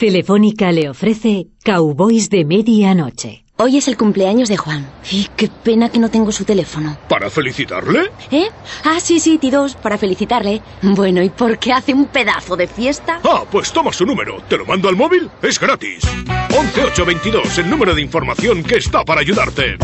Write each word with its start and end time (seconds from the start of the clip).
Telefónica 0.00 0.72
le 0.72 0.88
ofrece 0.88 1.48
Cowboys 1.62 2.30
de 2.30 2.46
Medianoche. 2.46 3.44
Hoy 3.58 3.76
es 3.76 3.86
el 3.86 3.98
cumpleaños 3.98 4.48
de 4.48 4.56
Juan. 4.56 4.90
Y 5.10 5.28
qué 5.36 5.50
pena 5.62 5.90
que 5.90 5.98
no 5.98 6.08
tengo 6.08 6.32
su 6.32 6.46
teléfono. 6.46 6.96
¿Para 7.06 7.28
felicitarle? 7.28 8.10
¿Eh? 8.30 8.48
Ah, 8.82 8.98
sí, 8.98 9.20
sí, 9.20 9.38
T2, 9.38 9.76
para 9.76 9.98
felicitarle. 9.98 10.62
Bueno, 10.80 11.22
¿y 11.22 11.28
por 11.28 11.58
qué 11.58 11.74
hace 11.74 11.92
un 11.92 12.06
pedazo 12.06 12.56
de 12.56 12.66
fiesta? 12.66 13.20
Ah, 13.22 13.44
pues 13.50 13.70
toma 13.74 13.92
su 13.92 14.06
número. 14.06 14.38
¿Te 14.48 14.56
lo 14.56 14.64
mando 14.64 14.88
al 14.88 14.96
móvil? 14.96 15.28
Es 15.42 15.60
gratis. 15.60 16.02
11822, 16.48 17.58
el 17.58 17.68
número 17.68 17.94
de 17.94 18.00
información 18.00 18.62
que 18.62 18.76
está 18.76 19.04
para 19.04 19.20
ayudarte. 19.20 19.76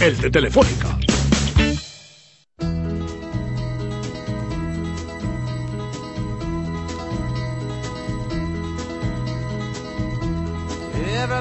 El 0.00 0.20
de 0.20 0.30
Telefónica. 0.30 0.97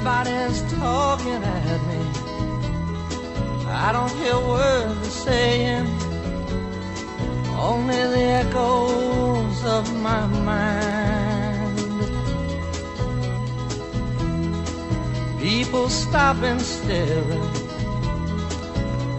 Everybody's 0.07 0.61
talking 0.71 1.43
at 1.43 1.81
me. 1.89 1.99
I 3.67 3.91
don't 3.91 4.09
hear 4.11 4.39
words 4.39 5.02
they're 5.02 5.09
saying, 5.09 5.88
only 7.59 8.02
the 8.16 8.23
echoes 8.41 9.66
of 9.66 9.93
my 10.02 10.25
mind. 10.27 11.77
People 15.41 15.89
stop 15.89 16.38
and 16.38 16.61
staring. 16.61 17.52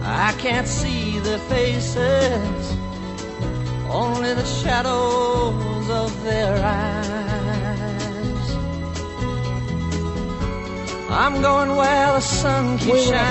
I 0.01 0.33
can't 0.39 0.67
see 0.67 1.19
their 1.19 1.37
faces, 1.53 2.77
only 3.91 4.33
the 4.33 4.45
shadows 4.45 5.87
of 5.91 6.23
their 6.23 6.65
eyes. 6.65 7.28
Muy 11.09 11.39
buenas 11.39 12.43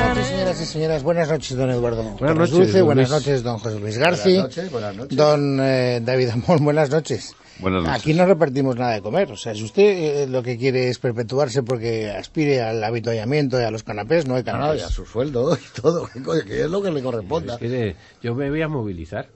noches, 0.08 0.26
señoras 0.26 0.60
y 0.60 0.64
señores. 0.66 1.02
Buenas 1.04 1.30
noches, 1.30 1.56
don 1.56 1.70
Eduardo. 1.70 2.02
Buenas 2.02 2.18
Torres 2.18 2.36
noches, 2.38 2.52
Dulce. 2.58 2.78
don 2.78 2.86
Buenas 2.86 3.10
Luis. 3.10 3.20
noches, 3.20 3.42
don 3.44 3.58
José 3.58 3.78
Luis 3.78 3.98
Garci. 3.98 4.32
Buenas 4.34 4.42
noches, 4.56 4.70
buenas 4.72 4.96
noches. 4.96 5.16
Don 5.16 5.60
eh, 5.60 6.00
David 6.02 6.28
Amón, 6.30 6.64
buenas 6.64 6.90
noches. 6.90 7.34
Buenas 7.60 7.84
noches. 7.84 8.00
Aquí 8.00 8.14
no 8.14 8.26
repartimos 8.26 8.74
nada 8.76 8.94
de 8.94 9.00
comer. 9.00 9.30
O 9.30 9.36
sea, 9.36 9.54
si 9.54 9.62
usted 9.62 9.82
eh, 9.84 10.26
lo 10.26 10.42
que 10.42 10.58
quiere 10.58 10.88
es 10.88 10.98
perpetuarse 10.98 11.62
porque 11.62 12.10
aspire 12.10 12.62
al 12.62 12.82
avituallamiento 12.82 13.60
y 13.60 13.64
a 13.64 13.70
los 13.70 13.84
canapés, 13.84 14.26
no 14.26 14.34
hay 14.34 14.40
Ah, 14.40 14.42
y 14.42 14.44
canapés. 14.52 14.82
a 14.84 14.88
su 14.90 15.06
sueldo 15.06 15.56
y 15.56 15.80
todo, 15.80 16.08
que, 16.46 16.62
es 16.64 16.70
lo 16.70 16.82
que 16.82 16.90
le 16.90 17.00
corresponda. 17.02 17.54
Es 17.54 17.60
que 17.60 17.68
de- 17.68 17.96
yo 18.22 18.34
me 18.34 18.50
voy 18.50 18.62
a 18.62 18.68
movilizar. 18.68 19.28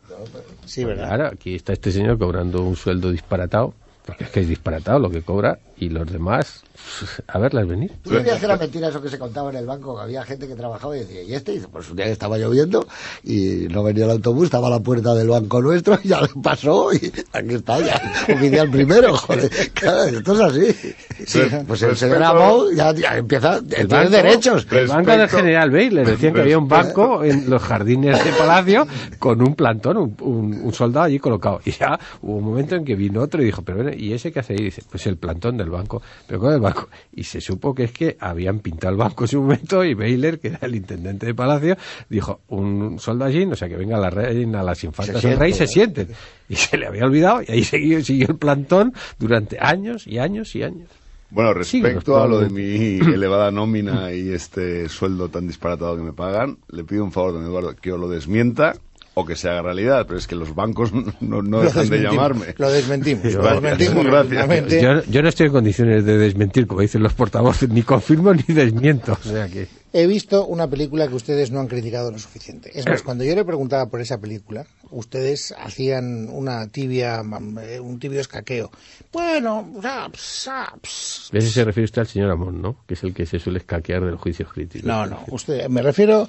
Sí, 0.65 0.85
¿verdad? 0.85 1.07
Claro, 1.09 1.27
aquí 1.29 1.55
está 1.55 1.73
este 1.75 1.93
señor 1.93 2.19
cobrando 2.19 2.63
un 2.63 2.75
sueldo 2.77 3.11
disparatado, 3.13 3.73
porque 4.05 4.25
es 4.25 4.31
que 4.31 4.41
es 4.41 4.49
disparatado 4.49 4.99
lo 4.99 5.11
que 5.11 5.23
cobra, 5.23 5.61
y 5.77 5.91
los 5.91 6.11
demás, 6.11 6.65
a 7.27 7.39
verlas 7.39 7.67
venir. 7.67 7.93
¿Tú 8.03 8.11
sabías 8.11 8.39
que 8.39 8.45
era 8.45 8.57
mentira 8.57 8.89
eso 8.89 9.01
que 9.03 9.09
se 9.09 9.19
contaba 9.19 9.51
en 9.51 9.57
el 9.57 9.67
banco? 9.67 9.97
Que 9.97 10.03
había 10.03 10.25
gente 10.25 10.47
que 10.49 10.55
trabajaba 10.55 10.97
y 10.97 11.01
decía, 11.01 11.23
¿y 11.23 11.35
este? 11.35 11.53
Y 11.53 11.55
dice, 11.57 11.69
pues 11.71 11.89
un 11.91 11.97
día 11.97 12.07
que 12.07 12.13
estaba 12.13 12.39
lloviendo 12.39 12.87
y 13.25 13.67
no 13.71 13.83
venía 13.83 14.05
el 14.05 14.11
autobús, 14.13 14.45
estaba 14.45 14.69
a 14.69 14.71
la 14.71 14.81
puerta 14.81 15.15
del 15.15 15.29
banco 15.29 15.61
nuestro 15.61 15.99
y 16.03 16.09
ya 16.09 16.21
le 16.21 16.29
pasó 16.43 16.93
y 16.93 17.13
aquí 17.33 17.55
está 17.55 17.79
ya, 17.81 18.01
oficial 18.35 18.71
primero, 18.71 19.17
joder. 19.17 19.51
Claro, 19.75 20.05
esto 20.05 20.33
es 20.35 20.41
así. 20.41 20.95
Sí, 21.27 21.41
pues 21.67 21.83
el 21.83 21.97
señor 21.97 22.23
Amón 22.23 22.75
ya, 22.75 22.93
ya 22.95 23.17
empieza, 23.17 23.61
tiene 23.63 23.85
banco- 23.87 24.11
derechos. 24.11 24.67
El 24.71 24.87
banco 24.89 25.11
del 25.13 25.29
general 25.29 25.71
Baylor 25.71 26.07
decían 26.07 26.35
que 26.35 26.41
había 26.41 26.59
un 26.59 26.69
banco 26.69 27.25
en 27.25 27.49
los 27.49 27.63
jardines 27.63 28.25
de 28.25 28.33
Palacio 28.33 28.87
con 29.19 29.41
un 29.41 29.55
plantón, 29.55 29.97
un, 29.97 30.17
un- 30.21 30.61
un 30.63 30.73
soldado 30.75 31.07
allí 31.07 31.19
colocado. 31.19 31.61
Y 31.65 31.71
ya 31.73 31.99
hubo 32.23 32.37
un 32.37 32.45
momento 32.45 32.75
en 32.77 32.85
que 32.85 32.95
vino 32.95 33.21
otro 33.23 33.43
y 33.43 33.47
dijo, 33.47 33.63
pero 33.63 33.83
bueno, 33.83 33.93
¿y 33.97 34.13
ese 34.13 34.33
qué 34.33 34.41
hace 34.41 34.55
ahí? 34.55 34.65
Dice, 34.65 34.83
pues 34.91 35.07
el 35.07 35.17
plantón 35.17 35.57
del 35.57 35.71
banco. 35.71 36.03
¿Pero 36.27 36.41
con 36.41 36.53
el 36.53 36.61
banco? 36.61 36.72
Y 37.13 37.25
se 37.25 37.41
supo 37.41 37.75
que 37.75 37.85
es 37.85 37.93
que 37.93 38.17
habían 38.21 38.61
pintado 38.61 38.93
el 38.93 38.99
banco 38.99 39.25
en 39.25 39.29
su 39.29 39.41
momento 39.41 39.85
y 39.85 39.95
Baylor, 39.95 40.39
que 40.39 40.49
era 40.49 40.59
el 40.63 40.75
intendente 40.75 41.27
de 41.27 41.35
Palacio, 41.35 41.77
dijo, 42.09 42.41
un 42.49 42.99
soldadín, 42.99 43.53
o 43.53 43.57
sea, 43.57 43.69
que 43.69 43.77
venga 43.77 43.99
la 43.99 44.11
reina, 44.11 44.63
las 44.63 44.83
infantas 44.85 45.21
Se 45.21 45.29
del 45.29 45.39
rey, 45.39 45.53
se 45.53 45.67
sienten. 45.67 46.09
Y 46.49 46.57
se 46.57 46.77
le 46.77 46.87
había 46.87 47.05
olvidado 47.05 47.43
y 47.43 47.53
ahí 47.53 47.65
siguió, 47.65 48.03
siguió 48.05 48.29
el 48.29 48.37
plantón 48.37 48.93
durante 49.19 49.59
años 49.61 50.07
y 50.07 50.19
años 50.19 50.55
y 50.55 50.63
años. 50.63 50.89
Bueno, 51.31 51.55
respecto 51.55 52.23
a 52.23 52.27
lo 52.27 52.41
de 52.41 52.51
mi 52.51 52.99
elevada 53.15 53.51
nómina 53.51 54.13
y 54.13 54.33
este 54.33 54.89
sueldo 54.91 55.31
tan 55.31 55.47
disparatado 55.47 55.97
que 55.97 56.03
me 56.03 56.13
pagan, 56.13 56.59
le 56.69 56.85
pido 56.85 57.05
un 57.05 57.13
favor, 57.13 57.33
don 57.33 57.45
Eduardo, 57.45 57.75
que 57.75 57.91
o 57.91 57.97
lo 57.97 58.09
desmienta 58.09 58.75
o 59.15 59.25
que 59.25 59.37
se 59.37 59.49
haga 59.49 59.63
realidad, 59.63 60.07
pero 60.07 60.19
es 60.19 60.27
que 60.27 60.35
los 60.35 60.55
bancos 60.55 60.93
no, 61.21 61.43
no 61.43 61.43
Lo 61.43 61.63
dejan 61.63 61.89
de 61.89 61.99
llamarme. 61.99 62.55
Lo 62.59 62.71
desmentimos. 62.71 63.33
Lo 63.35 63.61
desmentimos. 63.61 64.05
gracias. 64.29 64.83
Yo, 64.83 65.03
yo 65.05 65.23
no 65.23 65.29
estoy 65.29 65.47
en 65.47 65.53
condiciones 65.53 66.05
de 66.05 66.19
desmentir, 66.19 66.67
como 66.67 66.81
dicen 66.81 67.03
los 67.03 67.15
portavoces, 67.15 67.69
ni 67.69 67.83
confirmo 67.83 68.33
ni 68.35 68.43
desmiento. 68.43 69.13
O 69.13 69.29
sea 69.29 69.49
que... 69.49 69.83
He 69.95 70.07
visto 70.07 70.47
una 70.47 70.67
película 70.67 71.07
que 71.07 71.15
ustedes 71.15 71.51
no 71.51 71.61
han 71.61 71.67
criticado 71.67 72.11
lo 72.11 72.19
suficiente. 72.19 72.71
Es 72.75 72.87
más, 72.87 73.03
cuando 73.03 73.25
yo 73.25 73.35
le 73.35 73.45
preguntaba 73.45 73.91
por 73.91 74.01
esa 74.01 74.19
película, 74.19 74.65
ustedes 74.91 75.55
hacían 75.59 76.31
una 76.31 76.67
tibia, 76.69 77.23
eh, 77.63 77.79
un 77.79 77.99
tibio 77.99 78.19
escaqueo. 78.21 78.71
Bueno, 79.13 79.71
saps, 79.83 80.21
saps. 80.21 81.31
A 81.31 81.37
ese 81.37 81.51
se 81.51 81.65
refiere 81.65 81.85
usted 81.85 82.01
al 82.01 82.07
señor 82.07 82.31
Amón, 82.31 82.63
¿no? 82.63 82.77
Que 82.87 82.95
es 82.95 83.03
el 83.03 83.13
que 83.13 83.27
se 83.27 83.39
suele 83.39 83.59
escaquear 83.59 84.03
de 84.03 84.13
los 84.13 84.21
juicios 84.21 84.51
críticos. 84.51 84.87
No, 84.87 85.05
no, 85.05 85.25
usted, 85.29 85.69
me 85.69 85.83
refiero, 85.83 86.27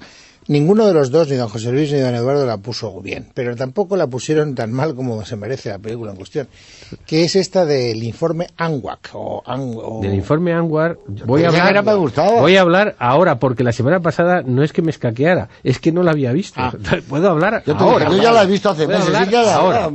ninguno 0.48 0.86
de 0.88 0.94
los 0.94 1.12
dos, 1.12 1.30
ni 1.30 1.36
don 1.36 1.50
José 1.50 1.72
Luis 1.72 1.92
ni 1.92 2.00
don 2.00 2.14
Eduardo, 2.16 2.46
la 2.46 2.58
puso 2.58 3.02
bien, 3.02 3.28
pero 3.34 3.56
tampoco 3.56 3.96
la 3.96 4.08
pusieron 4.08 4.56
tan 4.56 4.72
mal 4.72 4.96
como 4.96 5.24
se 5.26 5.36
merece 5.36 5.70
la 5.70 5.80
película 5.80 6.12
en 6.12 6.18
cuestión, 6.18 6.48
que 7.06 7.24
es 7.24 7.36
esta 7.36 7.66
del 7.66 8.04
informe 8.04 8.48
ANWAC, 8.58 9.10
o, 9.14 9.44
An- 9.46 9.74
o- 9.76 10.00
Del 10.02 10.14
informe 10.14 10.54
Anwar 10.54 10.98
voy 11.26 11.44
a 11.44 11.48
hablar... 11.50 11.84
Voy 12.40 12.58
a 12.58 12.62
hablar 12.62 12.96
ahora, 13.00 13.40
porque 13.40 13.64
la 13.64 13.72
semana 13.72 14.00
pasada 14.00 14.42
no 14.46 14.64
es 14.64 14.74
que 14.74 14.82
me 14.82 14.92
escaqueara, 14.92 15.50
es 15.64 15.80
que 15.80 15.92
no 15.92 16.04
la 16.04 16.12
había 16.12 16.32
visto. 16.32 16.60
Ah. 16.62 16.74
Puedo 17.10 17.30
hablar 17.30 17.64
Yo, 17.66 17.76
te 17.76 17.84
ahora. 17.84 18.10
yo 18.10 18.18
ya 18.22 18.32
la 18.32 18.44
he 18.44 18.48
visto 18.48 18.70
hace 18.70 18.88
meses. 18.88 19.10
ahora. 19.54 19.90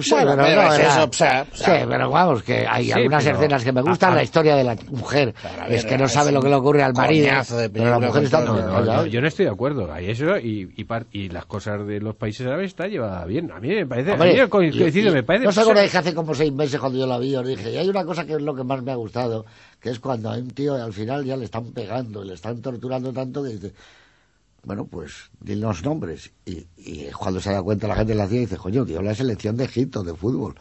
pero 1.87 2.05
eso, 2.05 2.11
vamos, 2.11 2.43
que 2.43 2.67
hay 2.69 2.87
Sí, 2.87 2.93
algunas 2.93 3.25
pero- 3.25 3.37
escenas 3.37 3.65
que 3.65 3.73
me 3.73 3.83
gustan, 3.83 4.15
la 4.15 4.23
historia 4.23 4.57
de 4.57 4.65
la 4.65 4.77
mujer, 4.91 5.35
ver, 5.69 5.73
es 5.73 5.85
que 5.85 5.99
no 5.99 6.09
sabe 6.09 6.33
lo 6.33 6.41
que 6.41 6.49
le 6.49 6.55
ocurre 6.57 6.83
al 6.83 6.95
marido, 6.95 7.29
pero 7.49 7.61
la 7.63 7.69
película 7.69 7.99
mujer 7.99 8.23
está... 8.25 8.39
con 8.45 8.47
todo. 8.47 8.67
No, 8.67 8.81
no, 8.81 8.97
no, 8.97 9.07
yo 9.07 9.21
no 9.21 9.29
estoy 9.29 9.45
de 9.47 9.51
acuerdo. 9.51 9.93
Hay 9.93 10.09
y, 10.41 10.73
y, 10.77 10.85
par- 10.85 11.07
y 11.13 11.29
las 11.29 11.47
cosas 11.47 11.87
de 11.87 12.01
los 12.01 12.15
países 12.17 12.47
árabes 12.47 12.67
está 12.69 12.87
llevada 12.89 13.25
bien. 13.25 13.51
A 13.53 13.61
mí 13.61 13.69
me 13.69 13.87
parece, 13.87 14.13
Hombre, 14.13 14.31
a 14.31 14.33
mí 14.33 14.41
me 15.13 15.19
y- 15.21 15.23
parece. 15.23 15.45
¿No 15.45 15.51
os 15.51 15.59
acordáis 15.59 15.91
que 15.93 15.99
hace 15.99 16.15
como 16.15 16.35
seis 16.35 16.53
meses 16.53 16.79
cuando 16.81 16.99
yo 16.99 17.07
la 17.07 17.19
vi 17.19 17.35
os 17.37 17.47
dije, 17.47 17.73
y 17.73 17.77
hay 17.77 17.89
una 17.89 18.05
cosa 18.05 18.25
que 18.27 18.35
es 18.35 18.43
lo 18.43 18.55
que 18.55 18.65
más 18.65 18.83
me 18.83 18.93
ha 18.93 18.97
gustado, 18.97 19.45
que 19.81 19.91
es 19.91 19.99
cuando 20.01 20.31
a 20.31 20.37
un 20.39 20.51
tío 20.51 20.75
al 20.75 20.93
final 20.93 21.25
ya 21.25 21.37
le 21.37 21.45
están 21.45 21.73
pegando, 21.73 22.23
le 22.25 22.35
están 22.35 22.61
torturando 22.63 23.13
tanto 23.13 23.43
que 23.43 23.51
dice, 23.51 23.73
bueno, 24.65 24.87
pues 24.87 25.31
dinos 25.41 25.83
nombres. 25.85 26.31
Y, 26.45 26.67
y 26.77 27.07
cuando 27.17 27.41
se 27.41 27.53
da 27.53 27.63
cuenta 27.63 27.87
la 27.89 27.97
gente 27.97 28.15
le 28.15 28.23
hacía, 28.23 28.41
dice, 28.41 28.57
coño, 28.57 28.85
tío, 28.85 29.01
la 29.03 29.15
selección 29.15 29.57
de 29.57 29.65
Egipto 29.65 30.03
de 30.03 30.15
fútbol. 30.15 30.55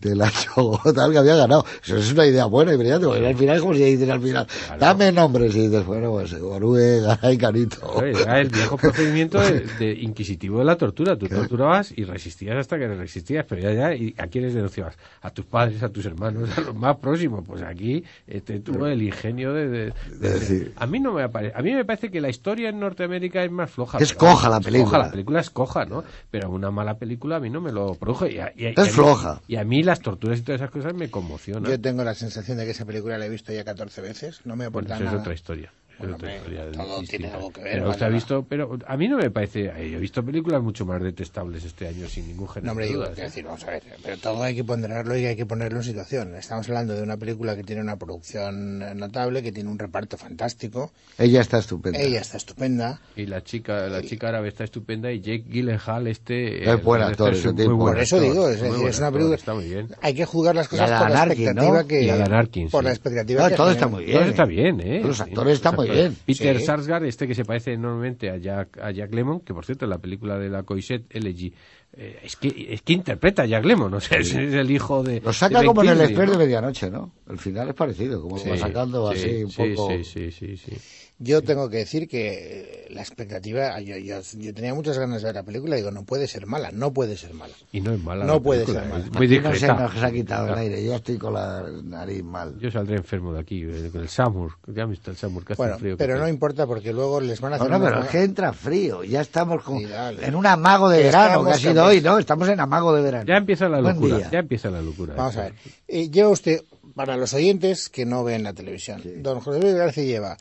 De 0.00 0.14
la 0.14 0.30
tal 0.94 1.12
que 1.12 1.18
había 1.18 1.34
ganado. 1.36 1.64
Eso 1.82 1.96
es 1.96 2.12
una 2.12 2.24
idea 2.26 2.44
buena 2.46 2.72
y 2.72 2.76
brillante, 2.76 3.06
porque 3.06 3.26
al 3.26 3.36
final 3.36 3.56
es 3.56 3.62
como 3.62 3.74
si 3.74 3.82
dicen 3.84 4.10
al 4.10 4.20
final, 4.22 4.46
dame 4.78 5.10
nombres, 5.12 5.54
y 5.56 5.62
dices, 5.68 5.84
bueno, 5.84 6.10
pues 6.12 6.32
Orue, 6.34 7.00
Garay, 7.00 7.36
Canito. 7.36 7.80
Claro, 7.80 8.06
Era 8.18 8.40
el 8.40 8.48
viejo 8.50 8.76
procedimiento 8.76 9.40
de, 9.40 9.60
de 9.78 9.92
inquisitivo 9.94 10.58
de 10.60 10.64
la 10.64 10.76
tortura. 10.76 11.16
Tú 11.16 11.26
torturabas 11.28 11.92
y 11.96 12.04
resistías 12.04 12.56
hasta 12.56 12.78
que 12.78 12.86
resistías, 12.88 13.44
pero 13.48 13.60
ya, 13.62 13.72
ya, 13.72 13.94
¿y 13.94 14.14
¿a 14.18 14.26
quiénes 14.28 14.54
denunciabas? 14.54 14.96
A 15.22 15.30
tus 15.30 15.44
padres, 15.46 15.82
a 15.82 15.88
tus 15.88 16.06
hermanos, 16.06 16.48
a 16.56 16.60
los 16.60 16.74
más 16.74 16.96
próximos. 16.98 17.44
Pues 17.46 17.62
aquí 17.62 18.04
este, 18.26 18.60
tuvo 18.60 18.86
el 18.86 19.02
ingenio 19.02 19.52
de... 19.52 19.68
de- 19.68 19.92
de- 20.20 20.34
decir- 20.40 20.72
a 20.76 20.86
mí 20.86 21.00
no 21.00 21.12
me 21.12 21.28
parece... 21.28 21.54
A 21.58 21.62
mí 21.62 21.72
me 21.72 21.84
parece 21.84 22.10
que 22.10 22.20
la 22.20 22.28
historia 22.28 22.68
en 22.68 22.78
Norteamérica 22.78 23.42
es 23.42 23.50
más 23.50 23.70
floja. 23.70 23.98
Es 23.98 24.12
pero- 24.14 24.30
coja 24.32 24.48
la 24.48 24.58
es 24.58 24.64
película. 24.64 24.84
coja, 24.90 24.98
la 25.06 25.10
película 25.10 25.40
es 25.40 25.50
coja, 25.50 25.84
¿no? 25.84 26.04
Pero 26.30 26.50
una 26.50 26.70
mala 26.70 26.94
película 26.98 27.36
a 27.36 27.40
mí 27.40 27.50
no 27.50 27.60
me 27.60 27.72
lo 27.72 27.94
produjo. 27.94 28.26
Y 28.26 28.38
a, 28.38 28.52
y 28.56 28.66
a- 28.66 28.70
y 28.70 28.74
a 28.76 28.82
Es 28.82 28.86
mí- 28.88 28.92
floja. 28.92 29.40
Y 29.48 29.56
a 29.56 29.64
mí 29.64 29.82
las 29.88 30.00
torturas 30.00 30.38
y 30.38 30.42
todas 30.42 30.60
esas 30.60 30.70
cosas 30.70 30.94
me 30.94 31.10
conmocionan. 31.10 31.70
Yo 31.70 31.80
tengo 31.80 32.04
la 32.04 32.14
sensación 32.14 32.58
de 32.58 32.64
que 32.64 32.70
esa 32.70 32.84
película 32.84 33.18
la 33.18 33.26
he 33.26 33.28
visto 33.28 33.52
ya 33.52 33.64
14 33.64 34.00
veces, 34.00 34.40
no 34.44 34.54
me 34.56 34.68
Bueno, 34.68 34.86
aporta 34.86 34.94
eso 34.94 35.04
es 35.04 35.10
nada. 35.10 35.20
otra 35.20 35.34
historia. 35.34 35.72
Es 35.98 36.06
Bueno, 36.06 36.14
hombre, 36.14 36.40
todo 36.72 37.00
distinta. 37.00 37.10
tiene 37.10 37.28
algo 37.34 37.50
que 37.50 37.60
ver, 37.60 37.72
Pero 37.72 37.88
vale, 37.88 38.04
ha 38.04 38.08
visto, 38.08 38.46
pero 38.48 38.78
a 38.86 38.96
mí 38.96 39.08
no 39.08 39.16
me 39.16 39.30
parece. 39.30 39.64
eh, 39.66 39.90
Yo 39.90 39.98
he 39.98 40.00
visto 40.00 40.24
películas 40.24 40.62
mucho 40.62 40.86
más 40.86 41.02
detestables 41.02 41.64
este 41.64 41.88
año 41.88 42.06
sin 42.08 42.28
ningún 42.28 42.48
género. 42.48 42.66
No, 42.66 42.72
hombre, 42.72 42.86
dudas, 42.92 43.08
quiero 43.10 43.22
¿eh? 43.22 43.24
decir, 43.30 43.44
vamos 43.44 43.64
a 43.64 43.70
ver, 43.70 43.82
pero 44.02 44.16
todo 44.18 44.42
hay 44.42 44.54
que 44.54 44.62
ponderarlo 44.64 45.16
y 45.16 45.26
hay 45.26 45.34
que 45.34 45.44
ponerlo 45.46 45.78
en 45.78 45.84
situación. 45.84 46.34
Estamos 46.36 46.68
hablando 46.68 46.94
de 46.94 47.02
una 47.02 47.16
película 47.16 47.56
que 47.56 47.64
tiene 47.64 47.82
una 47.82 47.96
producción 47.96 48.82
eh, 48.82 48.94
notable, 48.94 49.42
que 49.42 49.50
tiene 49.50 49.70
un 49.70 49.78
reparto 49.78 50.16
fantástico, 50.16 50.92
Ella 51.18 51.40
está 51.40 51.58
estupenda. 51.58 51.98
ella 51.98 52.20
está 52.20 52.36
estupenda, 52.36 53.00
Y 53.16 53.26
la 53.26 53.42
chica, 53.42 53.88
la 53.88 54.02
chica 54.02 54.28
árabe 54.28 54.48
está 54.48 54.64
estupenda 54.64 55.10
y 55.10 55.20
Jake 55.20 55.44
Gyllenhaal 55.48 56.06
este 56.06 56.70
Es 56.70 56.82
buen 56.82 57.00
este 57.02 57.12
actor, 57.12 57.32
es 57.34 57.44
muy 57.44 57.64
buen 57.66 57.78
por 57.94 57.98
eso 57.98 58.16
actor, 58.16 58.32
digo, 58.32 58.48
es 58.48 58.58
muy 58.60 58.68
decir, 58.68 58.78
buen 58.82 58.90
es 58.90 58.98
una 59.00 59.10
película... 59.12 59.34
está 59.36 59.54
muy 59.54 59.64
bien. 59.64 59.88
Hay 60.00 60.14
que 60.14 60.24
juzgar 60.24 60.54
las 60.54 60.68
cosas 60.68 60.90
Alan 60.90 61.00
por 61.02 61.10
la 61.10 61.24
expectativa 61.24 61.82
¿no? 61.82 61.88
que... 61.88 62.02
Y 62.04 62.10
Alan 62.10 62.32
Arkin, 62.32 62.68
por 62.70 62.82
sí. 62.82 62.84
la 62.86 62.90
expectativa 62.92 63.42
No, 63.42 63.48
que 63.48 63.54
todo 63.56 63.70
está 63.70 63.88
muy 63.88 64.04
bien. 64.04 64.18
Todo 64.18 64.28
está 64.28 64.44
bien, 64.44 64.80
¿eh? 64.80 65.00
Los 65.02 65.16
Sí, 65.16 65.22
actores 65.24 65.54
están 65.54 65.74
muy 65.74 65.86
actores. 65.86 65.87
Bien. 65.92 66.16
Peter 66.24 66.58
Sí. 66.58 66.64
Sarsgaard, 66.66 67.04
este 67.04 67.26
que 67.26 67.34
se 67.34 67.44
parece 67.44 67.72
enormemente 67.72 68.30
a 68.30 68.36
Jack, 68.36 68.78
a 68.78 68.90
Jack 68.90 69.12
Lemmon, 69.14 69.40
que 69.40 69.54
por 69.54 69.64
cierto 69.64 69.84
en 69.84 69.90
la 69.90 69.98
película 69.98 70.38
de 70.38 70.48
la 70.48 70.62
Coisette 70.62 71.04
Elegy 71.10 71.52
eh, 71.96 72.20
es 72.22 72.36
que 72.36 72.68
es 72.70 72.82
que 72.82 72.92
interpreta 72.92 73.42
a 73.42 73.46
Jack 73.46 73.64
Lemmon, 73.64 73.92
o 73.94 74.00
sea, 74.00 74.18
es, 74.18 74.28
es 74.34 74.54
el 74.54 74.70
hijo 74.70 75.02
de. 75.02 75.20
Lo 75.20 75.32
saca 75.32 75.60
de 75.60 75.66
como 75.66 75.82
en 75.82 75.88
el 75.90 76.14
¿no? 76.14 76.26
de 76.32 76.38
medianoche, 76.38 76.90
¿no? 76.90 77.12
El 77.28 77.38
final 77.38 77.68
es 77.68 77.74
parecido, 77.74 78.20
como 78.20 78.38
Sí, 78.38 78.48
va 78.48 78.56
sacando 78.56 79.12
sí, 79.12 79.18
así 79.18 79.44
un 79.44 79.74
poco. 79.74 79.90
Sí, 79.90 80.04
sí, 80.04 80.30
sí, 80.30 80.56
sí. 80.56 80.72
Yo 81.20 81.42
tengo 81.42 81.68
que 81.68 81.78
decir 81.78 82.06
que 82.06 82.86
la 82.90 83.00
expectativa, 83.00 83.80
yo, 83.80 83.96
yo, 83.96 84.20
yo 84.38 84.54
tenía 84.54 84.72
muchas 84.72 84.96
ganas 84.98 85.20
de 85.20 85.26
ver 85.26 85.34
la 85.34 85.42
película 85.42 85.74
y 85.76 85.80
digo, 85.80 85.90
no 85.90 86.04
puede 86.04 86.28
ser 86.28 86.46
mala, 86.46 86.70
no 86.70 86.92
puede 86.92 87.16
ser 87.16 87.34
mala. 87.34 87.52
Y 87.72 87.80
no 87.80 87.92
es 87.92 88.00
mala. 88.02 88.24
No 88.24 88.34
la 88.34 88.40
puede 88.40 88.60
película, 88.64 88.80
ser 88.82 88.88
mala. 88.92 89.04
Muy 89.12 89.26
Aquí 89.26 89.38
no 89.40 89.54
se 89.90 90.06
ha 90.06 90.10
quitado 90.12 90.46
el 90.52 90.58
aire, 90.60 90.84
yo 90.84 90.94
estoy 90.94 91.18
con 91.18 91.34
la 91.34 91.64
nariz 91.82 92.22
mal. 92.22 92.56
Yo 92.60 92.70
saldré 92.70 92.96
enfermo 92.96 93.32
de 93.32 93.40
aquí, 93.40 93.62
eh, 93.64 93.88
con 93.90 94.00
el 94.02 94.08
Samur. 94.08 94.52
Ya 94.68 94.84
han 94.84 94.90
visto 94.90 95.10
el 95.10 95.16
Samur, 95.16 95.44
que 95.44 95.54
hace 95.54 95.62
Bueno, 95.62 95.78
frío. 95.78 95.96
pero 95.96 96.18
no 96.18 96.28
importa 96.28 96.68
porque 96.68 96.92
luego 96.92 97.20
les 97.20 97.40
van 97.40 97.54
a 97.54 97.56
hacer 97.56 97.68
No, 97.68 97.78
no, 97.80 97.84
pero 97.84 98.02
es 98.04 98.08
que 98.10 98.22
entra 98.22 98.52
frío, 98.52 99.02
ya 99.02 99.20
estamos 99.20 99.62
con- 99.64 99.82
en 99.82 100.34
un 100.36 100.46
amago 100.46 100.88
de 100.88 101.02
verano, 101.02 101.26
estamos 101.26 101.46
que 101.48 101.52
ha 101.52 101.70
sido 101.72 101.84
hoy, 101.84 102.00
¿no? 102.00 102.18
Estamos 102.18 102.48
en 102.48 102.60
amago 102.60 102.94
de 102.94 103.02
verano. 103.02 103.24
Ya 103.26 103.36
empieza 103.38 103.68
la 103.68 103.80
Buen 103.80 103.96
locura. 103.96 104.16
día. 104.18 104.28
Ya 104.30 104.38
empieza 104.38 104.70
la 104.70 104.80
locura. 104.80 105.14
Vamos 105.16 105.36
a 105.36 105.42
ver. 105.42 105.54
Eh, 105.88 106.08
lleva 106.10 106.28
usted, 106.28 106.62
para 106.94 107.16
los 107.16 107.34
oyentes 107.34 107.88
que 107.88 108.06
no 108.06 108.22
ven 108.22 108.44
la 108.44 108.52
televisión, 108.52 109.02
don 109.16 109.40
José 109.40 109.60
Luis 109.60 109.74
García 109.74 110.04
lleva 110.04 110.36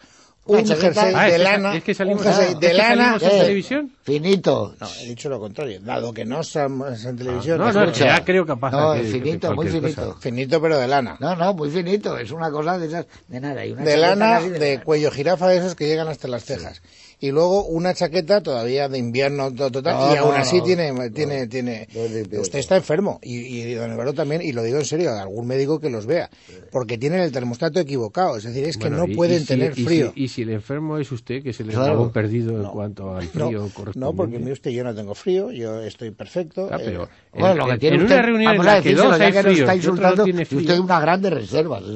un 0.47 0.63
chaqueta- 0.65 1.01
jersey 1.03 1.13
Ah, 1.15 1.27
es 1.27 1.33
de 1.33 1.37
que 1.37 1.43
sa- 1.43 1.51
lana, 1.51 1.75
es 1.77 1.83
que 1.83 1.93
salimos- 1.93 2.17
un 2.19 2.23
jersey 2.31 2.47
ah, 2.55 2.59
de 2.59 2.65
es 2.67 2.71
que 2.71 2.77
lana, 2.77 2.95
salimos 3.05 3.21
en 3.23 3.29
Eh, 3.29 3.41
televisión? 3.41 3.91
Finito. 4.03 4.75
No, 4.79 4.87
he 5.01 5.05
dicho 5.05 5.29
lo 5.29 5.39
contrario. 5.39 5.79
Dado 5.81 6.13
que 6.13 6.25
no 6.25 6.41
estamos 6.41 7.05
en 7.05 7.17
televisión, 7.17 7.57
no, 7.59 7.71
no, 7.71 7.83
escucha, 7.83 8.05
ya 8.05 8.23
creo 8.25 8.45
capaz 8.45 8.71
No, 8.71 8.93
de 8.93 8.99
es 9.01 9.05
que- 9.07 9.11
que 9.13 9.19
finito, 9.23 9.47
muy 9.47 9.55
cualquier 9.55 9.81
finito. 9.83 10.05
cosa. 10.07 10.19
finito 10.21 10.61
pero 10.61 10.77
de 10.79 10.87
lana. 10.87 11.17
No, 11.19 11.35
no, 11.35 11.53
muy 11.53 11.69
finito, 11.69 12.17
es 12.17 12.31
una 12.31 12.49
cosa 12.51 12.77
de 12.77 12.87
esas, 12.87 13.05
de 13.27 13.39
nada. 13.39 13.65
y 13.65 13.71
una 13.73 13.83
de 13.83 13.97
lana, 13.97 14.35
casi 14.39 14.49
de 14.49 14.81
cuello 14.83 15.11
jirafa 15.11 15.47
de 15.49 15.57
esos 15.57 15.75
que 15.75 15.87
llegan 15.87 16.07
hasta 16.07 16.27
las 16.27 16.43
cejas. 16.45 16.81
Y 17.19 17.31
luego 17.31 17.65
una 17.65 17.95
chaqueta 17.95 18.41
todavía 18.43 18.87
de 18.87 18.99
invierno 18.99 19.51
to- 19.51 19.71
total, 19.71 19.95
No, 19.95 20.13
y 20.13 20.17
aún 20.17 20.35
no, 20.35 20.37
así 20.37 20.57
no. 20.59 20.63
tiene, 20.65 21.09
tiene, 21.09 21.47
tiene, 21.47 21.87
No, 21.95 22.01
no, 22.03 22.27
no. 22.31 22.41
usted 22.41 22.59
está 22.59 22.75
enfermo, 22.77 23.19
y, 23.23 23.37
y 23.39 23.73
don 23.73 23.91
Eduardo 23.91 24.13
también, 24.13 24.43
y 24.43 24.51
lo 24.51 24.61
digo 24.61 24.77
en 24.77 24.85
serio, 24.85 25.11
algún 25.11 25.47
médico 25.47 25.79
que 25.79 25.89
los 25.89 26.05
vea, 26.05 26.29
porque 26.71 26.99
tienen 26.99 27.21
el 27.21 27.31
termostato 27.31 27.79
equivocado, 27.79 28.37
es 28.37 28.43
decir, 28.43 28.65
es 28.65 28.77
que 28.77 28.89
Bueno, 28.89 28.97
no 29.07 29.11
y- 29.11 29.15
pueden 29.15 29.37
y 29.37 29.39
si- 29.39 29.45
tener 29.47 29.71
y 29.71 29.75
si- 29.75 29.85
frío. 29.85 30.13
Y 30.15 30.27
si 30.27 30.43
el 30.43 30.49
enfermo 30.51 30.99
es 30.99 31.11
usted, 31.11 31.41
que 31.41 31.49
es 31.49 31.59
el 31.59 31.69
Claro. 31.69 31.85
eslabón 31.85 32.11
perdido 32.11 32.51
en 32.55 32.61
No. 32.61 32.71
cuanto 32.71 33.15
al 33.15 33.23
frío 33.27 33.67
no, 33.95 34.13
porque 34.13 34.37
mire 34.37 34.51
usted, 34.51 34.69
yo 34.69 34.83
no 34.83 34.93
tengo 34.93 35.15
frío, 35.15 35.51
yo 35.51 35.81
estoy 35.81 36.11
perfecto. 36.11 36.69
Ah, 36.71 36.77
eh, 36.79 36.83
pero 36.85 37.09
Bueno, 37.33 37.51
en, 37.53 37.57
lo 37.57 37.65
que 37.65 37.71
en- 37.71 37.79
tiene 37.79 37.95
en 37.95 38.01
usted, 38.03 38.15
una 38.15 38.25
reunión 38.25 38.55
en 38.57 38.65
la 38.65 38.81
que 38.83 38.93
dos 38.93 39.19
hay 39.19 39.31
frío 39.33 39.51
está 39.53 39.75
insultando, 39.75 40.23
tiene 40.23 40.45
frío. 40.45 40.59
usted 40.59 40.77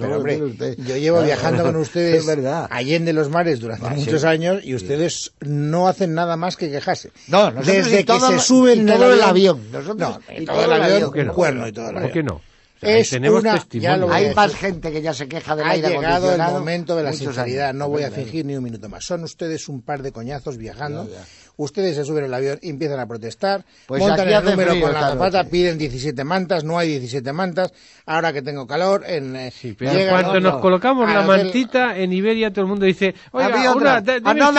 Pero 0.01 0.17
hombre, 0.17 0.33
tiene 0.37 0.51
usted. 0.51 0.77
yo 0.83 0.97
llevo 0.97 1.21
viajando 1.21 1.61
con 1.63 1.75
ustedes 1.75 2.25
allende 2.71 3.13
los 3.13 3.29
mares 3.29 3.59
durante 3.59 3.87
muchos 3.91 4.23
años 4.23 4.61
y 4.63 4.73
ustedes 4.73 5.10
no 5.41 5.87
hacen 5.87 6.13
nada 6.13 6.35
más 6.37 6.55
que 6.57 6.69
quejarse. 6.71 7.11
No, 7.27 7.51
Desde 7.51 8.03
que 8.05 8.19
se 8.19 8.39
suben 8.39 8.87
en 8.87 9.01
el 9.01 9.21
avión. 9.21 9.71
Nosotros 9.71 9.97
no, 9.97 10.19
y 10.37 10.45
todo 10.45 10.63
el 10.65 10.73
avión. 10.73 11.09
¿Por 11.11 11.19
un 11.19 11.27
no? 11.27 11.33
cuerno 11.33 11.67
y 11.67 11.71
todo 11.71 11.85
el 11.87 11.93
¿Por 11.93 11.97
avión. 12.03 12.13
qué 12.13 12.23
no? 12.23 12.33
O 12.35 12.83
sea, 12.83 12.95
ahí 12.95 13.01
Es 13.01 13.09
tenemos 13.11 13.41
una- 13.41 13.53
testimonio. 13.53 14.11
Hay 14.11 14.33
más 14.33 14.55
gente 14.55 14.91
que 14.91 15.01
ya 15.03 15.13
se 15.13 15.27
queja 15.27 15.55
del 15.55 15.67
Ha 15.67 15.69
aire 15.71 15.89
llegado 15.89 16.33
el 16.33 16.41
momento 16.41 16.95
de 16.95 17.03
la 17.03 17.13
sinceridad, 17.13 17.73
no 17.75 17.87
voy 17.89 18.03
a 18.03 18.09
fingir 18.11 18.43
ni 18.45 18.55
un 18.55 18.63
minuto 18.63 18.89
más. 18.89 19.05
Son 19.05 19.23
ustedes 19.23 19.69
un 19.69 19.81
par 19.83 20.01
de 20.01 20.11
coñazos 20.11 20.57
viajando. 20.57 21.05
Ya, 21.07 21.17
ya. 21.19 21.25
Ustedes 21.61 21.95
se 21.95 22.03
suben 22.05 22.23
al 22.25 22.33
avión 22.33 22.59
y 22.61 22.69
empiezan 22.69 22.99
a 22.99 23.05
protestar. 23.07 23.63
Pues 23.87 24.01
montan 24.01 24.27
el 24.27 24.43
número 24.45 24.71
frío 24.71 24.83
con 24.85 24.93
la 24.93 25.09
zapata, 25.09 25.43
piden 25.45 25.77
17 25.77 26.23
mantas, 26.23 26.63
no 26.63 26.77
hay 26.77 26.89
17 26.89 27.31
mantas. 27.33 27.73
Ahora 28.05 28.33
que 28.33 28.41
tengo 28.41 28.65
calor, 28.65 29.03
en, 29.05 29.35
eh, 29.35 29.51
Sí, 29.51 29.75
pero 29.77 29.91
llegan- 29.93 30.09
cuando 30.21 30.33
no, 30.33 30.39
nos 30.39 30.53
no. 30.55 30.61
colocamos 30.61 31.07
la 31.13 31.21
mantita 31.21 31.97
en 31.97 32.11
Iberia, 32.13 32.51
todo 32.51 32.61
el 32.61 32.67
mundo 32.69 32.85
dice: 32.85 33.13
Oiga, 33.31 33.49
una, 33.73 34.01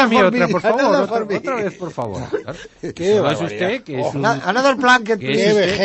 for 0.09 0.25
otra, 0.27 0.49
por 0.49 0.61
favor. 0.61 0.95
Otra, 1.37 1.55
vez, 1.57 1.75
por 1.75 1.91
favor. 1.91 2.23
Qué 2.95 3.17
es 3.17 3.41
usted 3.41 3.83
que 3.83 4.01
es 4.01 4.15
un. 4.15 4.23
Na- 4.23 4.41
Another 4.45 4.77
plan 4.77 5.03
que 5.05 5.17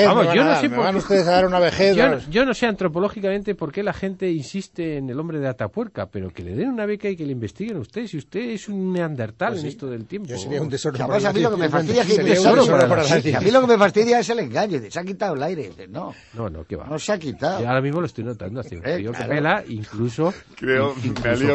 vamos, 0.05 0.33
yo 0.33 0.43
no 0.43 0.59
sé 0.59 0.69
por 0.69 0.91
qué- 0.91 0.97
ustedes 0.97 1.27
a 1.27 1.31
dar 1.31 1.45
una 1.47 1.59
vejez. 1.59 1.95
Yo, 2.29 2.45
no 2.45 2.53
sé 2.53 2.65
antropológicamente 2.67 3.55
por 3.55 3.71
qué 3.71 3.83
la 3.83 3.93
gente 3.93 4.29
insiste 4.31 4.97
en 4.97 5.09
el 5.09 5.19
hombre 5.19 5.39
de 5.39 5.47
Atapuerca, 5.47 6.05
pero 6.07 6.29
que 6.31 6.43
le 6.43 6.55
den 6.55 6.69
una 6.69 6.85
beca 6.85 7.09
y 7.09 7.15
que 7.15 7.25
le 7.25 7.31
investiguen 7.31 7.77
a 7.77 7.79
usted. 7.79 8.07
Si 8.07 8.17
usted 8.17 8.41
es 8.51 8.67
un 8.69 8.93
neandertal 8.93 9.57
en 9.57 9.65
esto 9.65 9.87
del 9.87 10.05
tiempo. 10.05 10.29
Yo 10.29 10.37
sería 10.37 10.61
un 10.61 10.69
tesoro 10.69 10.97
Además, 11.09 11.25
a 11.25 11.33
mí 11.33 11.41
lo 11.41 11.51
que 11.51 11.57
me 11.57 11.69
fastidia 11.69 12.01
es 12.03 12.07
que. 12.07 13.35
A 13.35 13.41
mí 13.41 13.51
lo 13.51 13.61
que 13.61 13.67
me 13.67 13.77
fastidia 13.77 14.19
es 14.19 14.29
el 14.29 14.39
engaño. 14.39 14.79
Se 14.89 14.99
ha 14.99 15.03
quitado 15.03 15.35
el 15.35 15.43
aire. 15.43 15.71
No, 15.89 16.13
No, 16.33 16.49
no, 16.49 16.63
que 16.65 16.75
va. 16.75 16.85
no 16.87 16.99
se 16.99 17.11
ha 17.13 17.17
quitado. 17.17 17.59
Yo 17.61 17.67
ahora 17.67 17.81
mismo 17.81 17.99
lo 18.01 18.07
estoy 18.07 18.23
notando, 18.23 18.59
hace 18.59 18.77
un 18.77 18.85
Eh, 18.85 18.95
frío 18.95 19.11
que 19.11 19.23
pela, 19.25 19.63
incluso, 19.67 20.33
Creo, 20.55 20.93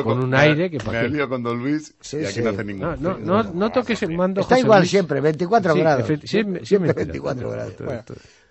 con 0.05 0.23
un 0.23 0.35
aire 0.35 0.71
que 0.71 0.79
Me 0.91 0.99
alío 0.99 1.29
con 1.29 1.43
Don 1.43 1.59
Luis 1.59 1.95
Sí, 2.01 2.19
y 2.19 2.25
aquí 2.25 2.35
sí. 2.35 2.43
no 2.43 2.51
hace 2.51 2.65
ningún 2.65 2.81
No, 2.83 2.97
no, 2.97 3.19
no, 3.19 3.43
no 3.53 3.71
toques 3.71 4.03
el 4.03 4.17
mando. 4.17 4.41
Está 4.41 4.55
José 4.57 4.65
igual 4.67 4.81
Luis. 4.81 4.91
siempre, 4.91 5.21
24 5.21 5.73
Sí, 5.75 5.81
grados. 5.81 6.07
Siempre, 6.07 6.61
sí, 6.61 6.67
siempre 6.67 6.89
mentira. 6.95 7.05
24 7.05 7.51
grados. 7.51 7.75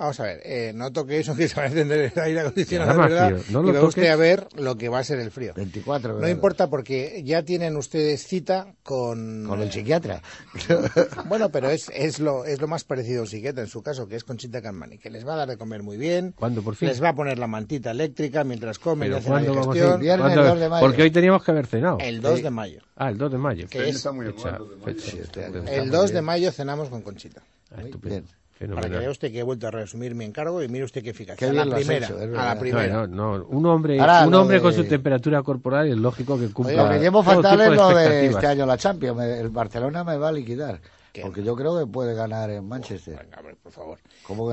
Vamos 0.02 0.20
a 0.20 0.24
ver, 0.24 0.42
eh, 0.44 0.72
no 0.74 0.92
toque 0.92 1.20
eso 1.20 1.36
que 1.38 1.48
se 1.48 1.56
va 1.56 1.64
a 1.64 1.68
encender 1.68 2.12
el 2.16 2.20
aire 2.24 2.40
acondicionado, 2.40 2.94
de 2.94 2.98
verdad, 3.08 3.28
tío, 3.30 3.38
no 3.62 3.70
y 3.70 3.72
lo 3.72 3.82
va 3.84 3.88
usted 3.88 4.08
a 4.10 4.16
ver 4.16 4.48
lo 4.56 4.76
que 4.76 4.90
va 4.90 4.98
a 4.98 5.04
ser 5.04 5.20
el 5.20 5.30
frío. 5.30 5.54
24 5.56 6.14
No 6.14 6.18
grados. 6.18 6.32
importa 6.36 6.70
porque 6.72 7.22
ya 7.24 7.44
tienen 7.44 7.78
ustedes 7.78 8.26
cita 8.26 8.74
con... 8.82 9.46
Con 9.48 9.62
el 9.62 9.68
eh, 9.68 9.72
psiquiatra. 9.72 10.22
Bueno, 11.28 11.50
pero 11.52 11.70
es, 11.70 11.90
es, 11.94 12.20
lo, 12.20 12.46
es 12.46 12.60
lo 12.60 12.68
más 12.68 12.84
parecido 12.84 13.20
a 13.20 13.22
un 13.22 13.28
psiquiatra 13.28 13.62
en 13.64 13.70
su 13.70 13.82
caso, 13.84 14.08
que 14.08 14.16
es 14.16 14.24
Conchita 14.24 14.62
Canmani, 14.62 14.98
que 14.98 15.10
les 15.12 15.26
va 15.26 15.34
a 15.34 15.38
dar 15.38 15.50
de 15.50 15.58
comer 15.58 15.84
muy 15.84 15.98
bien, 15.98 16.34
¿Cuándo, 16.36 16.62
por 16.64 16.76
fin? 16.76 16.88
les 16.90 17.02
va 17.02 17.10
a 17.10 17.16
poner 17.16 17.38
la 17.38 17.48
mantita 17.48 17.92
eléctrica 17.92 18.44
mientras 18.44 18.80
comen 18.80 19.08
y 19.08 19.10
Pero 19.10 19.18
hacen 19.20 19.32
la 19.34 19.38
¿cuándo 19.40 19.52
vamos 19.54 19.68
a 19.68 19.74
digestión. 19.74 20.00
ir? 20.00 20.04
Viernes 20.06 20.26
¿Cuándo? 20.34 20.44
2 20.52 20.60
de 20.60 20.70
mayo. 20.70 20.86
Porque 20.88 21.02
hoy 21.04 21.12
teníamos 21.12 21.44
que 21.44 21.52
haber 21.52 21.68
cenado. 21.68 21.98
El 22.00 22.22
2 22.22 22.42
de 22.44 22.50
mayo. 22.50 22.82
Ah, 22.96 23.10
el 23.10 23.18
2 23.20 23.32
de 23.32 23.38
mayo. 23.38 23.68
Que 23.70 23.88
es- 23.90 23.96
Está 23.98 24.12
muy 24.12 24.26
Fecha, 24.26 24.40
igual, 24.50 24.58
dos 24.58 24.70
de 24.72 24.76
mayo. 24.78 24.86
fecha. 25.00 25.12
año. 25.14 25.22
Está 25.24 25.46
El 25.76 25.82
muy 25.84 25.90
2 25.92 26.12
de 26.12 26.22
mayo 26.24 26.52
cenamos 26.52 26.90
con 26.90 27.02
Conchita. 27.04 27.42
Ah, 27.72 27.82
estupendo. 27.84 28.16
Bien. 28.22 28.41
Para 28.62 28.74
Fenomenal. 28.82 28.92
que 28.92 29.00
vea 29.00 29.12
usted 29.12 29.32
que 29.32 29.40
he 29.40 29.44
vuelto 29.44 29.68
a 29.68 29.72
resumir 29.72 30.14
mi 30.16 30.26
encargo 30.26 30.62
y 30.62 30.68
mire 30.68 30.86
usted 30.86 31.04
qué 31.04 31.10
eficacia. 31.10 31.52
Qué 31.52 31.60
a 31.60 31.66
la 31.66 31.76
primera, 31.76 32.06
hecho, 32.06 32.18
a 32.18 32.46
la 32.46 32.60
primera. 32.60 32.94
No, 32.94 33.08
no, 33.08 33.38
no, 33.40 33.46
un 33.46 33.66
hombre, 33.66 34.00
Ahora, 34.00 34.28
un 34.28 34.34
hombre 34.36 34.62
con 34.62 34.72
de- 34.72 34.78
su 34.78 34.84
temperatura 34.86 35.42
corporal 35.44 35.88
es 35.90 35.98
lógico 35.98 36.38
que 36.40 36.50
cumpla 36.54 36.74
Oye, 36.74 36.84
lo 36.84 36.90
que 36.90 37.00
llevo 37.00 37.24
fatal 37.24 37.60
es 37.62 37.70
lo 37.72 37.90
de 37.90 38.26
este 38.28 38.48
año 38.48 38.66
la 38.66 38.78
Champions. 38.78 39.18
Me- 39.18 39.40
El 39.40 39.50
Barcelona 39.50 40.04
me 40.04 40.18
va 40.18 40.30
a 40.30 40.32
liquidar. 40.32 40.80
¿Qué? 41.12 41.24
Porque 41.24 41.44
yo 41.44 41.58
creo 41.58 41.78
que 41.78 41.86
puede 41.92 42.14
ganar 42.14 42.50
en 42.52 42.66
Manchester. 42.66 43.18
Venga, 43.22 43.40
hombre, 43.40 43.56
por 43.62 43.72
favor. 43.74 43.98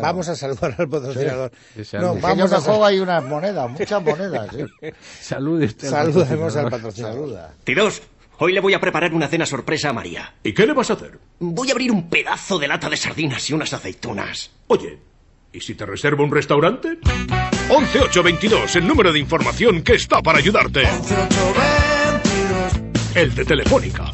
Vamos 0.03 0.29
a 0.29 0.35
saludar 0.35 0.75
al 0.77 0.89
patrocinador. 0.89 1.53
Sí. 1.83 1.97
No, 1.99 2.17
vamos 2.17 2.53
a 2.53 2.61
juego 2.61 2.85
hay 2.85 2.99
unas 2.99 3.23
monedas, 3.25 3.71
muchas 3.71 4.03
monedas. 4.03 4.49
¿sí? 4.53 4.65
Salude 5.21 5.67
usted 5.67 5.87
al 5.93 6.13
Saludemos 6.13 6.57
al 6.57 6.65
patrocinador. 6.69 6.71
patrocinador. 6.71 7.15
Saluda. 7.29 7.55
Tiros, 7.63 8.03
hoy 8.39 8.53
le 8.53 8.61
voy 8.61 8.75
a 8.75 8.81
preparar 8.81 9.13
una 9.15 9.29
cena 9.29 9.47
sorpresa 9.47 9.91
a 9.91 9.93
María. 9.93 10.35
¿Y 10.43 10.53
qué 10.53 10.67
le 10.67 10.73
vas 10.73 10.91
a 10.91 10.95
hacer? 10.95 11.19
Voy 11.39 11.69
a 11.69 11.73
abrir 11.73 11.93
un 11.93 12.09
pedazo 12.09 12.59
de 12.59 12.69
lata 12.69 12.89
de 12.89 12.97
sardinas 12.97 13.49
y 13.51 13.55
unas 13.55 13.73
aceitunas. 13.73 14.51
Oye, 14.69 14.99
¿y 15.53 15.61
si 15.61 15.75
te 15.75 15.87
reservo 15.87 16.25
un 16.25 16.31
restaurante? 16.31 16.99
11822, 17.69 18.77
el 18.77 18.87
número 18.87 19.13
de 19.13 19.19
información 19.19 19.83
que 19.83 19.95
está 19.95 20.23
para 20.23 20.39
ayudarte. 20.39 20.83
El 23.15 23.35
de 23.35 23.45
Telefónica. 23.45 24.11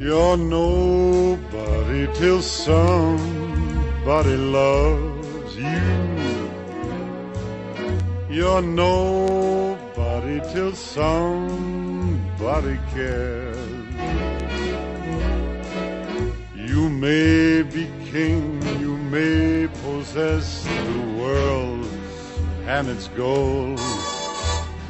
You're 0.00 0.38
nobody 0.38 2.06
till 2.14 2.40
somebody 3.98 4.36
loves 4.36 5.56
you. 5.56 6.50
You're 8.30 8.62
nobody 8.62 10.40
till 10.52 10.72
somebody 10.74 12.78
cares. 12.94 13.56
You 16.54 16.88
may 16.88 17.62
be 17.62 17.90
king, 18.12 18.62
you 18.78 18.96
may 18.96 19.66
possess 19.82 20.64
the 20.64 21.00
world 21.18 21.88
and 22.66 22.88
its 22.88 23.08
gold, 23.08 23.80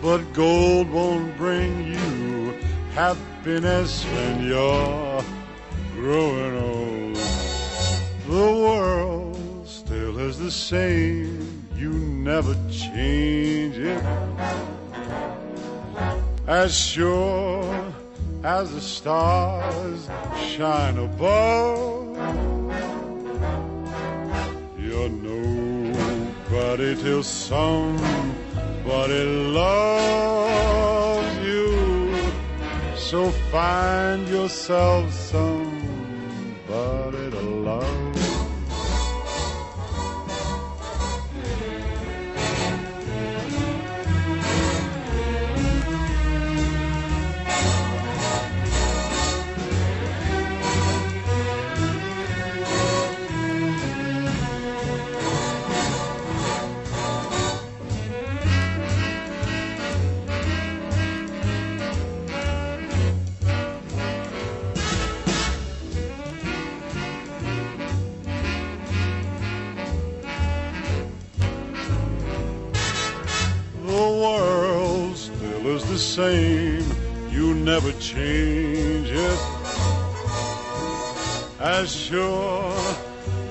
but 0.02 0.20
gold 0.34 0.90
won't 0.90 1.34
bring 1.38 1.86
you 1.86 2.52
happiness 2.92 4.04
when 4.04 4.44
you're 4.44 5.24
growing 5.94 6.58
old. 6.58 7.17
The 8.28 8.34
world 8.34 9.66
still 9.66 10.18
is 10.18 10.38
the 10.38 10.50
same, 10.50 11.66
you 11.74 11.88
never 11.88 12.54
change 12.70 13.78
it. 13.78 14.04
As 16.46 16.76
sure 16.76 17.94
as 18.44 18.74
the 18.74 18.82
stars 18.82 20.10
shine 20.36 20.98
above, 20.98 22.18
you're 24.78 25.08
nobody 25.08 26.96
till 26.96 27.22
somebody 27.22 28.04
loves 29.56 31.46
you. 31.46 32.14
So 32.94 33.30
find 33.50 34.28
yourself 34.28 35.14
somebody 35.14 35.57
same. 76.18 76.84
You 77.30 77.54
never 77.54 77.92
change 77.92 79.08
it. 79.08 79.40
As 81.60 81.94
sure 81.94 82.74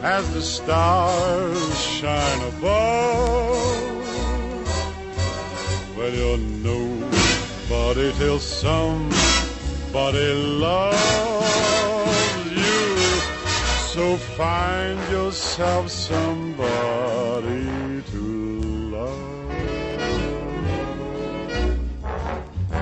as 0.04 0.24
the 0.34 0.42
stars 0.42 1.80
shine 1.98 2.42
above. 2.52 3.88
Well, 5.96 6.14
you're 6.20 6.44
nobody 6.72 8.12
till 8.20 8.40
somebody 8.40 10.30
loves 10.66 10.92
you. 12.64 12.98
So 13.94 14.18
find 14.36 15.00
yourself 15.10 15.90
somebody 15.90 17.77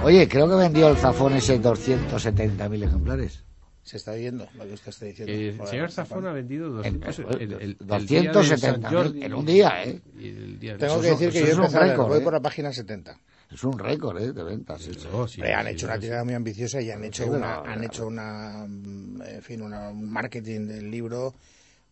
Oye, 0.06 0.28
creo 0.30 0.48
que 0.48 0.54
vendió 0.56 0.88
el 0.90 0.98
Zafón 0.98 1.34
ese 1.34 1.60
270.000 1.60 2.84
ejemplares. 2.84 3.44
Se 3.82 3.98
está 3.98 4.14
viendo 4.14 4.48
lo 4.56 4.64
que 4.66 4.74
usted 4.74 4.90
está 4.90 5.06
diciendo. 5.06 5.34
El 5.64 5.68
señor 5.68 5.92
Zafón 5.92 6.28
ha 6.28 6.32
vendido 6.32 6.70
200, 6.70 7.20
En- 7.20 7.26
el, 7.42 7.42
el- 7.42 7.62
el 7.62 7.78
270.000 7.80 8.06
día 8.08 8.22
de 8.32 8.58
San 8.58 8.82
Jordi 8.84 9.24
en 9.24 9.34
un 9.34 9.46
día, 9.48 9.84
¿eh? 9.84 10.02
y 10.20 10.28
el 10.30 10.60
día 10.60 10.74
de- 10.74 10.78
Tengo 10.80 11.02
que 11.02 11.08
decir 11.10 11.32
que 11.32 11.40
yo 11.40 11.46
es 11.48 11.54
un 11.58 11.66
empecé 11.66 11.78
a 11.92 11.96
voy 11.98 12.20
¿eh? 12.20 12.22
por 12.22 12.34
la 12.34 12.40
página 12.40 12.72
70. 12.72 13.20
Es 13.52 13.64
un 13.64 13.80
récord 13.80 14.20
¿eh? 14.22 14.32
de 14.32 14.44
ventas. 14.44 14.82
sí. 14.82 14.90
Han 14.92 15.28
sí, 15.28 15.42
hecho 15.72 15.80
sí, 15.80 15.86
una 15.86 15.96
sí. 15.96 16.02
tirada 16.02 16.24
muy 16.24 16.34
ambiciosa 16.36 16.82
y 16.82 16.92
han 16.92 17.04
hecho 17.04 17.26
una, 17.28 17.62
han 17.62 17.84
hecho 17.84 18.06
una, 18.08 18.64
en 18.66 19.42
fin, 19.42 19.62
una, 19.64 19.90
un 19.90 20.08
marketing 20.12 20.68
del 20.68 20.92
libro 20.92 21.34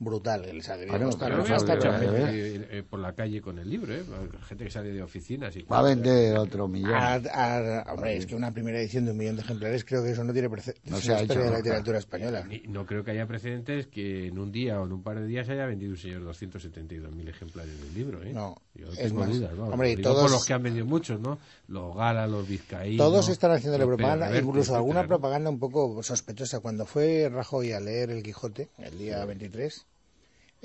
brutal. 0.04 0.42
que 0.44 0.54
Les 0.54 0.70
ha 0.70 0.74
debido 0.78 0.92
Bueno, 0.98 1.06
mucha 1.08 1.26
pero- 1.26 1.44
pero- 1.44 1.94
gente 2.00 2.78
eh, 2.78 2.84
por 2.84 3.00
la 3.00 3.14
calle 3.14 3.42
con 3.42 3.60
el 3.60 3.70
libro, 3.70 3.94
¿eh? 3.94 4.04
gente 4.48 4.64
que 4.66 4.70
sale 4.72 4.92
de 4.92 5.02
oficinas. 5.04 5.56
Y 5.56 5.64
Va 5.64 5.80
a 5.80 5.84
vender 5.84 6.38
otro 6.38 6.68
millón. 6.68 6.94
a- 6.94 7.16
a- 7.16 7.94
hombre, 7.94 8.18
es 8.18 8.26
que 8.26 8.36
una 8.36 8.52
primera 8.54 8.80
edición 8.80 9.06
de 9.06 9.12
un 9.12 9.18
millón 9.18 9.36
de 9.36 9.42
ejemplares 9.44 9.84
creo 9.86 10.04
que 10.04 10.12
eso 10.12 10.24
no 10.24 10.34
tiene 10.34 10.50
precedentes 10.50 10.92
No 10.92 10.98
en 10.98 11.08
la 11.08 11.22
historia 11.22 11.24
hecho 11.24 11.40
de 11.46 11.52
la 11.52 11.58
literatura 11.58 11.98
española. 12.00 12.46
Ni- 12.48 12.62
no 12.68 12.86
creo 12.86 13.04
que 13.04 13.12
haya 13.12 13.26
precedentes 13.28 13.88
que 13.88 14.28
en 14.28 14.40
un 14.40 14.52
día 14.52 14.80
o 14.82 14.86
en 14.86 14.92
un 14.94 15.04
par 15.04 15.20
de 15.20 15.26
días 15.28 15.48
haya 15.50 15.66
vendido 15.66 15.92
un 15.92 15.98
señor 15.98 16.24
272.000 16.24 17.28
ejemplares 17.30 17.80
del 17.82 17.94
libro. 17.94 18.24
¿eh? 18.24 18.34
No, 18.34 18.56
Yo 18.76 18.88
es 18.98 19.14
más. 19.14 19.30
dudas. 19.30 19.54
¿no? 19.56 19.66
Hombre, 19.68 19.96
Digo 19.96 20.02
todos- 20.10 20.22
por 20.24 20.32
los 20.32 20.46
que 20.46 20.54
han 20.54 20.64
vendido 20.64 20.86
muchos, 20.86 21.20
¿no? 21.20 21.38
Los 21.68 21.96
Gala, 21.96 22.28
los 22.28 22.48
Vizcaínos. 22.48 22.98
Todos 22.98 23.30
están 23.30 23.52
haciéndole 23.52 23.86
los 23.86 23.96
propaganda, 23.96 24.38
incluso 24.40 24.76
alguna 24.76 25.02
¿no? 25.04 25.08
propaganda 25.08 25.50
un 25.50 25.60
poco 25.60 26.02
sospechosa. 26.04 26.60
Cuando 26.60 26.86
fue 26.86 27.30
Rajoy 27.32 27.72
a 27.72 27.80
leer 27.80 28.10
El 28.12 28.24
Quijote, 28.24 28.70
el 28.78 28.98
día 28.98 29.24
23, 29.26 29.86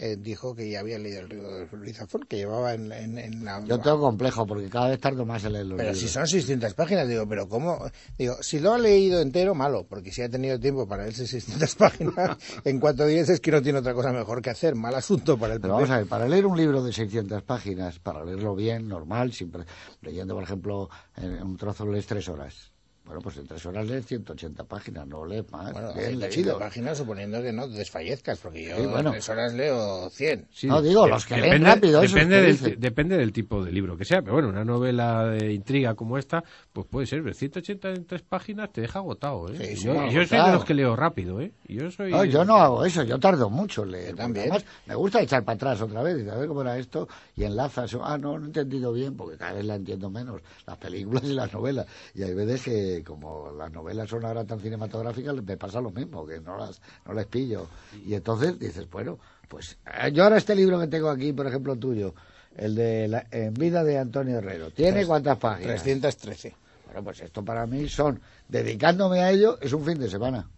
eh, 0.01 0.17
dijo 0.17 0.55
que 0.55 0.71
ya 0.71 0.79
había 0.81 0.97
leído 0.99 1.21
el 1.23 1.29
libro 1.29 1.51
de 1.53 1.67
Luis 1.77 1.97
Zafón, 1.97 2.23
que 2.29 2.37
llevaba 2.37 2.73
en, 2.73 2.93
en- 2.93 3.19
en 3.19 3.45
la... 3.45 3.63
Yo 3.65 3.81
tengo 3.81 4.01
complejo 4.01 4.47
porque 4.47 4.71
cada 4.71 4.89
vez 4.91 5.01
tardo 5.01 5.27
más 5.27 5.45
en 5.45 5.53
leer 5.55 5.67
los 5.67 5.77
Pero 5.77 5.91
libros. 5.91 6.01
si 6.01 6.09
son 6.09 6.27
600 6.27 6.73
páginas, 6.75 7.09
digo, 7.09 7.29
pero 7.29 7.49
¿cómo? 7.49 7.79
Digo, 8.17 8.37
si 8.41 8.61
lo 8.61 8.73
ha 8.75 8.79
leído 8.79 9.21
entero, 9.21 9.55
malo, 9.57 9.85
porque 9.89 10.13
si 10.13 10.23
ha 10.23 10.29
tenido 10.31 10.59
tiempo 10.61 10.87
para 10.87 11.03
leerse 11.03 11.27
600 11.27 11.75
páginas, 11.77 12.39
en 12.65 12.79
cuanto 12.81 13.05
dices 13.07 13.29
es 13.31 13.41
que 13.41 13.51
no 13.51 13.61
tiene 13.61 13.81
otra 13.81 13.93
cosa 13.93 14.13
mejor 14.13 14.41
que 14.41 14.51
hacer. 14.51 14.77
Mal 14.77 14.95
asunto 14.95 15.37
para 15.37 15.55
el 15.55 15.61
Pero 15.61 15.75
vamos 15.75 15.91
a 15.91 15.99
ver, 15.99 16.07
para 16.07 16.29
leer 16.29 16.47
un 16.47 16.57
libro 16.57 16.83
de 16.83 16.93
600 16.93 17.43
páginas, 17.43 17.99
para 17.99 18.25
leerlo 18.25 18.55
bien, 18.55 18.89
normal, 18.89 19.33
siempre 19.33 19.65
leyendo, 20.01 20.35
por 20.35 20.45
ejemplo, 20.45 20.89
en 21.17 21.43
un 21.43 21.57
trozo 21.57 21.85
lees 21.87 22.07
tres 22.07 22.29
horas. 22.29 22.71
Bueno, 23.09 23.23
pues 23.23 23.39
en 23.39 23.47
tres 23.47 23.65
horas 23.65 23.89
lees 23.89 24.05
180 24.05 24.65
páginas, 24.65 25.07
no 25.09 25.25
lees 25.25 25.51
más. 25.51 25.73
Bueno, 25.73 25.95
bien 25.95 26.11
180 26.21 26.59
páginas 26.59 26.99
suponiendo 26.99 27.41
que 27.41 27.55
no 27.55 27.67
desfallezcas, 27.67 28.39
porque 28.39 28.65
yo 28.69 28.77
Sí, 28.77 28.83
bueno. 28.87 29.09
en 29.09 29.13
tres 29.15 29.29
horas 29.31 29.55
leo 29.55 30.11
100. 30.11 30.47
Sí, 30.53 30.67
No, 30.67 30.83
digo, 30.83 31.05
de- 31.05 31.11
los 31.13 31.25
que 31.25 31.39
leen 31.39 31.65
rápido, 31.65 32.03
Depende 32.03 32.37
que 32.37 32.43
del, 32.43 32.53
dicen. 32.53 32.77
depende 32.81 33.17
del 33.17 33.33
tipo 33.33 33.65
de 33.65 33.73
libro 33.73 33.97
que 33.97 34.05
sea, 34.05 34.21
pero 34.21 34.35
bueno, 34.35 34.51
una 34.51 34.63
novela 34.63 35.25
de 35.25 35.55
intriga 35.55 35.95
como 35.95 36.19
esta, 36.19 36.45
pues 36.71 36.87
puede 36.87 37.07
ser, 37.07 37.23
pero 37.23 37.33
183 37.35 38.21
páginas 38.29 38.71
te 38.75 38.83
deja 38.83 38.99
agotado, 38.99 39.49
¿eh? 39.55 39.75
Sí, 39.75 39.85
yo, 39.87 39.95
soy 40.27 40.39
de 40.39 40.53
los 40.53 40.65
que 40.67 40.75
leo 40.75 40.95
rápido, 40.95 41.41
¿eh? 41.41 41.51
Yo 41.67 41.91
soy... 41.91 42.11
No, 42.11 42.25
yo 42.27 42.45
no 42.45 42.57
hago 42.57 42.85
eso, 42.85 43.05
yo 43.05 43.19
tardo 43.19 43.49
mucho 43.49 43.85
en 43.85 43.93
leer. 43.93 44.17
También. 44.17 44.51
Además, 44.51 44.67
me 44.85 44.95
gusta 44.95 45.23
echar 45.23 45.43
para 45.45 45.57
atrás 45.57 45.81
otra 45.81 46.03
vez 46.03 46.23
y 46.23 46.29
a 46.29 46.35
ver 46.35 46.47
cómo 46.47 46.61
era 46.61 46.77
esto 46.77 47.09
y 47.37 47.45
enlazas. 47.45 47.97
Ah, 48.03 48.19
no, 48.19 48.39
no 48.39 48.45
he 48.45 48.49
entendido 48.49 48.93
bien 48.93 49.17
porque 49.17 49.39
cada 49.39 49.55
vez 49.55 49.65
la 49.65 49.77
entiendo 49.77 50.11
menos, 50.11 50.43
las 50.67 50.77
películas 50.77 51.25
y 51.25 51.33
las 51.33 51.51
novelas. 51.55 51.87
Y 52.15 52.23
hay 52.23 52.35
veces 52.35 52.63
que, 52.63 52.98
como 53.03 53.51
las 53.53 53.71
novelas 53.73 54.09
son 54.09 54.25
ahora 54.25 54.45
tan 54.45 54.61
cinematográficas, 54.61 55.35
me 55.43 55.57
pasa 55.57 55.81
lo 55.81 55.91
mismo, 55.91 56.27
que 56.27 56.41
no 56.41 56.57
las, 56.59 56.81
no 57.07 57.13
las 57.13 57.27
pillo. 57.27 57.67
Y 58.07 58.15
entonces 58.15 58.59
dices, 58.59 58.89
bueno, 58.91 59.19
pues 59.49 59.79
eh, 59.87 60.11
yo 60.13 60.25
ahora 60.25 60.37
este 60.39 60.55
libro 60.55 60.79
que 60.81 60.87
tengo 60.89 61.09
aquí, 61.11 61.33
por 61.33 61.47
ejemplo, 61.47 61.77
tuyo, 61.77 62.15
el 62.57 62.75
de 62.75 63.09
la, 63.09 63.27
En 63.31 63.55
vida 63.55 63.85
de 63.85 63.99
Antonio 63.99 64.39
Herrero, 64.39 64.71
¿tiene 64.71 64.93
Tres- 65.01 65.07
cuántas 65.07 65.39
páginas? 65.39 65.83
313. 65.83 66.55
Bueno, 66.87 67.05
pues 67.05 67.21
esto 67.21 67.45
para 67.45 67.67
mí 67.67 67.89
son, 67.89 68.21
dedicándome 68.49 69.21
a 69.21 69.31
ello, 69.31 69.59
es 69.61 69.73
un 69.73 69.85
fin 69.85 69.99
de 69.99 70.09
semana. 70.09 70.49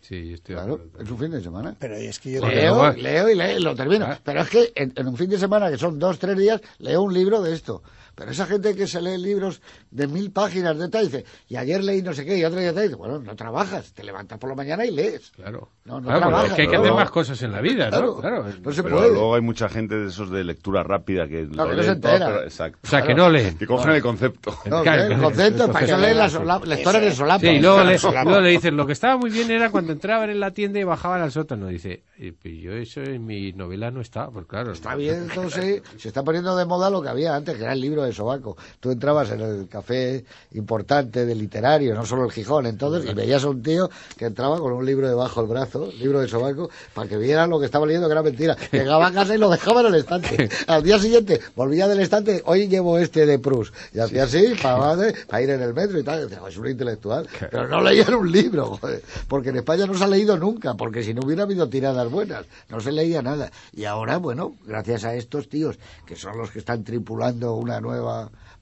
Sí, 0.00 0.32
estoy 0.32 0.56
Claro, 0.56 0.80
es 1.00 1.08
un 1.10 1.18
fin 1.18 1.30
de 1.30 1.40
semana. 1.40 1.76
Pero 1.78 1.94
es 1.94 2.18
que 2.18 2.32
yo 2.32 2.46
Leo, 2.46 2.92
leo 2.94 3.28
y 3.30 3.36
leo, 3.36 3.60
lo 3.60 3.74
termino. 3.76 4.04
Ah. 4.06 4.18
Pero 4.22 4.40
es 4.40 4.48
que 4.48 4.72
en, 4.74 4.92
en 4.96 5.06
un 5.06 5.16
fin 5.16 5.30
de 5.30 5.38
semana, 5.38 5.70
que 5.70 5.78
son 5.78 5.96
dos, 5.98 6.18
tres 6.18 6.36
días, 6.36 6.60
leo 6.78 7.02
un 7.02 7.14
libro 7.14 7.40
de 7.40 7.54
esto. 7.54 7.82
Pero 8.14 8.30
esa 8.30 8.46
gente 8.46 8.74
que 8.74 8.86
se 8.86 9.00
lee 9.00 9.16
libros 9.18 9.60
de 9.90 10.06
mil 10.06 10.30
páginas 10.30 10.78
de 10.78 10.88
tal, 10.88 11.06
dice, 11.06 11.24
y 11.48 11.56
ayer 11.56 11.82
leí 11.82 12.02
no 12.02 12.12
sé 12.12 12.24
qué, 12.24 12.36
y 12.38 12.44
otro 12.44 12.60
día 12.60 12.72
tal, 12.74 12.82
dice, 12.84 12.94
bueno, 12.96 13.18
no 13.18 13.34
trabajas, 13.36 13.92
te 13.92 14.04
levantas 14.04 14.38
por 14.38 14.50
la 14.50 14.56
mañana 14.56 14.84
y 14.84 14.90
lees. 14.90 15.30
Claro. 15.32 15.68
No, 15.84 16.00
no 16.00 16.08
Claro, 16.08 16.42
es 16.46 16.52
que 16.52 16.62
hay 16.62 16.68
que 16.68 16.76
hacer 16.76 16.92
más 16.92 17.10
cosas 17.10 17.42
en 17.42 17.52
la 17.52 17.60
vida, 17.60 17.88
Claro, 17.88 18.06
¿no? 18.14 18.20
Claro. 18.20 18.44
no 18.62 18.72
se 18.72 18.82
Pero 18.82 18.96
puede. 18.96 19.08
luego 19.12 19.34
hay 19.34 19.40
mucha 19.40 19.68
gente 19.68 19.96
de 19.96 20.08
esos 20.08 20.30
de 20.30 20.44
lectura 20.44 20.82
rápida 20.82 21.26
que 21.26 21.42
No, 21.42 21.64
lo 21.64 21.70
que 21.70 21.76
no 21.76 21.82
se 21.82 21.96
todo, 21.96 22.12
entera. 22.12 22.26
pero- 22.26 22.42
exacto. 22.44 22.78
O 22.84 22.86
sea, 22.86 23.02
que 23.02 23.14
no 23.14 23.28
leen. 23.30 23.56
Que 23.58 23.66
cogen 23.66 23.90
el 23.92 24.02
concepto. 24.02 24.56
No, 24.66 24.82
el 24.84 25.18
concepto, 25.18 25.66
para 25.72 25.84
eso 25.86 25.96
que- 25.96 26.02
leen 26.02 26.18
la, 26.18 26.28
sola- 26.28 26.60
la 26.64 26.74
historia 26.78 27.00
en 27.00 27.06
el 27.08 27.12
solapa. 27.14 27.40
Sí, 27.40 27.46
y 27.48 27.60
luego 27.60 27.82
le, 27.84 27.98
luego 28.24 28.40
le 28.40 28.50
dicen, 28.50 28.76
lo 28.76 28.86
que 28.86 28.92
estaba 28.92 29.16
muy 29.16 29.30
bien 29.30 29.50
era 29.50 29.70
cuando 29.70 29.92
entraban 29.92 30.30
en 30.30 30.38
la 30.38 30.50
tienda 30.52 30.78
y 30.78 30.84
bajaban 30.84 31.20
al 31.22 31.32
sótano. 31.32 31.66
Dice, 31.66 32.04
"Eh, 32.18 32.32
pues 32.40 32.54
yo 32.60 32.72
eso 32.72 33.00
en 33.02 33.24
mi 33.26 33.52
novela 33.52 33.90
no 33.90 34.00
está, 34.00 34.28
pues 34.30 34.46
claro. 34.46 34.72
Está 34.72 34.94
bien, 34.94 35.28
entonces 35.30 35.82
se 35.96 36.08
está 36.08 36.22
poniendo 36.22 36.54
de 36.56 36.64
moda 36.66 36.90
lo 36.90 37.02
que 37.02 37.08
había 37.08 37.34
antes, 37.34 37.56
que 37.56 37.62
era 37.64 37.72
el 37.72 37.80
libro 37.80 38.01
de 38.04 38.12
Sobaco. 38.12 38.56
Tú 38.80 38.90
entrabas 38.90 39.30
en 39.30 39.40
el 39.40 39.68
café 39.68 40.24
importante 40.52 41.26
de 41.26 41.34
literario, 41.34 41.94
no 41.94 42.04
solo 42.04 42.24
el 42.24 42.32
Gijón, 42.32 42.66
entonces, 42.66 43.10
y 43.10 43.14
veías 43.14 43.44
a 43.44 43.48
un 43.48 43.62
tío 43.62 43.90
que 44.16 44.26
entraba 44.26 44.58
con 44.58 44.72
un 44.72 44.84
libro 44.84 45.08
debajo 45.08 45.40
del 45.40 45.50
brazo, 45.50 45.90
libro 45.98 46.20
de 46.20 46.28
Sobaco, 46.28 46.70
para 46.94 47.08
que 47.08 47.16
vieran 47.16 47.50
lo 47.50 47.58
que 47.58 47.66
estaba 47.66 47.86
leyendo, 47.86 48.08
que 48.08 48.12
era 48.12 48.22
mentira. 48.22 48.56
Llegaba 48.70 49.08
a 49.08 49.12
casa 49.12 49.34
y 49.34 49.38
lo 49.38 49.50
dejaba 49.50 49.80
en 49.80 49.86
el 49.88 49.94
estante. 49.96 50.48
Al 50.66 50.82
día 50.82 50.98
siguiente 50.98 51.40
volvía 51.54 51.88
del 51.88 52.00
estante, 52.00 52.42
hoy 52.46 52.68
llevo 52.68 52.98
este 52.98 53.26
de 53.26 53.38
Proust. 53.38 53.74
Y 53.92 53.98
hacía 53.98 54.24
así, 54.24 54.54
para, 54.62 54.96
para 55.28 55.42
ir 55.42 55.50
en 55.50 55.62
el 55.62 55.74
metro 55.74 55.98
y 55.98 56.02
tal. 56.02 56.20
Y 56.20 56.22
decía, 56.24 56.40
es 56.48 56.56
un 56.56 56.68
intelectual. 56.68 57.28
Pero 57.50 57.68
no 57.68 57.80
leían 57.80 58.14
un 58.14 58.30
libro, 58.30 58.76
joder, 58.76 59.02
porque 59.28 59.50
en 59.50 59.56
España 59.56 59.86
no 59.86 59.94
se 59.94 60.04
ha 60.04 60.08
leído 60.08 60.36
nunca, 60.36 60.74
porque 60.74 61.02
si 61.02 61.14
no 61.14 61.22
hubiera 61.24 61.42
habido 61.44 61.68
tiradas 61.68 62.10
buenas, 62.10 62.46
no 62.68 62.80
se 62.80 62.92
leía 62.92 63.22
nada. 63.22 63.50
Y 63.72 63.84
ahora, 63.84 64.18
bueno, 64.18 64.56
gracias 64.66 65.04
a 65.04 65.14
estos 65.14 65.48
tíos, 65.48 65.78
que 66.06 66.16
son 66.16 66.38
los 66.38 66.50
que 66.50 66.58
están 66.58 66.84
tripulando 66.84 67.54
una 67.54 67.80
nueva 67.80 67.91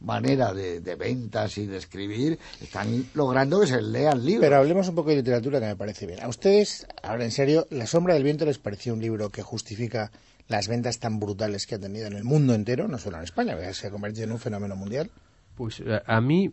manera 0.00 0.52
de, 0.54 0.80
de 0.80 0.94
ventas 0.94 1.58
y 1.58 1.66
de 1.66 1.76
escribir, 1.76 2.38
están 2.60 3.04
logrando 3.14 3.60
que 3.60 3.66
se 3.66 3.82
lean 3.82 4.24
libros. 4.24 4.46
Pero 4.46 4.56
hablemos 4.56 4.88
un 4.88 4.94
poco 4.94 5.10
de 5.10 5.16
literatura 5.16 5.60
que 5.60 5.66
me 5.66 5.76
parece 5.76 6.06
bien. 6.06 6.22
A 6.22 6.28
ustedes, 6.28 6.86
ahora 7.02 7.24
en 7.24 7.30
serio, 7.30 7.66
La 7.70 7.86
sombra 7.86 8.14
del 8.14 8.24
viento 8.24 8.44
les 8.44 8.58
pareció 8.58 8.94
un 8.94 9.00
libro 9.00 9.30
que 9.30 9.42
justifica 9.42 10.10
las 10.48 10.68
ventas 10.68 10.98
tan 10.98 11.20
brutales 11.20 11.66
que 11.66 11.76
ha 11.76 11.78
tenido 11.78 12.06
en 12.06 12.14
el 12.14 12.24
mundo 12.24 12.54
entero, 12.54 12.88
no 12.88 12.98
solo 12.98 13.18
en 13.18 13.24
España, 13.24 13.56
que 13.56 13.72
se 13.74 13.86
ha 13.86 13.90
convertido 13.90 14.24
en 14.24 14.32
un 14.32 14.38
fenómeno 14.38 14.74
mundial. 14.74 15.10
Pues 15.54 15.82
a, 15.82 16.02
a 16.06 16.20
mí 16.20 16.52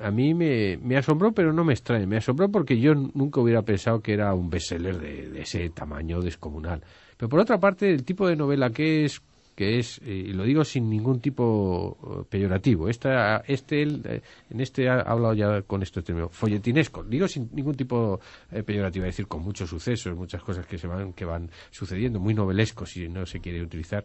a 0.00 0.10
mí 0.10 0.34
me, 0.34 0.76
me 0.78 0.96
asombró, 0.96 1.32
pero 1.32 1.52
no 1.52 1.64
me 1.64 1.72
extraña. 1.72 2.06
Me 2.06 2.18
asombró 2.18 2.50
porque 2.50 2.78
yo 2.78 2.94
nunca 2.94 3.40
hubiera 3.40 3.62
pensado 3.62 4.00
que 4.00 4.12
era 4.12 4.34
un 4.34 4.50
bestseller 4.50 4.98
de, 4.98 5.30
de 5.30 5.40
ese 5.40 5.70
tamaño 5.70 6.20
descomunal. 6.20 6.82
Pero 7.16 7.28
por 7.28 7.40
otra 7.40 7.58
parte, 7.58 7.90
el 7.90 8.04
tipo 8.04 8.26
de 8.26 8.36
novela 8.36 8.70
que 8.70 9.04
es, 9.04 9.22
que 9.60 9.78
es, 9.78 10.00
eh, 10.06 10.28
y 10.28 10.32
lo 10.32 10.44
digo 10.44 10.64
sin 10.64 10.88
ningún 10.88 11.20
tipo 11.20 11.98
eh, 12.02 12.24
peyorativo, 12.30 12.88
esta, 12.88 13.44
este, 13.46 13.82
eh, 13.82 14.22
en 14.48 14.58
este 14.58 14.88
ha 14.88 15.00
ha 15.00 15.12
hablado 15.12 15.34
ya 15.34 15.60
con 15.60 15.82
este 15.82 16.00
término, 16.00 16.30
folletinesco, 16.30 17.04
digo 17.04 17.28
sin 17.28 17.50
ningún 17.52 17.74
tipo 17.74 18.18
peyorativo, 18.64 19.04
es 19.04 19.10
decir, 19.12 19.26
con 19.26 19.42
muchos 19.42 19.68
sucesos, 19.68 20.16
muchas 20.16 20.42
cosas 20.42 20.64
que 20.64 20.78
se 20.78 20.86
van, 20.86 21.12
que 21.12 21.26
van 21.26 21.50
sucediendo, 21.70 22.18
muy 22.18 22.32
novelesco 22.32 22.86
si 22.86 23.06
no 23.06 23.26
se 23.26 23.40
quiere 23.40 23.60
utilizar 23.60 24.02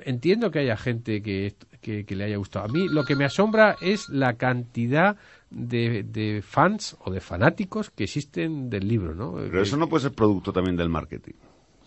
entiendo 0.00 0.50
que 0.50 0.58
haya 0.58 0.76
gente 0.76 1.22
que, 1.22 1.54
que, 1.80 2.04
que 2.04 2.16
le 2.16 2.24
haya 2.24 2.36
gustado. 2.36 2.66
A 2.66 2.68
mí 2.68 2.86
lo 2.86 3.04
que 3.04 3.14
me 3.16 3.24
asombra 3.24 3.76
es 3.80 4.10
la 4.10 4.34
cantidad 4.34 5.16
de, 5.48 6.02
de 6.02 6.42
fans 6.42 6.98
o 7.04 7.10
de 7.10 7.20
fanáticos 7.20 7.88
que 7.88 8.04
existen 8.04 8.68
del 8.68 8.86
libro, 8.86 9.14
¿no? 9.14 9.36
Pero 9.36 9.62
eso 9.62 9.78
no 9.78 9.88
puede 9.88 10.02
ser 10.02 10.12
producto 10.12 10.52
también 10.52 10.76
del 10.76 10.90
marketing. 10.90 11.34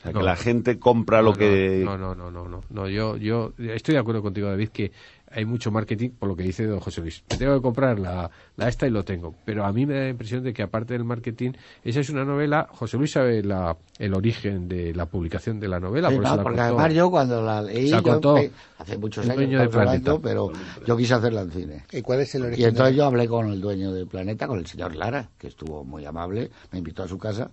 O 0.03 0.05
sea, 0.05 0.11
No. 0.11 0.19
que 0.19 0.25
la 0.25 0.35
gente 0.35 0.79
compra 0.79 1.17
No, 1.19 1.23
lo 1.23 1.31
no, 1.31 1.37
que... 1.37 1.81
No, 1.85 1.97
no, 1.97 2.13
no, 2.13 2.29
no, 2.29 2.47
no. 2.49 2.61
No, 2.69 2.89
yo, 2.89 3.15
yo 3.15 3.53
estoy 3.57 3.93
de 3.93 3.99
acuerdo 3.99 4.21
contigo, 4.21 4.49
David, 4.49 4.69
que 4.69 4.91
hay 5.35 5.45
mucho 5.45 5.71
marketing 5.71 6.09
por 6.11 6.27
lo 6.29 6.35
que 6.35 6.43
dice 6.43 6.65
don 6.67 6.79
José 6.81 7.01
Luis. 7.01 7.23
Me 7.31 7.37
tengo 7.37 7.55
que 7.55 7.61
comprar 7.61 7.97
la, 7.97 8.29
la 8.57 8.67
esta 8.67 8.85
y 8.85 8.91
lo 8.91 9.03
tengo. 9.03 9.33
Pero 9.45 9.65
a 9.65 9.71
mí 9.71 9.85
me 9.85 9.93
da 9.95 9.99
la 10.01 10.09
impresión 10.09 10.43
de 10.43 10.53
que 10.53 10.61
aparte 10.61 10.93
del 10.93 11.05
marketing, 11.05 11.53
esa 11.83 12.01
es 12.01 12.09
una 12.09 12.23
novela. 12.25 12.67
José 12.71 12.97
Luis 12.97 13.11
sabe 13.13 13.41
la, 13.43 13.75
el 13.97 14.13
origen 14.13 14.67
de 14.67 14.93
la 14.93 15.05
publicación 15.07 15.59
de 15.59 15.69
la 15.69 15.79
novela. 15.79 16.09
Sí, 16.09 16.15
por 16.17 16.23
eso 16.25 16.31
no, 16.33 16.37
la 16.37 16.43
porque 16.43 16.57
contó. 16.59 16.73
además 16.75 16.93
yo 16.93 17.09
cuando 17.09 17.41
la 17.41 17.61
leí, 17.63 17.85
Se 17.87 17.91
la 17.91 17.97
yo 17.97 18.03
contó 18.03 18.37
hace 18.77 18.97
muchos 18.97 19.23
el 19.25 19.31
años, 19.31 19.37
dueño 19.41 19.59
de 19.61 19.69
Planeta. 19.69 20.17
pero 20.21 20.51
yo 20.85 20.97
quise 20.97 21.13
hacerla 21.15 21.41
en 21.41 21.51
cine. 21.51 21.83
¿Y 21.93 22.01
cuál 22.03 22.19
es 22.19 22.35
el 22.35 22.43
origen? 22.43 22.61
Y 22.61 22.65
entonces 22.67 22.93
de- 22.93 22.97
yo 22.99 23.05
hablé 23.05 23.27
con 23.27 23.49
el 23.49 23.59
dueño 23.61 23.91
del 23.93 24.05
planeta, 24.05 24.45
con 24.47 24.59
el 24.59 24.67
señor 24.67 24.95
Lara, 24.95 25.29
que 25.39 25.47
estuvo 25.47 25.83
muy 25.85 26.05
amable, 26.05 26.51
me 26.71 26.77
invitó 26.77 27.03
a 27.03 27.07
su 27.07 27.17
casa, 27.17 27.49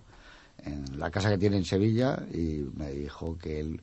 en 0.65 0.99
la 0.99 1.09
casa 1.09 1.29
que 1.29 1.37
tiene 1.37 1.57
en 1.57 1.65
Sevilla, 1.65 2.23
y 2.33 2.65
me 2.75 2.91
dijo 2.91 3.37
que 3.37 3.59
él, 3.59 3.81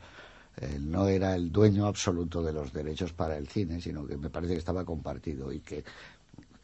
no 0.81 1.07
era 1.07 1.37
el 1.37 1.53
dueño 1.53 1.87
absoluto 1.87 2.43
de 2.43 2.53
los 2.53 2.73
derechos 2.73 3.13
para 3.13 3.37
el 3.37 3.47
cine, 3.47 3.81
sino 3.81 4.07
que 4.07 4.17
me 4.17 4.29
parece 4.29 4.55
que 4.55 4.59
estaba 4.59 4.85
compartido 4.85 5.53
y 5.53 5.61
que 5.61 5.85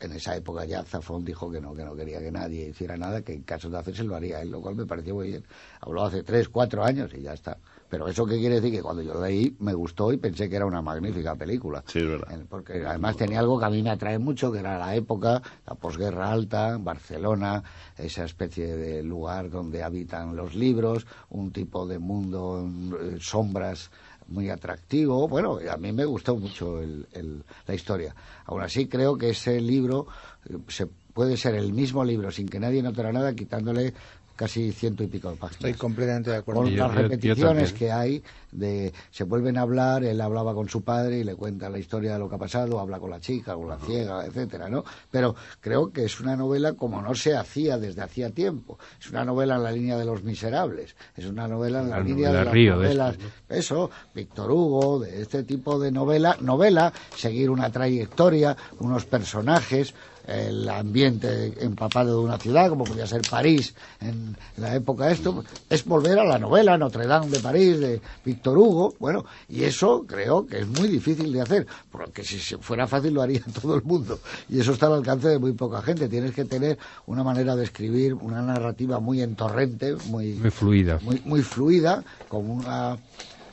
en 0.00 0.12
esa 0.12 0.36
época 0.36 0.64
ya 0.64 0.82
Zafón 0.82 1.24
dijo 1.24 1.50
que 1.50 1.60
no, 1.60 1.74
que 1.74 1.84
no 1.84 1.94
quería 1.94 2.18
que 2.18 2.30
nadie 2.30 2.68
hiciera 2.68 2.96
nada, 2.96 3.22
que 3.22 3.32
en 3.32 3.42
caso 3.42 3.70
de 3.70 3.78
hacerse 3.78 4.04
lo 4.04 4.16
haría 4.16 4.42
él, 4.42 4.50
lo 4.50 4.60
cual 4.60 4.74
me 4.74 4.86
pareció 4.86 5.14
muy 5.14 5.28
bien. 5.28 5.44
Habló 5.80 6.04
hace 6.04 6.22
tres, 6.22 6.48
cuatro 6.48 6.84
años 6.84 7.12
y 7.14 7.22
ya 7.22 7.34
está. 7.34 7.56
Pero 7.94 8.08
eso 8.08 8.26
qué 8.26 8.38
quiere 8.38 8.56
decir 8.56 8.72
que 8.72 8.82
cuando 8.82 9.02
yo 9.02 9.14
lo 9.14 9.22
leí 9.22 9.54
me 9.60 9.72
gustó 9.72 10.12
y 10.12 10.16
pensé 10.16 10.50
que 10.50 10.56
era 10.56 10.66
una 10.66 10.82
magnífica 10.82 11.36
película. 11.36 11.84
Sí, 11.86 12.00
es 12.00 12.08
verdad. 12.08 12.40
Eh, 12.40 12.44
Porque 12.50 12.84
además 12.84 13.16
tenía 13.16 13.38
algo 13.38 13.56
que 13.56 13.66
a 13.66 13.70
mí 13.70 13.84
me 13.84 13.90
atrae 13.90 14.18
mucho, 14.18 14.50
que 14.50 14.58
era 14.58 14.76
la 14.78 14.96
época, 14.96 15.40
la 15.64 15.74
posguerra 15.76 16.32
alta, 16.32 16.76
Barcelona, 16.80 17.62
esa 17.96 18.24
especie 18.24 18.76
de 18.76 19.04
lugar 19.04 19.48
donde 19.48 19.84
habitan 19.84 20.34
los 20.34 20.56
libros, 20.56 21.06
un 21.30 21.52
tipo 21.52 21.86
de 21.86 22.00
mundo, 22.00 22.68
eh, 23.00 23.18
sombras 23.20 23.92
muy 24.26 24.50
atractivo. 24.50 25.28
Bueno, 25.28 25.60
a 25.70 25.76
mí 25.76 25.92
me 25.92 26.04
gustó 26.04 26.34
mucho 26.34 26.80
el- 26.80 27.06
el- 27.12 27.44
la 27.68 27.74
historia. 27.74 28.12
Aún 28.46 28.60
así 28.62 28.88
creo 28.88 29.16
que 29.16 29.28
ese 29.30 29.60
libro 29.60 30.08
eh, 30.50 30.56
se 30.66 30.86
puede 30.86 31.36
ser 31.36 31.54
el 31.54 31.72
mismo 31.72 32.04
libro 32.04 32.32
sin 32.32 32.48
que 32.48 32.58
nadie 32.58 32.82
notara 32.82 33.12
nada, 33.12 33.34
quitándole 33.34 33.94
casi 34.36 34.72
ciento 34.72 35.02
y 35.02 35.06
pico 35.06 35.30
de 35.30 35.36
páginas. 35.36 35.56
Estoy 35.64 35.74
completamente 35.74 36.30
de 36.30 36.36
acuerdo. 36.36 36.62
con 36.62 36.70
Yo- 36.70 36.76
las 36.86 36.88
yo- 36.88 36.94
yo 36.96 37.02
repeticiones 37.02 37.72
que 37.72 37.92
hay 37.92 38.22
de 38.50 38.92
se 39.10 39.24
vuelven 39.24 39.58
a 39.58 39.62
hablar 39.62 40.04
él 40.04 40.20
hablaba 40.20 40.54
con 40.54 40.68
su 40.68 40.82
padre 40.82 41.18
y 41.18 41.24
le 41.24 41.34
cuenta 41.34 41.68
la 41.68 41.78
historia 41.78 42.12
de 42.12 42.18
lo 42.20 42.28
que 42.28 42.36
ha 42.36 42.38
pasado 42.38 42.78
habla 42.78 43.00
con 43.00 43.10
la 43.10 43.18
chica 43.20 43.54
con 43.54 43.68
la 43.68 43.78
ciega 43.78 44.24
etcétera 44.24 44.68
no 44.68 44.84
pero 45.10 45.34
creo 45.60 45.90
que 45.92 46.04
es 46.04 46.20
una 46.20 46.36
novela 46.36 46.74
como 46.74 47.02
no 47.02 47.14
se 47.16 47.36
hacía 47.36 47.78
desde 47.78 48.02
hacía 48.02 48.30
tiempo. 48.30 48.78
Es 49.00 49.10
una 49.10 49.24
novela 49.24 49.56
en 49.56 49.62
la 49.64 49.72
línea 49.72 49.96
de 49.98 50.04
los 50.04 50.22
miserables 50.22 50.94
es 51.16 51.26
una 51.26 51.48
novela 51.48 51.80
en 51.80 51.90
la, 51.90 51.98
La 51.98 52.04
línea 52.04 52.28
de 52.28 52.32
novela 52.34 52.44
las 52.44 52.54
Río 52.54 52.78
de 52.78 52.84
novelas. 52.94 53.12
estas, 53.14 53.32
eso 53.48 53.90
Víctor 54.14 54.50
Hugo 54.52 55.00
de 55.00 55.22
este 55.22 55.42
tipo 55.42 55.78
de 55.80 55.90
novela 55.90 56.36
novela 56.40 56.92
seguir 57.16 57.50
una 57.50 57.70
trayectoria 57.70 58.56
unos 58.78 59.04
personajes 59.04 59.94
el 60.26 60.68
ambiente 60.68 61.52
empapado 61.64 62.18
de 62.18 62.24
una 62.24 62.38
ciudad, 62.38 62.68
como 62.68 62.84
podía 62.84 63.06
ser 63.06 63.22
París 63.22 63.74
en 64.00 64.36
la 64.56 64.74
época 64.74 65.06
de 65.06 65.12
esto, 65.14 65.44
es 65.68 65.84
volver 65.84 66.18
a 66.18 66.24
la 66.24 66.38
novela 66.38 66.78
Notre 66.78 67.06
Dame 67.06 67.28
de 67.28 67.40
París 67.40 67.78
de 67.80 68.00
Víctor 68.24 68.56
Hugo, 68.58 68.94
bueno, 68.98 69.24
y 69.48 69.64
eso 69.64 70.04
creo 70.06 70.46
que 70.46 70.60
es 70.60 70.66
muy 70.66 70.88
difícil 70.88 71.32
de 71.32 71.40
hacer, 71.40 71.66
porque 71.90 72.24
si 72.24 72.38
fuera 72.56 72.86
fácil 72.86 73.14
lo 73.14 73.22
haría 73.22 73.42
todo 73.62 73.76
el 73.76 73.82
mundo, 73.82 74.18
y 74.48 74.60
eso 74.60 74.72
está 74.72 74.86
al 74.86 74.94
alcance 74.94 75.28
de 75.28 75.38
muy 75.38 75.52
poca 75.52 75.82
gente, 75.82 76.08
tienes 76.08 76.32
que 76.34 76.44
tener 76.44 76.78
una 77.06 77.22
manera 77.22 77.54
de 77.56 77.64
escribir, 77.64 78.14
una 78.14 78.42
narrativa 78.42 79.00
muy 79.00 79.20
entorrente, 79.22 79.94
muy, 80.06 80.34
Muy 80.34 80.50
fluida. 80.50 80.98
muy, 81.02 81.20
muy 81.24 81.42
fluida, 81.42 82.02
con 82.28 82.50
una, 82.50 82.96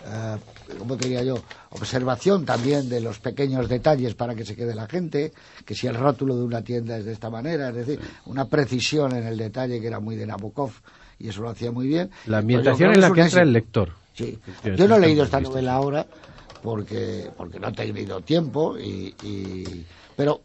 eh, 0.05 0.37
¿cómo 0.77 0.95
te 0.97 1.05
diría 1.05 1.23
yo? 1.23 1.41
Observación 1.71 2.45
también 2.45 2.89
de 2.89 3.01
los 3.01 3.19
pequeños 3.19 3.67
detalles 3.69 4.13
para 4.15 4.35
que 4.35 4.45
se 4.45 4.55
quede 4.55 4.73
la 4.75 4.87
gente, 4.87 5.33
que 5.65 5.75
si 5.75 5.87
el 5.87 5.95
rótulo 5.95 6.35
de 6.35 6.43
una 6.43 6.61
tienda 6.63 6.97
es 6.97 7.05
de 7.05 7.11
esta 7.13 7.29
manera, 7.29 7.69
es 7.69 7.75
decir, 7.75 7.99
una 8.25 8.45
precisión 8.45 9.15
en 9.15 9.25
el 9.25 9.37
detalle 9.37 9.79
que 9.81 9.87
era 9.87 9.99
muy 9.99 10.15
de 10.15 10.25
Nabokov, 10.27 10.71
y 11.19 11.29
eso 11.29 11.41
lo 11.41 11.49
hacía 11.49 11.71
muy 11.71 11.87
bien. 11.87 12.09
La 12.25 12.39
ambientación 12.39 12.93
en 12.93 13.01
la 13.01 13.11
que 13.11 13.21
entra 13.21 13.41
el 13.43 13.53
lector. 13.53 13.91
Sí. 14.13 14.39
Yo 14.75 14.87
no 14.87 14.95
he 14.95 14.99
leído 14.99 15.23
esta 15.23 15.39
novela 15.39 15.73
ahora 15.73 16.05
porque 16.61 17.29
porque 17.37 17.59
no 17.59 17.69
he 17.69 17.71
tenido 17.73 18.21
tiempo 18.21 18.77
y, 18.77 19.15
y- 19.23 19.85
pero 20.15 20.41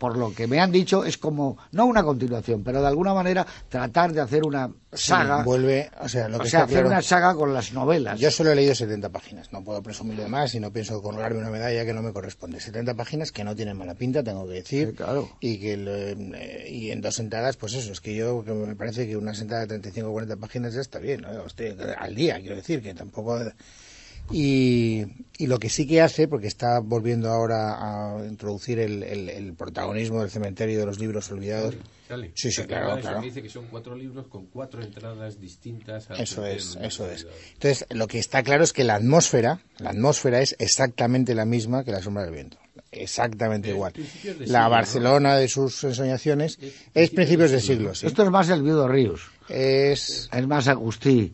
por 0.00 0.16
lo 0.16 0.34
que 0.34 0.46
me 0.46 0.58
han 0.60 0.72
dicho 0.72 1.04
es 1.04 1.18
como 1.18 1.58
no 1.72 1.84
una 1.84 2.02
continuación, 2.02 2.64
pero 2.64 2.80
de 2.80 2.88
alguna 2.88 3.12
manera 3.12 3.46
tratar 3.68 4.12
de 4.14 4.22
hacer 4.22 4.44
una 4.44 4.70
saga, 4.92 5.42
Vuelve, 5.44 5.90
o 6.00 6.08
sea, 6.08 6.26
lo 6.26 6.38
o 6.38 6.40
que 6.40 6.48
sea, 6.48 6.60
está 6.60 6.64
hacer 6.64 6.76
claro- 6.78 6.88
una 6.88 7.02
saga 7.02 7.34
con 7.34 7.52
las 7.52 7.72
novelas. 7.74 8.18
Yo 8.18 8.30
solo 8.30 8.50
he 8.50 8.54
leído 8.56 8.74
70 8.74 9.10
páginas, 9.10 9.52
no 9.52 9.62
puedo 9.62 9.82
presumir 9.82 10.16
de 10.16 10.26
más 10.26 10.54
y 10.54 10.60
no 10.60 10.72
pienso 10.72 11.02
colgarme 11.02 11.38
una 11.38 11.50
medalla 11.50 11.84
que 11.84 11.92
no 11.92 12.00
me 12.02 12.12
corresponde. 12.14 12.58
70 12.60 12.94
páginas 12.94 13.30
que 13.30 13.44
no 13.44 13.54
tienen 13.54 13.76
mala 13.76 13.94
pinta, 13.94 14.24
tengo 14.24 14.46
que 14.48 14.54
decir. 14.54 14.88
Sí, 14.88 14.94
claro. 14.94 15.28
Y 15.38 15.58
que 15.58 15.76
lo- 15.76 15.94
eh, 15.94 16.66
y 16.70 16.90
en 16.90 17.02
dos 17.02 17.14
sentadas, 17.16 17.56
pues 17.58 17.74
eso, 17.74 17.92
es 17.92 18.00
que 18.00 18.14
yo 18.16 18.42
que 18.42 18.52
me 18.52 18.74
parece 18.74 19.06
que 19.06 19.16
una 19.18 19.34
sentada 19.34 19.60
de 19.60 19.66
35 19.68 20.08
o 20.08 20.12
40 20.12 20.36
páginas 20.38 20.72
ya 20.72 20.80
está 20.80 20.98
bien, 20.98 21.20
¿no? 21.20 21.28
Al 21.98 22.14
día, 22.14 22.40
quiero 22.40 22.56
decir, 22.56 22.82
que 22.82 22.94
tampoco... 22.94 23.38
Y, 24.32 25.04
y 25.38 25.46
lo 25.46 25.58
que 25.58 25.68
sí 25.68 25.86
que 25.86 26.00
hace, 26.00 26.28
porque 26.28 26.46
está 26.46 26.78
volviendo 26.80 27.30
ahora 27.30 28.16
a 28.18 28.26
introducir 28.26 28.78
el, 28.78 29.02
el- 29.02 29.28
el 29.28 29.54
protagonismo 29.54 30.20
del 30.20 30.30
cementerio 30.30 30.78
de 30.80 30.86
los 30.86 30.98
libros 30.98 31.30
olvidados. 31.30 31.74
Sale. 32.08 32.32
Sí, 32.34 32.50
sí, 32.50 32.64
claro, 32.64 32.92
Eso 32.96 33.00
claro. 33.02 33.22
Dice 33.22 33.42
que 33.42 33.48
son 33.48 33.66
cuatro 33.70 33.94
libros 33.94 34.26
con 34.28 34.46
cuatro 34.46 34.82
entradas 34.82 35.40
distintas. 35.40 36.10
al 36.10 36.20
Eso 36.20 36.44
es, 36.44 36.76
eso 36.82 37.08
es. 37.10 37.26
Entonces, 37.54 37.86
lo 37.90 38.06
que 38.08 38.18
está 38.18 38.42
claro 38.42 38.64
es 38.64 38.72
que 38.72 38.84
la 38.84 38.96
atmósfera, 38.96 39.60
la 39.78 39.90
atmósfera 39.90 40.40
es 40.40 40.56
exactamente 40.58 41.34
la 41.34 41.44
misma 41.44 41.84
que 41.84 41.92
la 41.92 42.02
sombra 42.02 42.24
del 42.24 42.34
viento. 42.34 42.56
Exactamente 42.92 43.68
Es 43.68 43.74
igual. 43.74 43.92
La 44.38 44.44
siglo, 44.64 44.70
Barcelona 44.70 45.36
de 45.36 45.48
sus 45.48 45.84
ensoñaciones 45.84 46.58
es 46.94 47.10
principios 47.10 47.50
de 47.52 47.60
siglo, 47.60 47.94
sí. 47.94 48.06
Esto 48.06 48.22
es 48.24 48.30
más 48.30 48.48
el 48.48 48.62
viudo 48.62 48.88
Ríos, 48.88 49.22
Es 49.48 50.28
es 50.32 50.46
más 50.48 50.66
Agustí, 50.66 51.32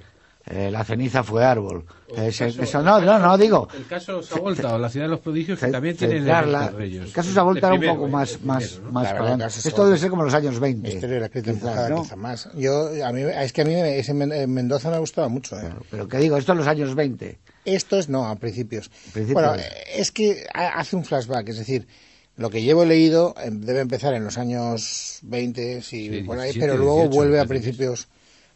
eh, 0.48 0.70
la 0.70 0.84
ceniza 0.84 1.22
fue 1.24 1.44
árbol. 1.44 1.84
Es- 2.08 2.40
El 2.40 2.48
caso- 2.52 2.62
eso, 2.62 2.82
no, 2.82 3.00
no, 3.00 3.18
no, 3.18 3.36
digo. 3.36 3.68
El 3.76 3.86
caso 3.86 4.22
Savolta 4.22 4.74
o 4.76 4.78
la 4.78 4.88
ciudad 4.88 5.06
de 5.06 5.10
los 5.10 5.20
prodigios 5.20 5.58
que 5.58 5.66
también 5.68 5.96
tiene 5.96 6.20
de 6.20 6.84
ellos. 6.86 7.06
El 7.06 7.12
caso 7.12 7.32
Savolta 7.32 7.66
era 7.66 7.74
un 7.74 7.96
poco 7.96 8.06
¿eh? 8.06 8.10
más, 8.10 8.32
El 8.34 8.40
más, 8.42 8.80
más 8.92 9.10
el 9.10 9.42
Esto 9.68 9.84
debe 9.86 9.98
ser 9.98 10.10
como 10.10 10.22
los 10.22 10.34
años 10.34 10.60
20. 10.60 10.86
la 10.88 10.94
historia 10.94 11.14
de 11.14 11.20
la 11.20 11.26
escrita 11.26 11.50
quizás, 11.52 11.62
empujada, 11.64 11.88
¿no? 11.88 12.02
quizá 12.02 12.16
más. 12.16 12.48
Yo, 12.54 12.88
a 13.04 13.12
mí, 13.12 13.22
es 13.22 13.52
que 13.52 13.62
a 13.62 13.64
mí 13.64 13.74
ese 13.74 14.12
eh, 14.12 14.46
Mendoza 14.46 14.90
me 14.90 14.98
gustaba 14.98 15.28
mucho. 15.28 15.58
¿eh? 15.58 15.68
Pero 15.90 16.06
que 16.06 16.18
digo, 16.18 16.36
esto 16.36 16.52
en 16.52 16.58
los 16.58 16.66
años 16.68 16.94
20. 16.94 17.38
Estos 17.64 18.08
no, 18.08 18.26
a 18.28 18.36
principios. 18.36 18.88
Principios. 19.12 19.34
Bueno, 19.44 19.60
es 19.96 20.12
que 20.12 20.46
ha- 20.54 20.78
hace 20.78 20.94
un 20.94 21.04
flashback, 21.04 21.48
es 21.48 21.58
decir, 21.58 21.88
lo 22.36 22.50
que 22.50 22.62
llevo 22.62 22.84
leído 22.84 23.34
eh, 23.42 23.48
debe 23.50 23.80
empezar 23.80 24.14
en 24.14 24.22
los 24.24 24.38
años 24.38 25.18
20, 25.22 25.82
sí, 25.82 26.08
Sí, 26.08 26.20
por 26.22 26.38
ahí, 26.38 26.52
17, 26.52 26.60
pero 26.60 26.76
luego 26.78 26.98
18, 27.00 27.16
vuelve 27.16 27.38
a 27.40 27.42
que 27.42 27.48
principios, 27.48 28.06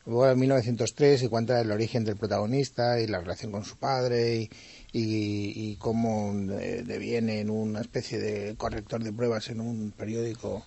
vuelve 0.07 0.33
a 0.33 0.35
1903 0.35 1.23
y 1.23 1.29
cuenta 1.29 1.61
el 1.61 1.71
origen 1.71 2.05
del 2.05 2.17
protagonista 2.17 3.01
y 3.01 3.07
la 3.07 3.21
relación 3.21 3.53
con 3.53 3.65
su 3.65 3.77
padre 3.77 4.43
y, 4.43 4.51
y, 4.93 5.77
cómo 5.77 6.33
eh, 6.59 6.83
deviene 6.85 7.41
en 7.41 7.51
una 7.51 7.81
especie 7.81 8.19
de 8.19 8.57
corrector 8.57 9.03
de 9.03 9.13
pruebas 9.13 9.49
en 9.49 9.61
un 9.61 9.93
periódico 9.93 10.65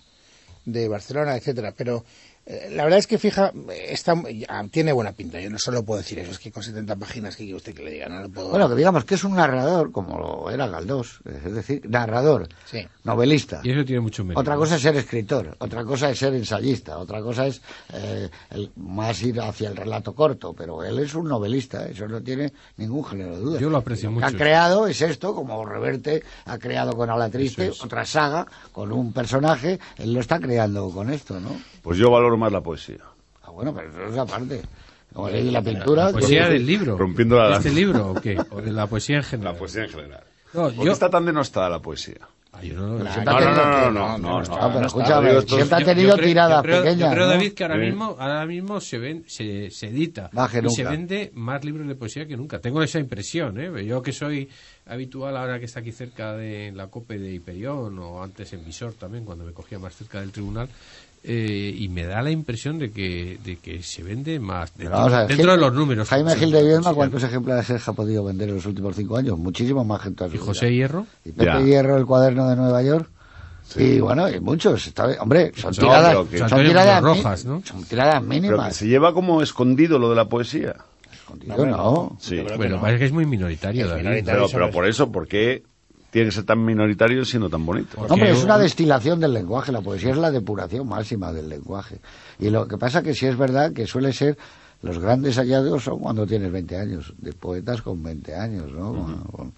de 0.64 0.88
Barcelona, 0.88 1.36
etcétera. 1.36 1.74
Pero 1.76 2.04
la 2.46 2.84
verdad 2.84 2.98
es 2.98 3.06
que 3.06 3.18
fija, 3.18 3.52
está, 3.88 4.14
ya, 4.30 4.66
tiene 4.70 4.92
buena 4.92 5.12
pinta. 5.12 5.40
Yo 5.40 5.48
no 5.50 5.58
solo 5.58 5.82
puedo 5.84 5.98
decir 6.00 6.18
eso, 6.18 6.30
es 6.30 6.38
que 6.38 6.52
con 6.52 6.62
70 6.62 6.96
páginas, 6.96 7.36
¿qué 7.36 7.44
quiere 7.44 7.56
usted 7.56 7.74
que 7.74 7.82
le 7.82 7.90
diga? 7.92 8.08
No 8.08 8.20
le 8.22 8.28
puedo. 8.28 8.50
Bueno, 8.50 8.68
que 8.68 8.74
digamos 8.74 9.04
que 9.04 9.14
es 9.14 9.24
un 9.24 9.34
narrador, 9.36 9.92
como 9.92 10.18
lo 10.18 10.50
era 10.50 10.66
Galdós, 10.66 11.20
es 11.24 11.54
decir, 11.54 11.88
narrador, 11.88 12.48
Sí. 12.66 12.86
novelista. 13.04 13.60
Y 13.64 13.70
eso 13.70 13.84
tiene 13.84 14.00
mucho 14.00 14.24
mérito. 14.24 14.40
Otra 14.40 14.56
cosa 14.56 14.76
es 14.76 14.82
ser 14.82 14.96
escritor, 14.96 15.56
otra 15.58 15.84
cosa 15.84 16.10
es 16.10 16.18
ser 16.18 16.34
ensayista, 16.34 16.98
otra 16.98 17.22
cosa 17.22 17.46
es 17.46 17.62
eh, 17.92 18.28
el- 18.50 18.70
más 18.76 19.22
ir 19.22 19.40
hacia 19.40 19.68
el 19.68 19.76
relato 19.76 20.14
corto, 20.14 20.52
pero 20.52 20.82
él 20.84 20.98
es 20.98 21.14
un 21.14 21.28
novelista, 21.28 21.86
eso 21.86 22.06
no 22.08 22.22
tiene 22.22 22.52
ningún 22.76 23.04
género 23.04 23.36
de 23.36 23.40
duda. 23.42 23.60
Yo 23.60 23.70
lo 23.70 23.78
aprecio 23.78 24.08
que 24.10 24.14
mucho. 24.16 24.26
ha 24.26 24.30
creado 24.32 24.86
es 24.86 25.00
esto, 25.00 25.34
como 25.34 25.64
Reverte 25.64 26.22
ha 26.44 26.58
creado 26.58 26.94
con 26.94 27.08
Ala 27.10 27.30
Triste, 27.30 27.68
es. 27.68 27.82
otra 27.82 28.04
saga, 28.04 28.46
con 28.72 28.92
un 28.92 29.12
personaje, 29.12 29.78
él 29.96 30.12
lo 30.12 30.20
está 30.20 30.38
creando 30.38 30.90
con 30.90 31.10
esto, 31.10 31.40
¿no? 31.40 31.50
Pues 31.82 31.98
yo 31.98 32.10
valoro 32.10 32.33
más 32.36 32.52
la 32.52 32.60
poesía. 32.60 32.98
Ah, 33.42 33.50
bueno, 33.50 33.74
pero 33.74 33.88
eso 33.90 34.12
es 34.12 34.18
aparte. 34.18 34.62
Como 35.12 35.28
leí 35.30 35.50
la 35.50 35.62
pintura... 35.62 36.06
¿La 36.06 36.12
poesía 36.12 36.48
del 36.48 36.66
libro? 36.66 36.96
Rompiendo 36.98 37.36
la 37.36 37.50
¿De 37.50 37.56
¿Este 37.56 37.70
libro 37.70 38.10
o 38.10 38.14
qué? 38.20 38.36
¿O 38.50 38.60
de 38.60 38.72
la 38.72 38.86
poesía 38.86 39.18
en 39.18 39.22
general? 39.22 39.52
La 39.54 39.58
poesía 39.58 39.84
en 39.84 39.90
general. 39.90 40.24
No, 40.52 40.62
¿Por 40.62 40.72
qué 40.72 40.84
yo... 40.84 40.92
está 40.92 41.08
tan 41.10 41.24
denostada 41.24 41.68
la 41.68 41.78
poesía? 41.80 42.18
Ah, 42.56 42.62
yo 42.62 42.74
no, 42.74 42.98
no, 42.98 43.12
siempre 43.12 43.24
No, 43.34 43.40
no, 43.40 43.50
no, 43.50 43.54
no, 43.54 43.90
no, 43.90 43.90
no, 43.90 44.18
no, 44.18 44.42
está- 44.42 44.54
no. 44.54 44.68
Pero 44.68 44.80
no, 44.80 44.86
escúchame, 44.86 45.40
siempre 45.42 45.76
ha 45.76 45.84
tenido 45.84 46.16
tiradas 46.16 46.62
pequeñas, 46.62 46.98
Yo 46.98 47.10
creo, 47.10 47.26
¿no? 47.26 47.32
David, 47.32 47.52
que 47.52 47.64
ahora 47.64 47.76
mismo, 47.76 48.16
ahora 48.18 48.46
mismo 48.46 48.80
se 48.80 48.98
ven, 48.98 49.24
se, 49.26 49.70
se 49.70 49.88
edita 49.88 50.30
y 50.62 50.70
se 50.70 50.84
vende 50.84 51.32
más 51.34 51.64
libros 51.64 51.88
de 51.88 51.96
poesía 51.96 52.26
que 52.26 52.36
nunca. 52.36 52.60
Tengo 52.60 52.80
esa 52.82 53.00
impresión, 53.00 53.58
¿eh? 53.60 53.84
Yo 53.84 54.02
que 54.02 54.12
soy 54.12 54.48
habitual 54.86 55.36
ahora 55.36 55.58
que 55.58 55.64
está 55.64 55.80
aquí 55.80 55.90
cerca 55.90 56.34
de 56.34 56.70
la 56.72 56.86
COPE 56.86 57.18
de 57.18 57.32
Hiperión 57.32 57.98
o 57.98 58.22
antes 58.22 58.52
en 58.52 58.64
Visor 58.64 58.92
también, 58.94 59.24
cuando 59.24 59.44
me 59.44 59.52
cogía 59.52 59.80
más 59.80 59.96
cerca 59.96 60.20
del 60.20 60.30
tribunal, 60.30 60.68
eh, 61.26 61.74
y 61.78 61.88
me 61.88 62.04
da 62.04 62.20
la 62.20 62.30
impresión 62.30 62.78
de 62.78 62.90
que, 62.90 63.38
de 63.42 63.56
que 63.56 63.82
se 63.82 64.02
vende 64.02 64.38
más 64.38 64.72
Pero 64.76 64.90
ver, 65.06 65.26
dentro 65.28 65.36
Gil- 65.36 65.50
de 65.52 65.56
los 65.56 65.72
números. 65.72 66.08
Jaime 66.08 66.32
Sí, 66.34 66.40
Gil 66.40 66.52
de 66.52 66.62
Viedma, 66.62 66.90
sí. 66.90 66.94
¿cuántos 66.94 67.22
ejemplares 67.22 67.88
ha 67.88 67.92
podido 67.94 68.22
vender 68.24 68.50
en 68.50 68.56
los 68.56 68.66
últimos 68.66 68.94
cinco 68.94 69.16
años? 69.16 69.38
Muchísimo 69.38 69.84
más 69.84 70.02
gente. 70.02 70.26
¿Y 70.32 70.36
José 70.38 70.72
Hierro? 70.74 71.06
Y 71.24 71.30
Pepe 71.32 71.44
Ya. 71.46 71.60
Hierro, 71.60 71.96
el 71.96 72.04
cuaderno 72.06 72.48
de 72.48 72.56
Nueva 72.56 72.82
York. 72.82 73.08
Y 73.76 73.98
bueno, 74.00 74.28
y 74.28 74.38
muchos. 74.40 74.86
Está. 74.86 75.06
Hombre, 75.20 75.50
son 75.56 75.70
No, 75.72 75.82
tiradas, 75.82 76.16
que- 76.28 76.38
son 76.38 76.48
tiradas, 76.62 77.02
Rojas, 77.02 77.44
¿no? 77.46 77.62
son 77.64 77.82
tiradas 77.84 78.16
Pero 78.20 78.28
que 78.28 78.40
mínimas. 78.40 78.76
se 78.76 78.86
lleva 78.86 79.14
como 79.14 79.40
escondido 79.42 79.98
lo 79.98 80.10
de 80.10 80.16
la 80.16 80.26
poesía. 80.28 80.76
Yo 81.56 81.64
no. 81.66 82.16
Sí. 82.20 82.44
Bueno, 82.56 82.76
no. 82.76 82.82
parece 82.82 82.98
que 83.00 83.04
es 83.06 83.12
muy 83.12 83.24
minoritario, 83.24 83.84
Es 83.84 83.90
David. 83.90 84.02
minoritario. 84.04 84.46
Pero, 84.46 84.52
pero 84.52 84.70
por 84.70 84.86
eso, 84.86 85.10
¿por 85.10 85.26
qué 85.26 85.62
tiene 86.14 86.28
que 86.28 86.32
ser 86.36 86.44
tan 86.44 86.64
minoritario 86.64 87.24
siendo 87.24 87.50
tan 87.50 87.66
bonito? 87.66 87.96
Porque- 87.96 88.12
Hombre, 88.12 88.30
es 88.30 88.44
una 88.44 88.56
destilación 88.56 89.18
del 89.18 89.34
lenguaje. 89.34 89.72
La 89.72 89.80
poesía 89.80 90.12
es 90.12 90.16
la 90.16 90.30
depuración 90.30 90.88
máxima 90.88 91.32
del 91.32 91.48
lenguaje. 91.48 92.00
Y 92.38 92.50
lo 92.50 92.68
que 92.68 92.78
pasa 92.78 93.02
que 93.02 93.14
sí 93.14 93.26
es 93.26 93.36
verdad 93.36 93.72
que 93.72 93.84
suele 93.88 94.12
ser 94.12 94.38
los 94.80 95.00
grandes 95.00 95.34
hallazgos 95.38 95.82
son 95.82 95.98
cuando 95.98 96.24
tienes 96.24 96.52
20 96.52 96.76
años, 96.76 97.12
de 97.18 97.32
poetas 97.32 97.82
con 97.82 98.00
20 98.00 98.32
años, 98.36 98.70
¿no? 98.70 99.24
Con- 99.32 99.52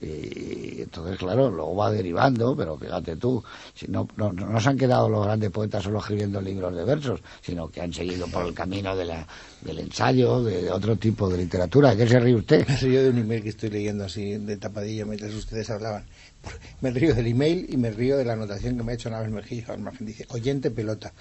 y 0.00 0.82
entonces, 0.82 1.18
claro, 1.18 1.50
luego 1.50 1.74
va 1.74 1.90
derivando, 1.90 2.54
pero 2.54 2.76
fíjate 2.76 3.16
tú, 3.16 3.42
si 3.74 3.88
no, 3.88 4.06
no, 4.16 4.32
no 4.32 4.60
se 4.60 4.68
han 4.68 4.76
quedado 4.76 5.08
los 5.08 5.24
grandes 5.24 5.50
poetas 5.50 5.84
solo 5.84 6.00
escribiendo 6.00 6.40
libros 6.40 6.76
de 6.76 6.84
versos, 6.84 7.20
sino 7.40 7.68
que 7.68 7.80
han 7.80 7.92
seguido 7.92 8.26
por 8.28 8.44
el 8.44 8.52
camino 8.52 8.94
de 8.94 9.06
la, 9.06 9.26
del 9.62 9.78
ensayo, 9.78 10.42
de 10.42 10.70
otro 10.70 10.96
tipo 10.96 11.28
de 11.30 11.38
literatura. 11.38 11.94
¿De 11.94 12.04
qué 12.04 12.10
se 12.10 12.20
ríe 12.20 12.34
usted? 12.34 12.66
Me 12.68 12.76
río 12.76 13.02
de 13.02 13.10
un 13.10 13.18
email 13.18 13.42
que 13.42 13.48
estoy 13.48 13.70
leyendo 13.70 14.04
así 14.04 14.36
de 14.36 14.56
tapadillo 14.58 15.06
mientras 15.06 15.32
ustedes 15.32 15.70
hablaban. 15.70 16.04
Me 16.82 16.90
río 16.90 17.14
del 17.14 17.26
email 17.26 17.66
y 17.68 17.76
me 17.76 17.90
río 17.90 18.18
de 18.18 18.24
la 18.24 18.34
anotación 18.34 18.76
que 18.76 18.82
me 18.82 18.92
ha 18.92 18.94
hecho 18.94 19.08
Naves 19.08 19.30
Mejillo 19.30 19.72
al 19.72 19.80
margen. 19.80 20.06
Dice, 20.06 20.26
oyente 20.28 20.70
pelota. 20.70 21.12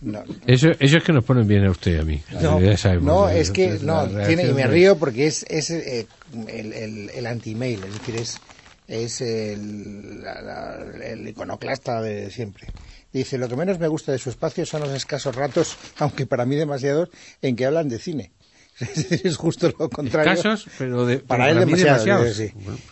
No, 0.00 0.22
Eso, 0.46 0.70
eso 0.78 0.98
es 0.98 1.02
que 1.04 1.12
nos 1.12 1.24
ponen 1.24 1.46
bien 1.48 1.64
a 1.64 1.70
usted 1.70 1.96
y 1.96 1.98
a 1.98 2.02
mí. 2.04 2.22
no, 2.42 2.60
Ya 2.60 2.76
sabemos, 2.76 3.06
no, 3.06 3.28
es 3.28 3.50
que 3.50 3.78
no, 3.82 4.06
tiene, 4.26 4.44
y 4.48 4.52
me 4.52 4.66
río 4.66 4.98
porque 4.98 5.26
es, 5.26 5.44
es 5.48 5.70
eh, 5.70 6.06
el, 6.48 6.72
el, 6.72 7.10
el 7.10 7.26
anti-mail, 7.26 7.84
es 7.84 7.92
decir, 7.94 8.16
es, 8.16 8.40
es 8.88 9.20
el, 9.20 10.22
la- 10.22 10.42
la- 10.42 11.06
el 11.06 11.26
iconoclasta 11.28 12.00
de 12.02 12.30
siempre. 12.30 12.68
Dice, 13.12 13.38
lo 13.38 13.48
que 13.48 13.56
menos 13.56 13.78
me 13.78 13.88
gusta 13.88 14.12
de 14.12 14.18
su 14.18 14.28
espacio 14.30 14.66
son 14.66 14.82
los 14.82 14.92
escasos 14.92 15.34
ratos, 15.34 15.78
aunque 15.98 16.26
para 16.26 16.44
mí 16.44 16.56
demasiados, 16.56 17.08
en 17.42 17.56
que 17.56 17.66
hablan 17.66 17.88
de 17.88 17.98
cine. 17.98 18.30
Es 19.24 19.36
justo 19.36 19.72
lo 19.78 19.88
contrario. 19.88 20.32
Escasos, 20.32 20.68
pero 20.78 21.06
de, 21.06 21.18
Para 21.18 21.50
él 21.50 21.58
demasiado. 21.60 22.24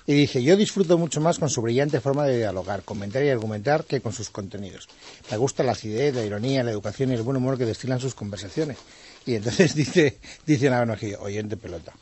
Y 0.06 0.14
dice, 0.14 0.42
yo 0.42 0.56
disfruto 0.56 0.96
mucho 0.98 1.20
más 1.20 1.38
con 1.38 1.50
su 1.50 1.60
brillante 1.60 2.00
forma 2.00 2.24
de 2.24 2.38
dialogar, 2.38 2.82
comentar 2.82 3.22
y 3.22 3.28
argumentar 3.28 3.84
que 3.84 4.00
con 4.00 4.12
sus 4.12 4.30
contenidos. 4.30 4.88
Me 5.30 5.36
gusta 5.36 5.62
la 5.62 5.72
acidez, 5.72 6.14
la 6.14 6.24
ironía, 6.24 6.64
la 6.64 6.70
educación 6.70 7.10
y 7.10 7.14
el 7.14 7.22
buen 7.22 7.36
humor 7.36 7.58
que 7.58 7.66
destilan 7.66 8.00
sus 8.00 8.14
conversaciones. 8.14 8.78
Y 9.26 9.34
entonces 9.34 9.74
dice, 9.76 10.18
dice 10.46 10.68
Ana 10.68 10.80
Benojillo, 10.80 11.20
oyente 11.20 11.56
pelota. 11.56 11.92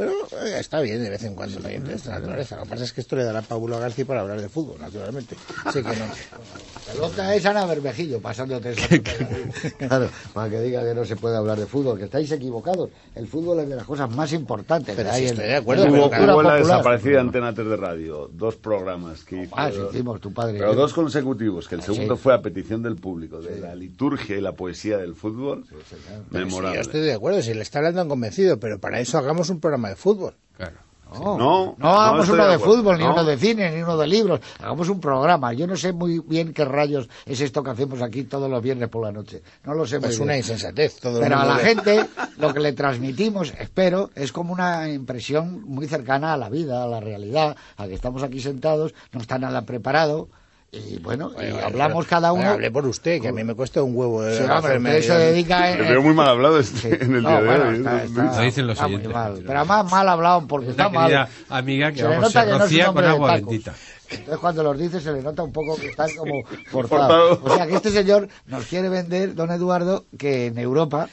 Pero 0.00 0.46
eh, 0.46 0.58
está 0.60 0.80
bien 0.80 1.02
de 1.02 1.10
vez 1.10 1.22
en 1.24 1.34
cuando 1.34 1.60
de 1.60 1.94
esta 1.94 2.10
naturaleza. 2.18 2.56
Lo 2.56 2.64
que 2.64 2.70
pasa 2.70 2.84
es 2.84 2.92
que 2.92 3.00
esto 3.00 3.16
le 3.16 3.24
dará 3.24 3.40
a 3.40 3.42
Paulo 3.42 3.78
García 3.78 4.04
para 4.06 4.20
hablar 4.20 4.40
de 4.40 4.48
fútbol, 4.48 4.76
naturalmente. 4.80 5.36
Así 5.64 5.82
que 5.82 5.88
no. 5.88 6.04
Pelota 6.92 7.34
es 7.34 7.46
Ana 7.46 7.66
Bermejillo, 7.66 8.20
pasándote 8.20 8.70
esa 8.70 8.88
Claro, 9.78 10.08
para 10.34 10.50
que 10.50 10.60
diga 10.60 10.82
que 10.82 10.94
no 10.94 11.04
se 11.04 11.14
puede 11.16 11.36
hablar 11.36 11.58
de 11.58 11.66
fútbol, 11.66 11.98
que 11.98 12.04
estáis 12.04 12.30
equivocados. 12.32 12.90
El 13.14 13.28
fútbol 13.28 13.60
es 13.60 13.68
de 13.68 13.76
las 13.76 13.84
cosas 13.84 14.10
más 14.10 14.32
importantes 14.32 14.96
Pero 14.96 15.12
sí 15.14 15.26
estoy 15.26 15.44
de 15.46 15.56
acuerdo, 15.56 15.84
la 15.84 15.90
Hubo, 15.90 16.08
la 16.10 16.26
popular. 16.32 16.58
desaparecida 16.58 17.20
Antena 17.20 17.54
3 17.54 17.68
de 17.68 17.76
radio, 17.76 18.28
dos 18.32 18.56
programas 18.56 19.22
que 19.24 19.42
hizo. 19.44 19.54
Ah, 19.56 19.70
sí, 19.70 19.78
hicimos, 19.92 20.20
tu 20.20 20.32
padre. 20.32 20.58
Pero 20.58 20.74
dos 20.74 20.92
consecutivos, 20.92 21.68
que 21.68 21.76
el 21.76 21.82
segundo 21.82 22.16
Sí. 22.16 22.22
fue 22.22 22.34
a 22.34 22.42
petición 22.42 22.82
del 22.82 22.96
público, 22.96 23.40
de 23.40 23.60
la 23.60 23.74
liturgia 23.74 24.36
y 24.36 24.40
la 24.40 24.52
poesía 24.52 24.98
del 24.98 25.14
fútbol. 25.14 25.64
Sí, 25.68 25.96
Memorable. 26.30 26.76
yo 26.76 26.80
estoy 26.80 27.00
de 27.02 27.12
acuerdo, 27.12 27.40
si 27.42 27.54
le 27.54 27.62
está 27.62 27.78
hablando 27.78 28.00
han 28.00 28.08
convencido, 28.08 28.58
pero 28.58 28.78
para 28.80 28.98
eso 29.00 29.16
hagamos 29.18 29.48
un 29.50 29.60
programa 29.60 29.89
de 29.90 29.96
fútbol. 29.96 30.34
Claro. 30.56 30.76
No, 31.12 31.36
No, 31.36 31.74
no 31.76 31.90
hagamos 31.90 32.28
uno 32.28 32.46
de 32.46 32.58
fútbol, 32.60 32.96
ni 32.96 33.02
No. 33.02 33.10
uno 33.14 33.24
de 33.24 33.36
cine, 33.36 33.68
ni 33.72 33.82
uno 33.82 33.96
de 33.96 34.06
libros. 34.06 34.38
Hagamos 34.60 34.88
un 34.88 35.00
programa. 35.00 35.52
Yo 35.52 35.66
no 35.66 35.74
sé 35.76 35.92
muy 35.92 36.20
bien 36.20 36.52
qué 36.54 36.64
rayos 36.64 37.08
es 37.26 37.40
esto 37.40 37.64
que 37.64 37.70
hacemos 37.70 38.00
aquí 38.00 38.22
todos 38.24 38.48
los 38.48 38.62
viernes 38.62 38.88
por 38.88 39.04
la 39.04 39.10
noche. 39.10 39.42
No 39.64 39.74
lo 39.74 39.84
sé 39.86 39.98
muy 39.98 40.08
Es 40.10 40.18
bien. 40.18 40.28
una 40.28 40.36
insensatez. 40.36 41.00
Todo 41.00 41.18
Pero 41.18 41.36
a 41.36 41.44
la 41.44 41.56
gente 41.56 42.06
lo 42.38 42.54
que 42.54 42.60
le 42.60 42.74
transmitimos, 42.74 43.52
espero, 43.58 44.10
es 44.14 44.30
como 44.30 44.52
una 44.52 44.88
impresión 44.88 45.62
muy 45.64 45.88
cercana 45.88 46.32
a 46.32 46.36
la 46.36 46.48
vida, 46.48 46.84
a 46.84 46.86
la 46.86 47.00
realidad, 47.00 47.56
a 47.76 47.88
que 47.88 47.94
estamos 47.94 48.22
aquí 48.22 48.38
sentados, 48.38 48.94
no 49.10 49.20
está 49.20 49.36
nada 49.36 49.62
preparado 49.62 50.28
y 50.72 50.98
bueno, 50.98 51.32
y 51.40 51.46
hablamos 51.58 52.04
pero- 52.04 52.10
cada 52.10 52.32
oye, 52.32 52.42
uno. 52.42 52.50
Hablé 52.52 52.70
por 52.70 52.86
usted, 52.86 53.20
que 53.20 53.28
a 53.28 53.32
mí 53.32 53.42
me 53.42 53.54
cuesta 53.54 53.82
un 53.82 53.96
huevo. 53.96 54.24
eh, 54.24 54.36
Sí, 54.36 54.42
hombre, 54.44 54.56
hacerme- 54.56 54.90
usted 55.00 55.02
se 55.02 55.18
dedica 55.18 55.70
en- 55.72 55.78
veo 55.88 56.02
muy 56.02 56.14
mal 56.14 56.28
hablado 56.28 56.60
este- 56.60 56.78
Sí. 56.78 56.88
en 57.04 57.14
el 57.16 57.22
No, 57.22 57.28
día 57.30 57.40
de 57.40 57.46
bueno, 57.46 57.64
hoy. 57.70 57.76
está- 57.78 58.02
¿eh? 58.02 58.04
está- 58.06 58.36
Lo 58.36 58.42
dicen 58.42 58.66
los 58.68 58.80
oyentes, 58.80 59.12
mal. 59.12 59.42
Pero 59.46 59.58
además 59.58 59.90
mal 59.90 60.08
hablado 60.08 60.46
porque 60.46 60.66
Es 60.66 60.70
está 60.72 60.88
mal. 60.88 61.28
amiga 61.48 61.90
que 61.90 61.96
Se 61.98 62.02
le 62.04 62.08
vamos, 62.10 62.22
nota 62.22 62.40
se 62.40 62.46
que 62.46 62.50
no 62.50 62.56
es 62.56 62.60
un 62.62 62.66
rocía 62.68 62.86
con 62.86 63.02
de 63.02 63.08
agua 63.08 63.34
bendita. 63.34 63.74
Entonces 64.10 64.38
cuando 64.38 64.62
los 64.64 64.78
dice 64.78 65.00
se 65.00 65.12
le 65.12 65.22
nota 65.22 65.42
un 65.42 65.52
poco 65.52 65.76
que 65.76 65.88
están 65.88 66.08
como 66.16 66.34
Forzado. 66.70 67.36
forzados. 67.36 67.38
O 67.42 67.56
sea 67.56 67.66
que 67.66 67.74
este 67.76 67.90
señor 67.90 68.28
nos 68.46 68.64
quiere 68.66 68.88
vender, 68.88 69.34
don 69.34 69.50
Eduardo, 69.50 70.04
que 70.18 70.46
en 70.46 70.58
Europa 70.58 71.08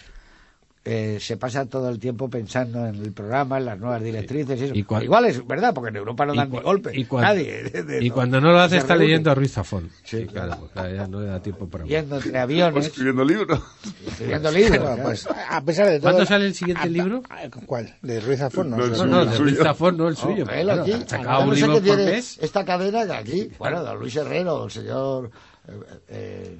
eh, 0.89 1.17
se 1.19 1.36
pasa 1.38 1.65
todo 1.65 1.89
el 1.89 2.00
tiempo 2.00 2.30
pensando 2.30 2.86
en 2.88 2.95
el 2.95 3.12
programa, 3.12 3.58
en 3.58 3.65
las 3.65 3.78
nuevas 3.80 4.02
directrices. 4.02 4.60
y 4.62 4.63
eso. 4.65 4.73
Y 4.76 4.84
cua- 4.86 5.04
Igual 5.04 5.26
es 5.26 5.45
verdad, 5.45 5.73
porque 5.73 5.89
en 5.89 5.97
Europa 5.97 6.26
no 6.26 6.34
dan 6.34 6.50
ni 6.50 6.60
golpe. 6.60 6.91
y 6.93 7.06
cuan- 7.06 7.23
Nadie. 7.23 7.63
de- 7.71 7.84
de- 7.84 8.04
Y 8.06 8.10
no. 8.10 8.15
cuando 8.15 8.39
no 8.41 8.52
lo 8.52 8.60
hace 8.60 8.78
está 8.78 8.93
reúne. 8.93 9.06
leyendo 9.08 9.32
a 9.32 9.36
Ruiz 9.36 9.52
Zafón. 9.52 9.89
Sí. 10.04 10.19
Sí, 10.21 10.26
claro, 10.28 10.69
claro, 10.73 10.95
ya 10.95 11.08
no 11.08 11.19
le 11.21 11.28
da 11.28 11.41
tiempo 11.41 11.67
para. 11.67 11.86
Yendo 11.86 12.15
entre 12.17 12.39
aviones, 12.39 12.86
escribiendo 12.88 13.23
libros. 13.26 13.62
escribiendo 14.08 14.52
libros. 14.52 14.80
Bueno, 14.80 14.86
claro. 14.95 15.04
pues 15.04 15.28
a 15.50 15.62
pesar 15.63 15.88
de 15.88 16.00
todo. 16.00 16.12
¿Cuándo 16.12 16.26
sale 16.26 16.45
el 16.45 16.54
siguiente 16.56 16.84
a- 16.84 16.88
libro? 16.88 17.21
¿Cuál? 17.65 17.95
¿De 18.02 18.19
Ruiz 18.21 18.39
Zafón? 18.39 18.69
No, 18.69 18.78
No, 18.78 18.88
No, 18.88 18.95
suyo, 18.95 19.06
no, 19.08 19.26
de 19.26 19.38
Ruiz. 19.38 19.58
Zafón, 19.58 19.97
no 19.97 20.08
el 20.08 20.15
suyo. 20.15 20.45
No, 20.45 20.52
él 20.54 20.63
claro, 20.65 20.82
aquí, 20.84 20.91
yo 20.91 21.39
un 21.43 21.56
libro 21.56 21.82
qué 21.82 21.89
por 21.89 21.97
mes. 21.97 22.38
esta 22.41 22.63
cadena 22.63 23.06
de 23.06 23.13
aquí, 23.13 23.50
bueno, 23.60 23.84
don 23.84 24.00
Luis 24.00 24.15
Herrero, 24.15 24.65
el 24.65 24.71
señor 24.71 25.32
eh, 25.67 25.71
eh, 26.10 26.60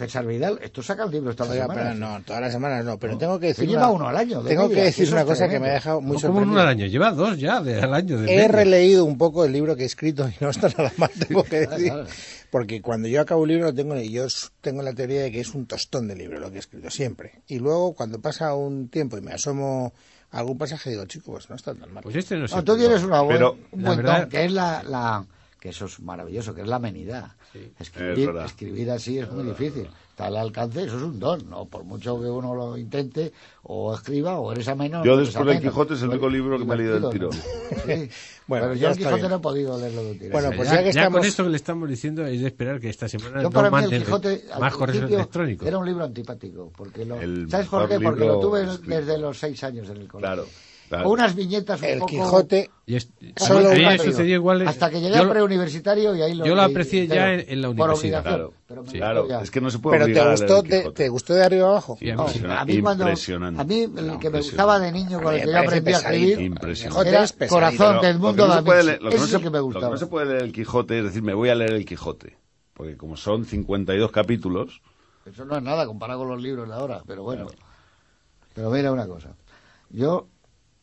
César 0.00 0.26
Vidal, 0.26 0.58
esto 0.62 0.82
saca 0.82 1.04
un 1.06 1.12
libro 1.12 1.30
esta 1.30 1.44
semana. 1.44 1.74
pero 1.74 1.94
no, 1.94 2.22
todas 2.24 2.40
las 2.42 2.52
semanas 2.52 2.84
no, 2.84 2.98
pero 2.98 3.16
tengo 3.18 3.38
que 3.38 3.48
decir. 3.48 3.68
lleva 3.68 3.88
una- 3.88 3.92
uno 3.96 4.08
al 4.08 4.16
año, 4.16 4.42
de 4.42 4.48
Tengo 4.50 4.62
media, 4.64 4.74
que 4.76 4.80
que 4.80 4.86
decir 4.86 5.08
una 5.12 5.20
es 5.20 5.26
cosa 5.26 5.44
que 5.44 5.50
tremendo. 5.50 5.64
me 5.64 5.70
ha 5.70 5.74
dejado 5.74 6.00
muy 6.00 6.16
No 6.16 6.20
como 6.28 6.40
uno 6.40 6.60
al 6.60 6.68
año, 6.68 6.86
lleva 6.86 7.10
dos 7.12 7.38
ya 7.38 7.60
de, 7.60 7.80
al 7.80 7.92
año. 7.94 8.16
De 8.18 8.24
He 8.32 8.36
media. 8.36 8.48
releído 8.48 9.04
un 9.04 9.18
poco 9.18 9.44
el 9.44 9.52
libro 9.52 9.76
que 9.76 9.82
he 9.82 9.86
escrito 9.86 10.26
y 10.28 10.32
no 10.40 10.50
está 10.50 10.68
nada 10.68 10.92
mal, 10.96 11.10
tengo 11.28 11.44
que 11.44 11.60
decir. 11.66 11.86
claro. 11.92 12.06
Porque 12.50 12.82
cuando 12.82 13.06
yo 13.08 13.20
acabo 13.20 13.42
un 13.42 13.48
libro, 13.48 13.66
lo 13.66 13.74
tengo, 13.74 13.94
yo 13.96 14.26
tengo 14.60 14.82
la 14.82 14.92
teoría 14.92 15.22
de 15.22 15.30
que 15.30 15.40
es 15.40 15.54
un 15.54 15.66
tostón 15.66 16.08
de 16.08 16.16
libro 16.16 16.40
lo 16.40 16.50
que 16.50 16.56
he 16.56 16.60
escrito, 16.60 16.90
siempre. 16.90 17.42
Y 17.46 17.58
luego, 17.60 17.94
cuando 17.94 18.20
pasa 18.20 18.54
un 18.54 18.88
tiempo 18.88 19.16
y 19.18 19.20
me 19.20 19.32
asomo 19.32 19.92
a 20.32 20.38
algún 20.38 20.58
pasaje, 20.58 20.90
digo, 20.90 21.04
chico, 21.06 21.32
pues 21.32 21.48
no 21.50 21.56
está 21.56 21.74
tan 21.74 21.92
mal. 21.92 22.02
Pues 22.02 22.16
este 22.16 22.36
no 22.36 22.48
sé. 22.48 22.56
No, 22.56 22.64
tú 22.64 22.76
tienes 22.76 23.02
una 23.04 23.20
buen, 23.20 23.36
Pero, 23.36 23.56
un 23.70 23.82
la 23.82 23.88
buen 23.90 23.96
verdad- 23.98 24.20
don, 24.22 24.28
que 24.30 24.44
es 24.46 24.52
la, 24.52 24.82
la- 24.82 25.26
que 25.60 25.68
eso 25.68 25.84
es 25.84 26.00
maravilloso, 26.00 26.54
que 26.54 26.62
es 26.62 26.66
la 26.66 26.76
amenidad. 26.76 27.32
Es 27.54 27.88
Escribir, 27.88 28.26
verdad. 28.28 28.46
escribir 28.46 28.90
así 28.90 29.18
es 29.18 29.30
muy 29.30 29.44
difícil. 29.44 29.88
Está 30.10 30.26
al 30.26 30.36
alcance, 30.36 30.82
eso 30.84 30.96
es 30.98 31.02
un 31.02 31.18
don, 31.18 31.48
¿no? 31.48 31.64
Por 31.64 31.82
mucho 31.82 32.20
que 32.20 32.26
uno 32.26 32.54
lo 32.54 32.76
intente, 32.76 33.32
o 33.62 33.94
escriba, 33.94 34.38
o 34.38 34.52
eres 34.52 34.68
ameno. 34.68 35.02
Yo 35.04 35.16
después 35.16 35.46
del 35.46 35.56
ameno. 35.56 35.70
Quijote 35.70 35.94
es 35.94 36.02
el 36.02 36.10
único 36.10 36.28
libro 36.28 36.58
que 36.58 36.64
me 36.66 36.74
he 36.74 36.78
leído 36.78 37.10
del 37.10 37.20
¿no? 37.20 37.32
Sí. 37.32 37.38
Bueno, 38.46 38.64
Pero 38.66 38.74
ya 38.74 38.80
yo 38.80 38.88
el 38.88 38.96
Quijote 38.98 39.16
bien. 39.16 39.30
no 39.30 39.36
he 39.36 39.40
podido 39.40 39.78
leerlo 39.78 40.02
de 40.04 40.10
un 40.10 40.18
tirón. 40.18 40.32
Bueno, 40.32 40.50
Ya- 40.50 40.56
pues 40.56 40.68
ya, 40.68 40.74
ya 40.74 40.82
que 40.82 40.88
estamos- 40.90 41.18
con 41.20 41.26
esto 41.26 41.44
que 41.44 41.50
le 41.50 41.56
estamos 41.56 41.88
diciendo 41.88 42.26
es 42.26 42.40
de 42.40 42.46
esperar 42.48 42.80
que 42.80 42.88
esta 42.88 43.08
semana 43.08 43.36
Yo 43.36 43.42
no 43.44 43.50
para 43.50 43.70
mí 43.70 43.84
el 43.94 44.04
Quijote 44.04 44.44
al 44.52 44.60
más 44.60 44.74
electrónicos. 44.88 45.66
era 45.68 45.78
un 45.78 45.86
libro 45.86 46.04
antipático. 46.04 46.72
Porque 46.76 47.04
lo, 47.04 47.16
¿Sabes 47.48 47.68
por 47.68 47.88
qué? 47.88 48.00
Porque 48.00 48.24
lo 48.26 48.40
tuve 48.40 48.64
escrito. 48.64 48.96
desde 48.96 49.18
los 49.18 49.38
seis 49.38 49.62
años 49.64 49.88
en 49.88 49.98
el 49.98 50.08
colegio. 50.08 50.18
Claro. 50.34 50.46
Claro. 50.90 51.04
Con 51.04 51.12
unas 51.14 51.34
viñetas 51.34 51.80
un 51.80 51.86
El 51.88 51.98
poco... 52.00 52.10
Quijote, 52.10 52.70
Y 52.84 52.96
es- 52.96 53.08
Solo 53.36 53.70
a 53.70 53.74
mí 53.74 53.84
un 53.84 53.98
sucedió 53.98 54.34
igual. 54.34 54.68
Hasta 54.68 54.90
que 54.90 55.00
llegué 55.00 55.14
yo 55.14 55.22
al 55.22 55.30
preuniversitario 55.30 56.14
y 56.14 56.20
ahí 56.22 56.34
lo 56.34 56.44
yo 56.44 56.54
lo 56.54 56.60
aprecié 56.62 57.06
ya 57.06 57.32
en- 57.32 57.44
en 57.48 57.62
la 57.62 57.68
por 57.68 57.74
universidad. 57.90 58.20
obligación, 58.20 58.50
Claro. 58.92 59.40
Es 59.40 59.50
que 59.50 59.60
no 59.60 59.70
se 59.70 59.78
puede 59.78 59.98
pero 59.98 60.12
te 60.14 60.30
gustó, 60.30 60.62
el 60.64 60.92
te, 60.92 61.08
gustó 61.08 61.34
de 61.34 61.44
arriba 61.44 61.68
abajo. 61.70 61.96
Sí, 61.98 62.12
No, 62.12 62.28
sí. 62.28 62.40
a 62.46 62.64
mí 62.64 62.80
cuando 62.82 63.04
Impresionante. 63.04 63.60
a 63.60 63.64
mí 63.64 63.82
el 63.96 64.18
que 64.18 64.30
me 64.30 64.38
gustaba 64.38 64.78
de 64.78 64.92
niño 64.92 65.20
con 65.22 65.34
el 65.34 65.40
que 65.40 65.46
yo 65.52 65.58
aprendí 65.58 65.92
a 65.92 65.96
escribir 65.96 66.38
era. 67.06 67.26
Corazón 67.48 68.00
del 68.02 68.18
mundo 68.18 68.46
Vinci. 68.46 68.86
leer- 68.86 69.00
lo 69.00 69.10
que 69.10 69.18
no 69.18 69.96
se 69.96 70.06
puede 70.06 70.26
leer 70.26 70.42
el 70.42 70.52
Quijote 70.52 70.98
es 70.98 71.04
decir, 71.04 71.22
me 71.22 71.34
voy 71.34 71.48
a 71.48 71.54
leer 71.54 71.72
el 71.72 71.84
Quijote. 71.84 72.36
Porque 72.74 72.96
como 72.96 73.16
son 73.16 73.44
52 73.44 74.10
capítulos, 74.10 74.80
Eso 75.26 75.44
no 75.44 75.56
es 75.56 75.62
nada 75.62 75.86
comparado 75.86 76.20
con 76.20 76.28
los 76.28 76.42
libros 76.42 76.66
de 76.68 76.74
ahora, 76.74 77.02
pero 77.06 77.22
bueno. 77.22 77.46
Pero 78.54 78.70
mira 78.70 78.90
una 78.90 79.06
cosa. 79.06 79.28
Yo 79.90 80.26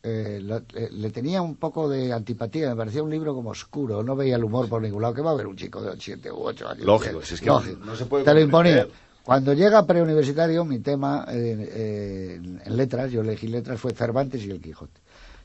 eh, 0.08 0.40
lo- 0.40 0.62
eh, 0.74 0.88
le 0.90 1.10
tenía 1.10 1.42
un 1.42 1.56
poco 1.56 1.88
de 1.88 2.12
antipatía, 2.12 2.70
me 2.70 2.76
parecía 2.76 3.02
un 3.02 3.10
libro 3.10 3.34
como 3.34 3.50
oscuro, 3.50 4.02
no 4.02 4.16
veía 4.16 4.36
el 4.36 4.44
humor 4.44 4.68
por 4.68 4.80
ningún 4.82 5.02
lado. 5.02 5.14
que 5.14 5.20
va 5.22 5.30
a 5.30 5.34
haber 5.34 5.46
un 5.46 5.56
chico 5.56 5.80
de 5.82 5.96
7 5.98 6.30
u 6.32 6.36
8 6.42 6.68
años? 6.68 6.84
Lógico, 6.84 7.22
si 7.22 7.34
es 7.34 7.40
que 7.40 7.46
Lógico. 7.46 7.84
no 7.84 7.94
se 7.96 8.06
puede 8.06 8.24
Te 8.24 8.34
lo 8.34 8.40
imponía. 8.40 8.86
Cuando 9.24 9.52
llega 9.52 9.84
preuniversitario, 9.86 10.64
mi 10.64 10.78
tema 10.78 11.26
eh, 11.28 11.68
eh, 11.70 12.34
en- 12.36 12.62
en 12.64 12.76
letras, 12.76 13.10
yo 13.12 13.20
elegí 13.20 13.46
letras, 13.48 13.78
fue 13.80 13.92
Cervantes 13.92 14.42
y 14.44 14.50
el 14.50 14.60
Quijote. 14.60 15.00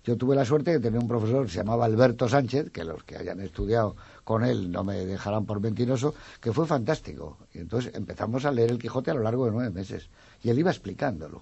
Yo 0.05 0.17
tuve 0.17 0.35
la 0.35 0.43
suerte 0.45 0.71
de 0.71 0.79
tener 0.81 0.99
un 0.99 1.07
profesor 1.07 1.45
que 1.45 1.51
se 1.51 1.57
llamaba 1.59 1.85
Alberto 1.85 2.27
Sánchez, 2.27 2.71
que 2.71 2.83
los 2.83 3.03
que 3.05 3.15
hayan 3.17 3.39
estudiado 3.39 3.95
con 4.25 4.43
él 4.43 4.69
no 4.71 4.83
me 4.83 5.05
dejarán 5.05 5.45
por 5.45 5.61
mentiroso, 5.61 6.13
que 6.41 6.51
fue 6.51 6.65
fantástico. 6.67 7.37
Y 7.53 7.59
entonces 7.59 7.93
empezamos 7.95 8.43
a 8.45 8.51
leer 8.51 8.71
el 8.71 8.79
Quijote 8.79 9.11
a 9.11 9.13
lo 9.13 9.21
largo 9.23 9.45
de 9.45 9.51
nueve 9.51 9.69
meses. 9.69 10.09
Y 10.43 10.49
él 10.49 10.59
iba 10.59 10.71
explicándolo, 10.71 11.41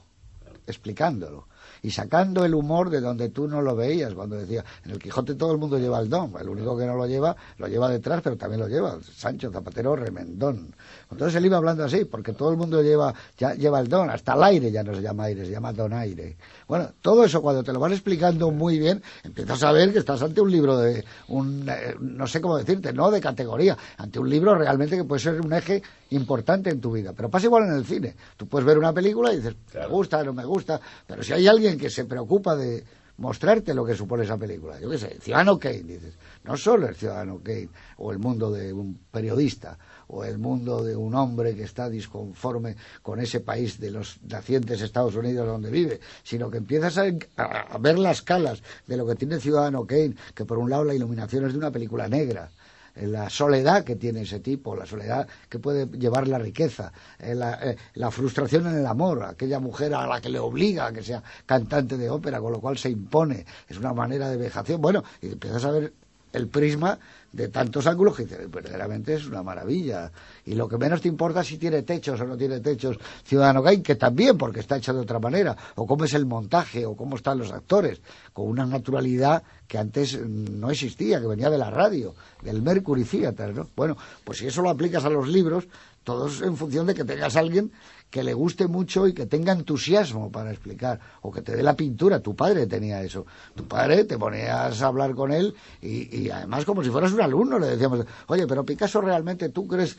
explicándolo. 0.67 1.47
Y 1.83 1.91
sacando 1.91 2.45
el 2.45 2.53
humor 2.53 2.89
de 2.89 3.01
donde 3.01 3.29
tú 3.29 3.47
no 3.47 3.61
lo 3.61 3.75
veías, 3.75 4.13
cuando 4.13 4.35
decía, 4.35 4.63
en 4.85 4.91
el 4.91 4.99
Quijote 4.99 5.35
todo 5.35 5.51
el 5.51 5.57
mundo 5.57 5.77
lleva 5.77 5.99
el 5.99 6.09
don, 6.09 6.33
el 6.39 6.49
único 6.49 6.77
que 6.77 6.85
no 6.85 6.95
lo 6.95 7.07
lleva, 7.07 7.35
lo 7.57 7.67
lleva 7.67 7.89
detrás, 7.89 8.21
pero 8.23 8.37
también 8.37 8.61
lo 8.61 8.67
lleva, 8.67 8.97
Sancho 9.01 9.51
Zapatero 9.51 9.95
Remendón. 9.95 10.73
Entonces 11.11 11.35
él 11.35 11.45
iba 11.45 11.57
hablando 11.57 11.83
así, 11.83 12.05
porque 12.05 12.33
todo 12.33 12.51
el 12.51 12.57
mundo 12.57 12.81
lleva, 12.81 13.13
ya, 13.37 13.53
lleva 13.53 13.79
el 13.79 13.87
don, 13.87 14.09
hasta 14.09 14.33
el 14.33 14.43
aire 14.43 14.71
ya 14.71 14.83
no 14.83 14.93
se 14.93 15.01
llama 15.01 15.25
aire, 15.25 15.45
se 15.45 15.51
llama 15.51 15.73
donaire. 15.73 16.37
Bueno, 16.67 16.89
todo 17.01 17.23
eso 17.23 17.41
cuando 17.41 17.63
te 17.63 17.73
lo 17.73 17.79
van 17.79 17.91
explicando 17.91 18.51
muy 18.51 18.79
bien, 18.79 19.01
empiezas 19.23 19.63
a 19.63 19.71
ver 19.71 19.91
que 19.91 19.99
estás 19.99 20.21
ante 20.21 20.41
un 20.41 20.51
libro 20.51 20.77
de, 20.77 21.03
un, 21.27 21.67
eh, 21.67 21.95
no 21.99 22.27
sé 22.27 22.41
cómo 22.41 22.57
decirte, 22.57 22.93
no 22.93 23.11
de 23.11 23.19
categoría, 23.19 23.77
ante 23.97 24.19
un 24.19 24.29
libro 24.29 24.55
realmente 24.55 24.95
que 24.95 25.03
puede 25.03 25.21
ser 25.21 25.41
un 25.41 25.53
eje 25.53 25.81
importante 26.11 26.69
en 26.69 26.79
tu 26.79 26.91
vida. 26.91 27.13
Pero 27.15 27.29
pasa 27.29 27.47
igual 27.47 27.65
en 27.65 27.73
el 27.73 27.85
cine. 27.85 28.15
Tú 28.37 28.47
puedes 28.47 28.65
ver 28.65 28.77
una 28.77 28.93
película 28.93 29.33
y 29.33 29.37
dices, 29.37 29.55
me 29.73 29.87
gusta, 29.87 30.23
no 30.23 30.33
me 30.33 30.45
gusta, 30.45 30.79
pero 31.07 31.23
si 31.23 31.33
hay 31.33 31.47
alguien 31.51 31.77
que 31.77 31.89
se 31.89 32.05
preocupa 32.05 32.55
de 32.55 32.83
mostrarte 33.17 33.75
lo 33.75 33.85
que 33.85 33.93
supone 33.93 34.23
esa 34.23 34.37
película, 34.37 34.79
yo 34.79 34.89
qué 34.89 34.97
sé, 34.97 35.17
Ciudadano 35.21 35.59
Kane, 35.59 35.83
dices, 35.83 36.15
no 36.43 36.57
solo 36.57 36.87
el 36.87 36.95
Ciudadano 36.95 37.39
Kane, 37.43 37.69
o 37.97 38.11
el 38.11 38.17
mundo 38.17 38.49
de 38.51 38.73
un 38.73 38.97
periodista, 39.11 39.77
o 40.07 40.23
el 40.25 40.39
mundo 40.39 40.83
de 40.83 40.95
un 40.95 41.13
hombre 41.13 41.53
que 41.55 41.61
está 41.63 41.87
disconforme 41.87 42.75
con 43.03 43.19
ese 43.19 43.39
país 43.41 43.79
de 43.79 43.91
los 43.91 44.19
nacientes 44.23 44.81
Estados 44.81 45.15
Unidos 45.15 45.45
donde 45.45 45.69
vive, 45.69 45.99
sino 46.23 46.49
que 46.49 46.57
empiezas 46.57 46.97
a, 46.97 47.03
a- 47.37 47.77
ver 47.77 47.99
las 47.99 48.23
calas 48.23 48.63
de 48.87 48.97
lo 48.97 49.05
que 49.05 49.13
tiene 49.15 49.39
Ciudadano 49.39 49.85
Kane, 49.85 50.15
que 50.33 50.45
por 50.45 50.57
un 50.57 50.69
lado 50.71 50.83
la 50.83 50.95
iluminación 50.95 51.45
es 51.45 51.51
de 51.51 51.59
una 51.59 51.69
película 51.71 52.07
negra, 52.07 52.49
la 52.95 53.29
soledad 53.29 53.83
que 53.83 53.95
tiene 53.95 54.21
ese 54.21 54.39
tipo, 54.39 54.75
la 54.75 54.85
soledad 54.85 55.27
que 55.49 55.59
puede 55.59 55.87
llevar 55.97 56.27
la 56.27 56.37
riqueza, 56.37 56.91
eh, 57.19 57.35
la, 57.35 57.53
eh, 57.71 57.77
la 57.95 58.11
frustración 58.11 58.67
en 58.67 58.77
el 58.77 58.85
amor, 58.85 59.23
aquella 59.23 59.59
mujer 59.59 59.93
a 59.93 60.07
la 60.07 60.21
que 60.21 60.29
le 60.29 60.39
obliga 60.39 60.87
a 60.87 60.91
que 60.91 61.03
sea 61.03 61.23
cantante 61.45 61.97
de 61.97 62.09
ópera, 62.09 62.39
con 62.39 62.51
lo 62.51 62.59
cual 62.59 62.77
se 62.77 62.89
impone, 62.89 63.45
es 63.67 63.77
una 63.77 63.93
manera 63.93 64.29
de 64.29 64.37
vejación. 64.37 64.81
Bueno, 64.81 65.03
y 65.21 65.31
empiezas 65.31 65.65
a 65.65 65.71
ver 65.71 65.93
el 66.33 66.47
prisma 66.47 66.97
de 67.31 67.47
tantos 67.47 67.87
ángulos 67.87 68.15
que 68.15 68.25
verdaderamente 68.25 69.13
es 69.15 69.25
una 69.25 69.43
maravilla. 69.43 70.11
Y 70.45 70.55
lo 70.55 70.67
que 70.67 70.77
menos 70.77 71.01
te 71.01 71.07
importa 71.07 71.41
es 71.41 71.47
si 71.47 71.57
tiene 71.57 71.83
techos 71.83 72.19
o 72.19 72.25
no 72.25 72.37
tiene 72.37 72.59
techos 72.59 72.97
Ciudadano 73.23 73.63
Kane, 73.63 73.81
que 73.81 73.95
también, 73.95 74.37
porque 74.37 74.59
está 74.59 74.77
hecho 74.77 74.93
de 74.93 75.01
otra 75.01 75.19
manera, 75.19 75.55
o 75.75 75.85
cómo 75.85 76.05
es 76.05 76.13
el 76.13 76.25
montaje, 76.25 76.85
o 76.85 76.95
cómo 76.95 77.15
están 77.15 77.37
los 77.37 77.51
actores, 77.51 78.01
con 78.33 78.47
una 78.47 78.65
naturalidad 78.65 79.43
que 79.67 79.77
antes 79.77 80.19
mm, 80.19 80.59
no 80.59 80.69
existía, 80.71 81.19
que 81.19 81.27
venía 81.27 81.49
de 81.49 81.57
la 81.57 81.69
radio, 81.69 82.15
del 82.41 82.61
Mercury 82.61 83.03
Theatre, 83.03 83.53
¿no? 83.53 83.69
Bueno, 83.75 83.97
pues 84.23 84.39
si 84.39 84.47
eso 84.47 84.61
lo 84.61 84.69
aplicas 84.69 85.05
a 85.05 85.09
los 85.09 85.27
libros, 85.27 85.67
todos 86.03 86.41
en 86.41 86.57
función 86.57 86.87
de 86.87 86.95
que 86.95 87.05
tengas 87.05 87.35
a 87.35 87.39
alguien 87.39 87.71
que 88.09 88.23
le 88.23 88.33
guste 88.33 88.67
mucho 88.67 89.07
y 89.07 89.13
que 89.13 89.25
tenga 89.25 89.53
entusiasmo 89.53 90.31
para 90.31 90.51
explicar, 90.51 90.99
o 91.21 91.31
que 91.31 91.41
te 91.41 91.55
dé 91.55 91.63
la 91.63 91.75
pintura. 91.75 92.19
Tu 92.19 92.35
padre 92.35 92.67
tenía 92.67 93.01
eso. 93.01 93.25
Tu 93.55 93.65
padre 93.65 94.03
te 94.03 94.17
ponías 94.17 94.81
a 94.81 94.87
hablar 94.87 95.15
con 95.15 95.31
él 95.31 95.55
y, 95.81 96.23
y 96.23 96.29
además 96.29 96.65
como 96.65 96.83
si 96.83 96.89
fueras 96.89 97.13
un 97.13 97.21
alumno 97.21 97.57
le 97.57 97.67
decíamos, 97.67 98.05
oye, 98.27 98.45
pero 98.47 98.65
Picasso 98.65 98.99
realmente 99.01 99.49
tú 99.49 99.65
crees... 99.67 99.97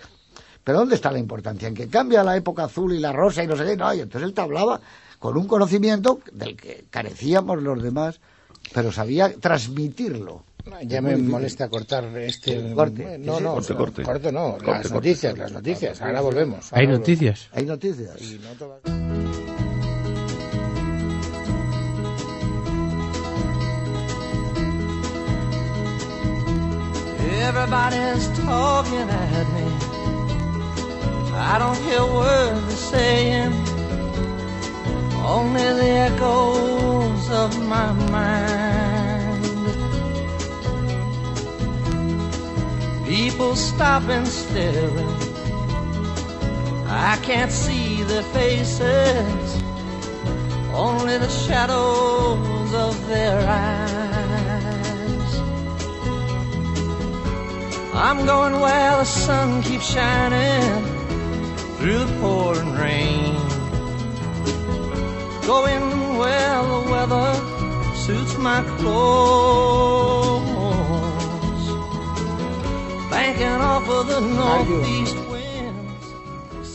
¿Pero 0.65 0.79
dónde 0.79 0.95
está 0.95 1.11
la 1.11 1.19
importancia? 1.19 1.69
¿En 1.69 1.75
que 1.75 1.89
cambia 1.89 2.23
la 2.23 2.37
época 2.37 2.65
azul 2.65 2.93
y 2.95 2.99
la 3.01 3.13
rosa 3.13 3.43
y 3.43 3.47
no 3.47 3.57
sé 3.57 3.65
qué? 3.65 3.77
No, 3.77 3.93
y 3.95 4.01
entonces 4.01 4.29
él 4.29 4.35
te 4.35 4.41
hablaba 4.43 4.81
con 5.19 5.37
un 5.37 5.47
conocimiento 5.47 6.21
del 6.33 6.57
que 6.57 6.85
carecíamos 6.91 7.61
los 7.63 7.83
demás, 7.83 8.21
pero 8.73 8.93
sabía 8.93 9.33
transmitirlo. 9.35 10.45
Ya 10.85 10.99
Es 10.99 11.03
me 11.03 11.17
molesta 11.17 11.69
cortar 11.69 12.05
este. 12.19 12.69
Sí, 12.69 12.75
corte. 12.75 13.19
No, 13.19 13.41
no, 13.41 13.55
Corte, 13.55 13.73
no, 13.73 13.79
corte. 13.79 14.03
corte 14.05 14.33
no. 14.33 14.53
Corte, 14.53 14.67
las 14.67 14.83
corte. 14.83 14.95
noticias, 14.95 15.37
las 15.39 15.53
noticias. 15.53 16.01
Ahora 16.01 16.21
volvemos. 16.21 16.73
¿Hay 16.73 16.87
volvemos. 16.87 17.01
noticias? 17.01 17.49
Hay 17.53 17.67
noticias. 17.67 18.23
Y 18.23 18.39
no 18.39 18.51
te 18.53 18.65
vas- 18.65 19.93
Everybody's 27.45 28.29
talking 28.41 29.09
at 29.11 29.47
me. 29.55 29.82
I 31.35 31.59
don't 31.59 31.79
hear 31.79 32.05
words 32.05 32.67
they're 32.67 32.77
saying, 32.77 33.53
only 35.25 35.63
the 35.63 35.91
echoes 36.09 37.31
of 37.31 37.59
my 37.67 37.93
mind. 38.11 39.45
People 43.07 43.57
stop 43.57 44.03
and 44.09 44.29
staring. 44.29 45.17
I 46.87 47.19
can't 47.23 47.51
see 47.51 48.03
their 48.03 48.23
faces, 48.23 49.63
only 50.75 51.17
the 51.19 51.29
shadows 51.29 52.75
of 52.75 53.09
their 53.09 53.39
eyes. 53.49 54.03
I'm 57.95 58.27
going 58.27 58.61
where 58.61 58.97
the 58.99 59.05
sun 59.05 59.63
keeps 59.63 59.87
shining 59.91 61.02
through 61.83 61.99
the 61.99 62.13
pouring 62.21 62.73
rain. 62.75 63.35
Going 65.47 66.17
where 66.19 66.63
the 66.63 66.81
weather 66.91 67.35
suits 67.97 68.39
my 68.39 68.63
clothes. 68.79 70.43
Banking 73.11 73.61
off 73.61 73.89
of 73.89 74.07
the 74.07 74.21
northeast 74.21 75.17
winds. 75.31 76.07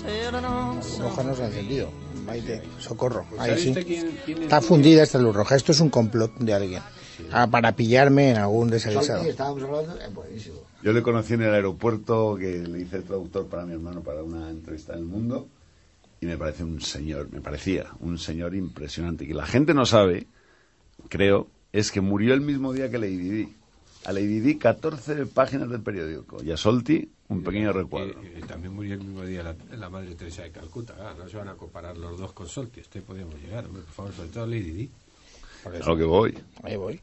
Sailing 0.01 0.45
on 0.45 0.81
Roja 0.99 1.23
no 1.23 1.35
se 1.35 1.43
ha 1.43 1.47
encendido. 1.47 1.89
Maite, 2.25 2.61
socorro. 2.79 3.25
Pues 3.29 3.41
Ahí 3.41 3.49
¿sabe 3.51 3.61
sí. 3.61 3.69
usted 3.69 3.85
quién- 3.87 4.19
quién 4.25 4.37
es? 4.39 4.43
Está 4.43 4.59
fundida 4.61 5.03
esta 5.03 5.17
luz 5.19 5.33
roja. 5.33 5.55
Esto 5.55 5.71
es 5.71 5.79
un 5.79 5.89
complot 5.89 6.31
de 6.39 6.53
alguien. 6.53 6.83
Ah, 7.31 7.47
para 7.47 7.75
pillarme 7.75 8.31
en 8.31 8.37
algún 8.37 8.69
desaguisado. 8.69 9.23
Estábamos 9.23 9.63
hablando, 9.63 9.99
es 9.99 10.13
buenísimo. 10.13 10.57
Yo 10.83 10.93
le 10.93 11.01
conocí 11.01 11.33
en 11.33 11.41
el 11.41 11.53
aeropuerto 11.53 12.37
que 12.39 12.59
le 12.59 12.79
hice 12.79 13.01
traductor 13.01 13.47
para 13.47 13.65
mi 13.65 13.73
hermano 13.73 14.01
para 14.01 14.23
una 14.23 14.49
entrevista 14.49 14.93
en 14.93 14.99
el 14.99 15.05
mundo 15.05 15.47
y 16.21 16.25
me 16.25 16.37
parece 16.37 16.63
un 16.63 16.81
señor, 16.81 17.29
me 17.31 17.41
parecía 17.41 17.87
un 17.99 18.17
señor 18.17 18.55
impresionante. 18.55 19.27
Que 19.27 19.33
la 19.33 19.45
gente 19.45 19.73
no 19.73 19.85
sabe, 19.85 20.27
creo, 21.09 21.47
es 21.71 21.91
que 21.91 22.01
murió 22.01 22.33
el 22.33 22.41
mismo 22.41 22.73
día 22.73 22.89
que 22.89 22.97
Lady 22.97 23.17
Di. 23.17 23.53
A 24.05 24.13
Lady 24.13 24.39
Di 24.39 24.57
14 24.57 25.25
páginas 25.25 25.69
del 25.69 25.81
periódico 25.81 26.41
y 26.41 26.51
a 26.51 26.57
Solti 26.57 27.09
un 27.29 27.43
pequeño 27.43 27.73
recuadro. 27.73 28.21
Eh, 28.21 28.35
eh, 28.37 28.41
también 28.47 28.73
murió 28.73 28.93
el 28.93 29.01
mismo 29.01 29.23
día 29.25 29.43
la, 29.43 29.55
la 29.75 29.89
madre 29.89 30.15
Teresa 30.15 30.43
de 30.43 30.51
Calcuta. 30.51 30.95
Ah, 30.99 31.13
no 31.17 31.27
se 31.27 31.35
van 31.35 31.49
a 31.49 31.55
comparar 31.55 31.97
los 31.97 32.17
dos 32.17 32.31
con 32.31 32.47
Solti. 32.47 32.79
Este 32.79 33.01
podríamos 33.01 33.35
llegar, 33.41 33.65
hombre, 33.65 33.81
por 33.83 33.93
favor, 33.93 34.13
sobre 34.13 34.29
todo 34.29 34.45
Lady 34.45 34.71
Di. 34.71 34.91
Por 35.67 35.83
A 35.83 35.85
lo 35.87 35.97
que 35.97 36.03
voy. 36.03 36.37
Ahí 36.63 36.75
voy. 36.75 36.99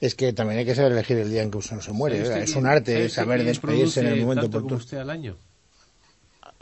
Es 0.00 0.14
que 0.14 0.32
también 0.32 0.58
hay 0.60 0.64
que 0.66 0.74
saber 0.74 0.92
elegir 0.92 1.16
el 1.18 1.30
día 1.30 1.42
en 1.42 1.50
que 1.50 1.58
uno 1.58 1.80
se 1.82 1.92
muere. 1.92 2.16
¿Sabe 2.16 2.28
¿verdad? 2.28 2.42
usted 2.42 2.50
Es 2.50 2.56
un 2.56 2.62
quién- 2.62 2.72
arte 2.72 3.08
saber 3.08 3.44
despedirse 3.44 4.00
en 4.00 4.06
el 4.08 4.20
momento 4.20 4.42
tanto 4.42 4.58
como 4.58 4.66
oportuno. 4.66 4.76
usted 4.84 4.98
al 4.98 5.10
año 5.10 5.36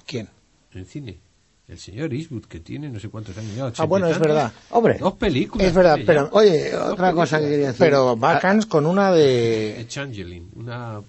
¿Quién? 0.06 0.28
en 0.74 0.86
cine? 0.86 1.18
El 1.66 1.78
señor 1.78 2.12
Eastwood, 2.12 2.44
que 2.44 2.60
tiene 2.60 2.90
no 2.90 3.00
sé 3.00 3.08
cuántos 3.08 3.36
años 3.38 3.54
ya. 3.56 3.72
Ah, 3.78 3.86
bueno, 3.86 4.06
es 4.06 4.18
verdad. 4.18 4.52
Hombre, 4.70 4.98
Dos 4.98 5.14
películas. 5.14 5.66
Es 5.66 5.74
verdad, 5.74 5.98
pero 6.04 6.26
ya. 6.26 6.30
Oye, 6.32 6.70
Dos 6.72 6.92
otra 6.92 7.12
cosa 7.12 7.38
que 7.38 7.44
películas. 7.44 7.50
quería 7.50 7.66
decir. 7.68 7.78
Pero 7.78 8.16
Bacans 8.16 8.66
con 8.66 8.84
una 8.86 9.10
de... 9.12 9.84
Changeling, 9.88 10.50
una 10.56 11.00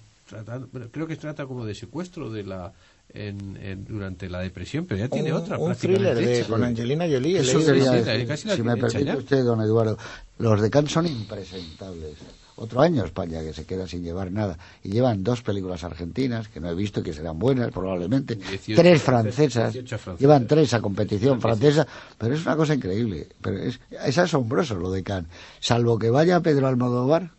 creo 0.90 1.06
que 1.06 1.16
trata 1.16 1.46
como 1.46 1.64
de 1.66 1.74
secuestro 1.74 2.30
de 2.30 2.42
la 2.42 2.72
en, 3.14 3.56
en- 3.62 3.84
durante 3.84 4.28
la 4.28 4.40
depresión, 4.40 4.84
pero 4.86 5.00
ya 5.00 5.08
tiene 5.08 5.32
un, 5.32 5.40
otra 5.40 5.58
un 5.58 5.74
thriller 5.74 6.16
de, 6.16 6.40
hecha. 6.40 6.48
con 6.48 6.62
Angelina 6.64 7.06
Jolie. 7.10 7.38
Eso 7.40 7.58
decir, 7.60 8.26
casi 8.26 8.48
la 8.48 8.56
si 8.56 8.62
me 8.62 8.76
permite 8.76 9.04
ya. 9.04 9.16
usted, 9.16 9.44
don 9.44 9.60
Eduardo. 9.60 9.96
Los 10.38 10.60
de 10.60 10.68
Cannes 10.70 10.92
son 10.92 11.06
impresentables. 11.06 12.14
Otro 12.58 12.80
año 12.80 13.04
España 13.04 13.40
que 13.42 13.52
se 13.52 13.66
queda 13.66 13.86
sin 13.86 14.02
llevar 14.02 14.32
nada. 14.32 14.58
Y 14.82 14.90
llevan 14.90 15.22
dos 15.22 15.42
películas 15.42 15.84
argentinas, 15.84 16.48
que 16.48 16.58
no 16.58 16.70
he 16.70 16.74
visto 16.74 17.00
y 17.00 17.02
que 17.02 17.12
serán 17.12 17.38
buenas 17.38 17.70
probablemente. 17.70 18.34
18 18.34 18.80
tres 18.80 19.02
francesas, 19.02 19.52
francesas. 19.52 19.72
18 19.74 19.98
francesas. 19.98 20.20
Llevan 20.20 20.46
tres 20.46 20.72
a 20.74 20.80
competición 20.80 21.40
francesa. 21.40 21.86
Pero 22.16 22.34
es 22.34 22.46
una 22.46 22.56
cosa 22.56 22.74
increíble. 22.74 23.28
Pero 23.42 23.58
es, 23.58 23.78
es 23.90 24.16
asombroso 24.18 24.74
lo 24.76 24.90
de 24.90 25.02
Cannes. 25.02 25.30
Salvo 25.60 25.98
que 25.98 26.08
vaya 26.08 26.40
Pedro 26.40 26.66
Almodóvar 26.68 27.30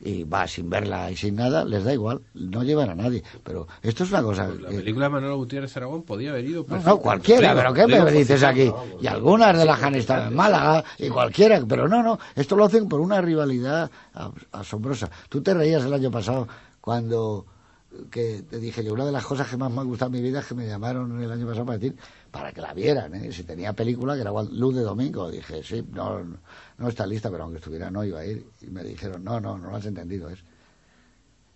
y 0.00 0.24
va 0.24 0.46
sin 0.46 0.68
verla 0.68 1.10
y 1.10 1.16
sin 1.16 1.36
nada, 1.36 1.64
les 1.64 1.84
da 1.84 1.92
igual. 1.92 2.20
No 2.34 2.62
llevan 2.62 2.90
a 2.90 2.94
nadie. 2.94 3.22
Pero 3.42 3.66
esto 3.82 4.04
es 4.04 4.10
una 4.10 4.22
cosa... 4.22 4.46
Pues 4.48 4.60
la 4.60 4.68
película 4.70 5.06
de 5.06 5.10
Manolo 5.10 5.36
Gutiérrez 5.36 5.76
Aragón 5.76 6.02
podía 6.02 6.30
haber 6.30 6.44
ido. 6.44 6.66
no, 6.68 6.78
no, 6.80 6.98
cualquiera, 6.98 7.54
pero 7.54 7.72
¿qué 7.72 7.86
me 7.86 8.10
dices 8.12 8.42
aquí? 8.42 8.72
Y 9.00 9.06
algunas 9.06 9.56
de 9.56 9.64
las 9.64 9.82
han 9.82 9.94
estado 9.94 10.28
en 10.28 10.34
Málaga, 10.34 10.84
y 10.98 11.08
cualquiera, 11.08 11.60
pero 11.66 11.88
no, 11.88 12.02
no, 12.02 12.18
esto 12.34 12.56
lo 12.56 12.64
hacen 12.64 12.88
por 12.88 13.00
una 13.00 13.20
rivalidad 13.20 13.90
as- 14.12 14.30
asombrosa. 14.52 15.10
Tú 15.28 15.42
te 15.42 15.54
reías 15.54 15.84
el 15.84 15.92
año 15.94 16.10
pasado 16.10 16.46
cuando 16.80 17.46
que 18.10 18.42
te 18.50 18.58
dije 18.58 18.82
yo, 18.82 18.92
una 18.92 19.04
de 19.06 19.12
las 19.12 19.24
cosas 19.24 19.46
que 19.48 19.56
más 19.56 19.70
me 19.70 19.80
ha 19.80 19.84
gustado 19.84 20.08
en 20.14 20.20
mi 20.20 20.28
vida 20.28 20.40
es 20.40 20.46
que 20.46 20.54
me 20.54 20.66
llamaron 20.66 21.22
el 21.22 21.30
año 21.30 21.46
pasado 21.46 21.64
para 21.64 21.78
decir, 21.78 21.96
para 22.34 22.50
que 22.50 22.60
la 22.60 22.74
vieran, 22.74 23.14
¿eh? 23.14 23.30
Si 23.32 23.44
tenía 23.44 23.72
película, 23.74 24.16
que 24.16 24.22
era 24.22 24.32
Luz 24.32 24.74
de 24.74 24.82
Domingo, 24.82 25.30
dije, 25.30 25.62
sí, 25.62 25.86
no, 25.92 26.20
no 26.78 26.88
está 26.88 27.06
lista, 27.06 27.30
pero 27.30 27.44
aunque 27.44 27.58
estuviera 27.58 27.92
no 27.92 28.02
iba 28.02 28.18
a 28.18 28.26
ir. 28.26 28.44
Y 28.60 28.66
me 28.66 28.82
dijeron, 28.82 29.22
no, 29.22 29.40
no, 29.40 29.56
no 29.56 29.70
lo 29.70 29.76
has 29.76 29.86
entendido, 29.86 30.28
es 30.28 30.40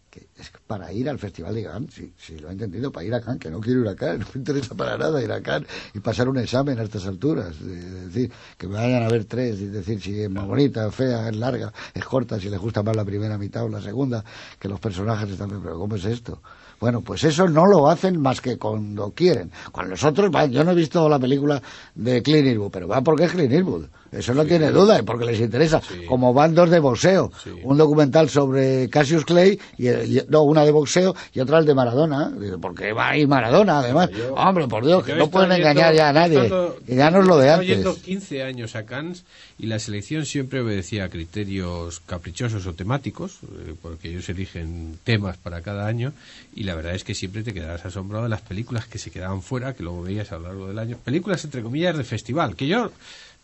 que 0.08 0.28
es 0.36 0.52
para 0.68 0.92
ir 0.92 1.08
al 1.08 1.18
Festival 1.18 1.52
de 1.56 1.64
Cannes, 1.64 1.92
sí, 1.92 2.12
sí, 2.16 2.38
lo 2.38 2.48
he 2.48 2.52
entendido, 2.52 2.92
para 2.92 3.04
ir 3.04 3.12
a 3.12 3.20
Cannes, 3.20 3.40
que 3.40 3.50
no 3.50 3.60
quiero 3.60 3.80
ir 3.80 3.88
a 3.88 3.96
Cannes, 3.96 4.20
no 4.26 4.26
me 4.32 4.38
interesa 4.38 4.76
para 4.76 4.96
nada 4.96 5.20
ir 5.20 5.32
a 5.32 5.42
Cannes 5.42 5.68
y 5.94 5.98
pasar 5.98 6.28
un 6.28 6.38
examen 6.38 6.78
a 6.78 6.84
estas 6.84 7.06
alturas, 7.06 7.56
es 7.60 8.04
decir, 8.12 8.30
que 8.56 8.68
me 8.68 8.74
vayan 8.74 9.02
a 9.02 9.08
ver 9.08 9.24
tres, 9.24 9.58
es 9.58 9.72
decir, 9.72 10.00
si 10.00 10.22
es 10.22 10.30
más 10.30 10.46
bonita, 10.46 10.88
fea, 10.92 11.28
es 11.28 11.36
larga, 11.36 11.72
es 11.92 12.04
corta, 12.04 12.38
si 12.38 12.50
les 12.50 12.60
gusta 12.60 12.84
más 12.84 12.94
la 12.94 13.04
primera 13.04 13.36
mitad 13.36 13.64
o 13.64 13.68
la 13.68 13.82
segunda, 13.82 14.24
que 14.60 14.68
los 14.68 14.78
personajes 14.78 15.28
están, 15.28 15.48
pero 15.60 15.76
¿cómo 15.76 15.96
es 15.96 16.04
esto? 16.04 16.40
Bueno, 16.80 17.00
pues 17.00 17.24
eso 17.24 17.48
no 17.48 17.66
lo 17.66 17.88
hacen 17.88 18.20
más 18.20 18.40
que 18.40 18.56
cuando 18.56 19.10
quieren. 19.10 19.50
Cuando 19.72 19.90
nosotros, 19.90 20.30
yo 20.50 20.62
no 20.62 20.70
he 20.72 20.74
visto 20.76 21.08
la 21.08 21.18
película 21.18 21.60
de 21.94 22.22
Clint 22.22 22.46
Eastwood, 22.46 22.70
pero 22.70 22.88
va 22.88 23.00
porque 23.00 23.24
es 23.24 23.32
Clint 23.32 23.52
Eastwood. 23.52 23.86
Eso 24.10 24.32
no 24.34 24.44
tiene 24.44 24.70
duda, 24.70 25.02
porque 25.02 25.24
les 25.24 25.40
interesa. 25.40 25.80
Como 26.08 26.32
bandos 26.32 26.70
de 26.70 26.78
boxeo. 26.80 27.30
Un 27.62 27.76
documental 27.76 28.28
sobre 28.28 28.88
Cassius 28.88 29.24
Clay, 29.24 29.58
y, 29.76 29.88
y- 29.88 30.22
no, 30.28 30.42
una 30.42 30.64
de 30.64 30.70
boxeo 30.70 31.14
y 31.34 31.40
otra 31.40 31.58
el 31.58 31.66
de 31.66 31.74
Maradona. 31.74 32.30
Digo, 32.30 32.58
¿Por 32.60 32.74
qué 32.74 32.92
va 32.92 33.10
ahí 33.10 33.26
Maradona, 33.26 33.80
además? 33.80 34.10
Hombre, 34.36 34.66
por 34.68 34.84
Dios, 34.86 35.04
que 35.04 35.12
Yo 35.12 35.18
no 35.18 35.30
pueden 35.30 35.50
yendo- 35.50 35.68
engañar 35.70 35.94
ya 35.94 36.08
a 36.08 36.12
nadie. 36.12 36.42
estando- 36.44 36.76
Que 36.86 36.94
ya 36.96 37.10
no 37.10 37.20
es 37.20 37.26
lo 37.26 37.36
de 37.38 37.50
antes. 37.50 37.68
yendo 37.68 37.94
15 37.96 38.42
años 38.42 38.74
a 38.76 38.84
Cannes 38.84 39.24
y 39.58 39.66
la 39.66 39.78
selección 39.78 40.24
siempre 40.26 40.60
obedecía 40.60 41.04
a 41.04 41.08
criterios 41.08 42.00
caprichosos 42.06 42.66
o 42.66 42.74
temáticos, 42.74 43.38
eh, 43.42 43.74
porque 43.80 44.08
ellos 44.10 44.28
eligen 44.28 44.98
temas 45.04 45.36
para 45.36 45.60
cada 45.62 45.86
año 45.86 46.12
y 46.54 46.64
la 46.64 46.74
verdad 46.74 46.94
es 46.94 47.04
que 47.04 47.14
siempre 47.14 47.42
te 47.42 47.52
quedarás 47.52 47.84
asombrado 47.84 48.24
de 48.24 48.30
las 48.30 48.40
películas 48.40 48.86
que 48.86 48.98
se 48.98 49.10
quedaban 49.10 49.42
fuera, 49.42 49.74
que 49.74 49.82
luego 49.82 50.02
veías 50.02 50.32
a 50.32 50.38
lo 50.38 50.44
largo 50.48 50.68
del 50.68 50.78
año. 50.78 50.96
Películas 51.04 51.44
entre 51.44 51.62
comillas 51.62 51.96
de 51.96 52.04
festival, 52.04 52.56
que 52.56 52.66
yo 52.66 52.90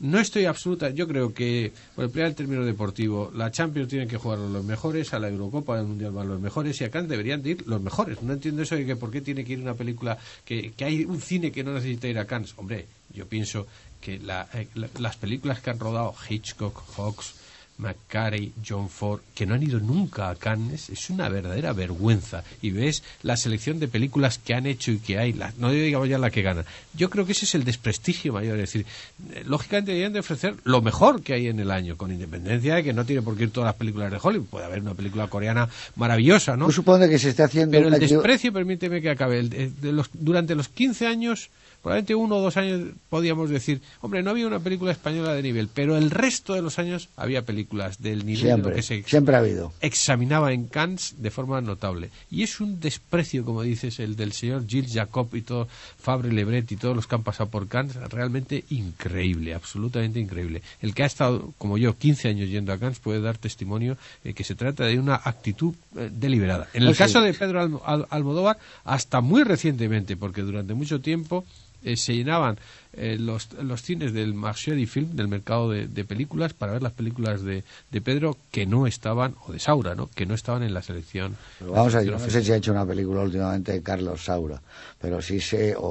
no 0.00 0.18
estoy 0.18 0.44
absoluta, 0.44 0.90
yo 0.90 1.06
creo 1.08 1.32
que, 1.32 1.72
por 1.94 2.04
emplear 2.04 2.28
el 2.28 2.34
término 2.34 2.64
deportivo, 2.64 3.30
la 3.34 3.50
Champions 3.50 3.88
tienen 3.88 4.08
que 4.08 4.16
jugar 4.18 4.38
los 4.38 4.64
mejores, 4.64 5.14
a 5.14 5.18
la 5.18 5.28
Eurocopa, 5.28 5.78
al 5.78 5.86
Mundial 5.86 6.12
van 6.12 6.28
los 6.28 6.40
mejores 6.40 6.80
y 6.80 6.84
a 6.84 6.90
Cannes 6.90 7.08
deberían 7.08 7.42
de 7.42 7.50
ir 7.50 7.64
los 7.66 7.80
mejores. 7.80 8.20
No 8.22 8.32
entiendo 8.32 8.62
eso 8.62 8.74
de 8.74 8.84
que 8.84 8.96
por 8.96 9.10
qué 9.10 9.20
tiene 9.20 9.44
que 9.44 9.54
ir 9.54 9.60
una 9.60 9.74
película, 9.74 10.18
que, 10.44 10.72
que 10.72 10.84
hay 10.84 11.04
un 11.04 11.20
cine 11.20 11.52
que 11.52 11.64
no 11.64 11.72
necesita 11.72 12.08
ir 12.08 12.18
a 12.18 12.26
Cannes. 12.26 12.54
Hombre, 12.56 12.86
yo 13.14 13.26
pienso 13.26 13.66
que 14.00 14.18
la- 14.18 14.48
eh, 14.52 14.68
la- 14.74 14.90
las 14.98 15.16
películas 15.16 15.60
que 15.60 15.70
han 15.70 15.78
rodado 15.78 16.14
Hitchcock, 16.28 16.82
Hawks, 16.96 17.34
McCarey, 17.78 18.52
John 18.66 18.88
Ford, 18.88 19.20
que 19.34 19.46
no 19.46 19.54
han 19.54 19.62
ido 19.62 19.80
nunca 19.80 20.30
a 20.30 20.36
Cannes, 20.36 20.90
es 20.90 21.10
una 21.10 21.28
verdadera 21.28 21.72
vergüenza. 21.72 22.44
Y 22.62 22.70
ves 22.70 23.02
la 23.22 23.36
selección 23.36 23.80
de 23.80 23.88
películas 23.88 24.38
que 24.38 24.54
han 24.54 24.66
hecho 24.66 24.92
y 24.92 24.98
que 24.98 25.18
hay, 25.18 25.32
la- 25.32 25.52
no 25.58 25.70
digamos 25.70 26.08
ya 26.08 26.18
la 26.18 26.30
que 26.30 26.42
gana. 26.42 26.64
Yo 26.94 27.10
creo 27.10 27.26
que 27.26 27.32
ese 27.32 27.44
es 27.44 27.54
el 27.54 27.64
desprestigio 27.64 28.32
mayor. 28.32 28.54
Es 28.58 28.72
decir, 28.72 28.86
eh, 29.32 29.42
lógicamente 29.46 29.90
deberían 29.90 30.12
de 30.12 30.20
ofrecer 30.20 30.54
lo 30.64 30.82
mejor 30.82 31.22
que 31.22 31.34
hay 31.34 31.48
en 31.48 31.58
el 31.60 31.70
año, 31.70 31.96
con 31.96 32.12
independencia 32.12 32.76
de 32.76 32.84
que 32.84 32.92
no 32.92 33.04
tiene 33.04 33.22
por 33.22 33.36
qué 33.36 33.44
ir 33.44 33.50
todas 33.50 33.66
las 33.68 33.76
películas 33.76 34.10
de 34.10 34.18
Hollywood. 34.22 34.46
Puede 34.46 34.66
haber 34.66 34.80
una 34.80 34.94
película 34.94 35.26
coreana 35.26 35.68
maravillosa, 35.96 36.56
¿no? 36.56 36.66
¿No 36.66 36.72
supone 36.72 37.08
que 37.08 37.18
se 37.18 37.30
esté 37.30 37.42
haciendo 37.42 37.72
Pero 37.76 37.88
el 37.88 37.98
desprecio, 38.00 38.52
permíteme 38.52 39.00
que 39.02 39.10
acabe, 39.10 39.38
el 39.40 39.50
de 39.50 39.92
los- 39.92 40.10
durante 40.12 40.54
los 40.54 40.68
15 40.68 41.06
años, 41.06 41.50
probablemente 41.84 42.14
uno 42.16 42.36
o 42.36 42.40
dos 42.40 42.56
años 42.56 42.80
podíamos 43.10 43.50
decir, 43.50 43.80
hombre, 44.00 44.22
no 44.24 44.30
había 44.30 44.46
una 44.48 44.58
película 44.58 44.90
española 44.90 45.34
de 45.34 45.42
nivel, 45.42 45.68
pero 45.72 45.96
el 45.96 46.10
resto 46.10 46.54
de 46.54 46.62
los 46.62 46.78
años 46.80 47.08
había 47.16 47.42
películas 47.42 48.02
del 48.02 48.26
nivel 48.26 48.40
de 48.42 48.48
Siempre, 48.48 48.74
que 48.74 48.82
se 48.82 49.02
siempre 49.04 49.36
ha 49.36 49.38
habido. 49.38 49.72
examinaba 49.82 50.52
en 50.52 50.66
Cannes 50.66 51.14
de 51.18 51.30
forma 51.30 51.60
notable. 51.60 52.10
Y 52.30 52.42
es 52.42 52.58
un 52.60 52.80
desprecio, 52.80 53.44
como 53.44 53.62
dices, 53.62 54.00
el 54.00 54.16
del 54.16 54.32
señor 54.32 54.66
Gilles 54.66 54.94
Jacob 54.94 55.28
y 55.34 55.42
todo, 55.42 55.68
Fabre 56.00 56.32
Lebret 56.32 56.72
y 56.72 56.76
todos 56.76 56.96
los 56.96 57.06
que 57.06 57.14
han 57.14 57.22
pasado 57.22 57.50
por 57.50 57.68
Cannes, 57.68 57.94
realmente 58.10 58.64
increíble, 58.70 59.54
absolutamente 59.54 60.18
increíble. 60.18 60.62
El 60.80 60.94
que 60.94 61.02
ha 61.02 61.06
estado, 61.06 61.52
como 61.58 61.76
yo, 61.78 61.96
15 61.98 62.28
años 62.28 62.48
yendo 62.48 62.72
a 62.72 62.78
Cannes 62.78 62.98
puede 62.98 63.20
dar 63.20 63.36
testimonio 63.36 63.98
de 64.24 64.32
que 64.32 64.42
se 64.42 64.54
trata 64.54 64.84
de 64.86 64.98
una 64.98 65.16
actitud 65.22 65.74
eh, 65.96 66.10
deliberada. 66.10 66.68
En 66.72 66.84
el 66.84 66.94
sí. 66.94 66.98
caso 66.98 67.20
de 67.20 67.34
Pedro 67.34 67.60
Almo- 67.60 67.82
Al- 67.84 68.06
Almodóvar, 68.08 68.56
hasta 68.84 69.20
muy 69.20 69.42
recientemente, 69.44 70.16
porque 70.16 70.40
durante 70.40 70.72
mucho 70.74 71.00
tiempo 71.00 71.44
eh, 71.84 71.96
se 71.96 72.14
llenaban 72.14 72.58
eh, 72.94 73.16
los, 73.20 73.52
los 73.54 73.82
cines 73.82 74.12
del 74.12 74.34
marché 74.34 74.86
film, 74.86 75.14
del 75.16 75.28
mercado 75.28 75.70
de, 75.70 75.86
de 75.88 76.04
películas, 76.04 76.52
para 76.54 76.72
ver 76.72 76.82
las 76.82 76.92
películas 76.92 77.42
de, 77.42 77.64
de 77.90 78.00
Pedro 78.00 78.36
que 78.50 78.66
no 78.66 78.86
estaban, 78.86 79.34
o 79.46 79.52
de 79.52 79.58
Saura, 79.58 79.94
¿no? 79.94 80.08
que 80.14 80.26
no 80.26 80.34
estaban 80.34 80.62
en 80.62 80.72
la 80.74 80.82
selección. 80.82 81.36
Pero 81.58 81.72
vamos 81.72 81.94
a 81.94 81.98
ver, 81.98 82.06
no 82.12 82.18
sé 82.30 82.42
si 82.42 82.52
ha 82.52 82.56
hecho 82.56 82.72
una 82.72 82.86
película 82.86 83.20
últimamente 83.22 83.72
de 83.72 83.82
Carlos 83.82 84.24
Saura, 84.24 84.60
pero 85.00 85.20
sí 85.22 85.40
sé, 85.40 85.74
o, 85.76 85.80
o- 85.82 85.86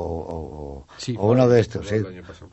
o- 0.80 0.88
Sí, 0.98 1.16
o 1.18 1.32
uno 1.32 1.48
de 1.50 1.60
estos, 1.62 1.88
sí. 1.88 1.96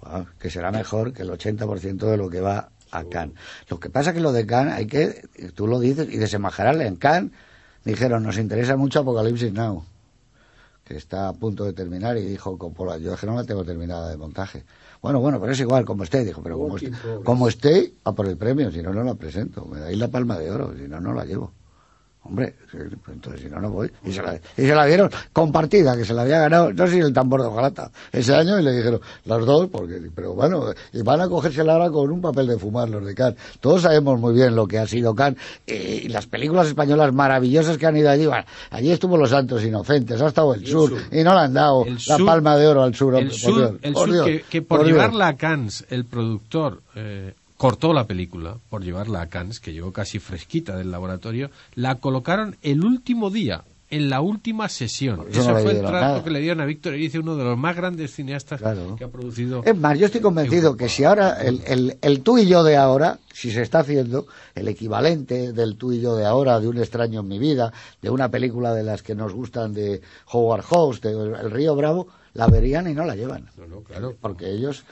Ah, 0.04 0.24
que 0.38 0.50
será 0.50 0.70
mejor 0.70 1.12
que 1.12 1.22
el 1.22 1.30
80% 1.30 2.06
de 2.06 2.16
lo 2.16 2.28
que 2.28 2.40
va 2.40 2.68
a 2.90 3.04
Cannes. 3.04 3.36
Lo 3.68 3.78
que 3.78 3.88
pasa 3.88 4.12
que 4.12 4.20
lo 4.20 4.32
de 4.32 4.46
Cannes 4.46 4.74
hay 4.74 4.86
que, 4.86 5.22
tú 5.54 5.66
lo 5.68 5.78
dices, 5.78 6.08
y 6.12 6.16
desenmascararle. 6.16 6.86
En 6.88 6.96
Cannes 6.96 7.30
dijeron, 7.84 8.22
nos 8.24 8.36
interesa 8.36 8.76
mucho 8.76 9.00
Apocalipsis 9.00 9.52
Now, 9.52 9.84
que 10.90 10.96
está 10.96 11.28
a 11.28 11.32
punto 11.32 11.64
de 11.64 11.72
terminar, 11.72 12.16
y 12.18 12.22
dijo 12.22 12.58
Coppola, 12.58 12.98
yo 12.98 13.14
es 13.14 13.20
que 13.20 13.26
no 13.26 13.36
la 13.36 13.44
tengo 13.44 13.62
terminada 13.64 14.10
de 14.10 14.16
montaje. 14.16 14.64
Bueno, 15.00 15.20
bueno, 15.20 15.40
pero 15.40 15.52
es 15.52 15.60
igual, 15.60 15.84
como 15.84 16.02
esté, 16.02 16.24
dijo, 16.24 16.42
pero 16.42 16.58
como 16.58 16.76
esté, 16.78 16.90
como 17.24 17.46
esté, 17.46 17.92
a 18.02 18.12
por 18.12 18.26
el 18.26 18.36
premio, 18.36 18.72
si 18.72 18.82
no, 18.82 18.92
no 18.92 19.04
la 19.04 19.14
presento. 19.14 19.64
Me 19.66 19.78
dais 19.78 19.96
la 19.96 20.08
palma 20.08 20.36
de 20.36 20.50
oro, 20.50 20.74
si 20.76 20.88
no, 20.88 21.00
no 21.00 21.14
la 21.14 21.24
llevo. 21.24 21.52
Hombre, 22.22 22.54
pues 22.70 22.84
entonces 23.08 23.40
si 23.40 23.48
no, 23.48 23.60
no 23.60 23.70
voy. 23.70 23.90
Y 24.04 24.12
se, 24.12 24.22
la, 24.22 24.34
y 24.34 24.62
se 24.62 24.74
la 24.74 24.84
dieron 24.84 25.10
compartida, 25.32 25.96
que 25.96 26.04
se 26.04 26.12
la 26.12 26.22
había 26.22 26.38
ganado, 26.38 26.70
no 26.70 26.86
sé 26.86 26.92
si 26.92 26.98
el 26.98 27.14
tambor 27.14 27.40
de 27.40 27.48
Ojalata, 27.48 27.90
ese 28.12 28.34
año, 28.34 28.60
y 28.60 28.62
le 28.62 28.72
dijeron, 28.72 29.00
las 29.24 29.46
dos, 29.46 29.68
porque, 29.68 30.02
pero 30.14 30.34
bueno, 30.34 30.66
y 30.92 31.00
van 31.00 31.22
a 31.22 31.28
cogérsela 31.28 31.72
ahora 31.72 31.90
con 31.90 32.10
un 32.10 32.20
papel 32.20 32.46
de 32.46 32.58
fumar 32.58 32.90
los 32.90 33.06
de 33.06 33.14
Cannes. 33.14 33.38
Todos 33.60 33.82
sabemos 33.82 34.20
muy 34.20 34.34
bien 34.34 34.54
lo 34.54 34.68
que 34.68 34.78
ha 34.78 34.86
sido 34.86 35.14
Cannes, 35.14 35.40
y 35.66 36.08
las 36.08 36.26
películas 36.26 36.66
españolas 36.66 37.12
maravillosas 37.14 37.78
que 37.78 37.86
han 37.86 37.96
ido 37.96 38.10
allí, 38.10 38.26
bueno, 38.26 38.44
allí 38.70 38.90
estuvo 38.90 39.16
Los 39.16 39.30
Santos 39.30 39.64
Inocentes, 39.64 40.20
ha 40.20 40.28
estado 40.28 40.52
el, 40.52 40.66
sur, 40.66 40.92
y 41.10 41.22
no 41.24 41.32
le 41.32 41.40
han 41.40 41.54
dado 41.54 41.86
la 42.06 42.18
palma 42.18 42.56
de 42.58 42.66
oro 42.66 42.82
al 42.82 42.94
sur, 42.94 43.14
el 43.14 43.22
hombre, 43.22 43.34
sur, 43.34 43.52
por 43.54 43.60
Dios, 43.60 43.80
el 43.82 43.92
por 43.94 44.04
sur 44.04 44.12
Dios, 44.12 44.26
que, 44.26 44.42
que 44.42 44.62
por, 44.62 44.78
por 44.78 44.86
Dios. 44.86 44.98
llevarla 44.98 45.28
a 45.28 45.36
Cannes, 45.36 45.86
el 45.88 46.04
productor 46.04 46.82
eh, 46.94 47.32
cortó 47.60 47.92
la 47.92 48.06
película, 48.06 48.56
por 48.70 48.82
llevarla 48.82 49.20
a 49.20 49.26
Cannes, 49.26 49.60
que 49.60 49.74
llegó 49.74 49.92
casi 49.92 50.18
fresquita 50.18 50.78
del 50.78 50.90
laboratorio, 50.90 51.50
la 51.74 51.96
colocaron 51.96 52.56
el 52.62 52.82
último 52.82 53.28
día, 53.28 53.64
en 53.90 54.08
la 54.08 54.22
última 54.22 54.70
sesión. 54.70 55.26
eso 55.30 55.52
no 55.52 55.58
fue 55.58 55.72
el 55.72 55.80
trato 55.80 55.92
nada. 55.92 56.24
que 56.24 56.30
le 56.30 56.40
dieron 56.40 56.62
a 56.62 56.64
Víctor 56.64 56.94
Erice, 56.94 57.18
uno 57.18 57.36
de 57.36 57.44
los 57.44 57.58
más 57.58 57.76
grandes 57.76 58.14
cineastas 58.14 58.60
Claro. 58.62 58.96
que 58.96 59.04
ha 59.04 59.08
producido. 59.08 59.62
Es 59.62 59.76
más, 59.76 59.98
yo 59.98 60.06
estoy 60.06 60.22
convencido 60.22 60.74
que 60.74 60.88
si 60.88 61.04
ahora 61.04 61.34
el, 61.42 61.60
el, 61.66 61.98
el 62.00 62.20
tú 62.22 62.38
y 62.38 62.46
yo 62.46 62.62
de 62.64 62.78
ahora, 62.78 63.18
si 63.30 63.50
se 63.50 63.60
está 63.60 63.80
haciendo 63.80 64.26
el 64.54 64.66
equivalente 64.68 65.52
del 65.52 65.76
tú 65.76 65.92
y 65.92 66.00
yo 66.00 66.16
de 66.16 66.24
ahora, 66.24 66.60
de 66.60 66.68
un 66.68 66.78
extraño 66.78 67.20
en 67.20 67.28
mi 67.28 67.38
vida, 67.38 67.74
de 68.00 68.08
una 68.08 68.30
película 68.30 68.72
de 68.72 68.84
las 68.84 69.02
que 69.02 69.14
nos 69.14 69.34
gustan 69.34 69.74
de 69.74 70.00
Howard 70.32 70.62
Hawks, 70.64 71.02
de 71.02 71.10
El 71.10 71.50
Río 71.50 71.76
Bravo, 71.76 72.06
la 72.32 72.46
verían 72.46 72.88
y 72.88 72.94
no 72.94 73.04
la 73.04 73.16
llevan. 73.16 73.50
No, 73.58 73.66
no, 73.66 73.80
claro. 73.82 74.16
Porque 74.18 74.50
ellos 74.50 74.84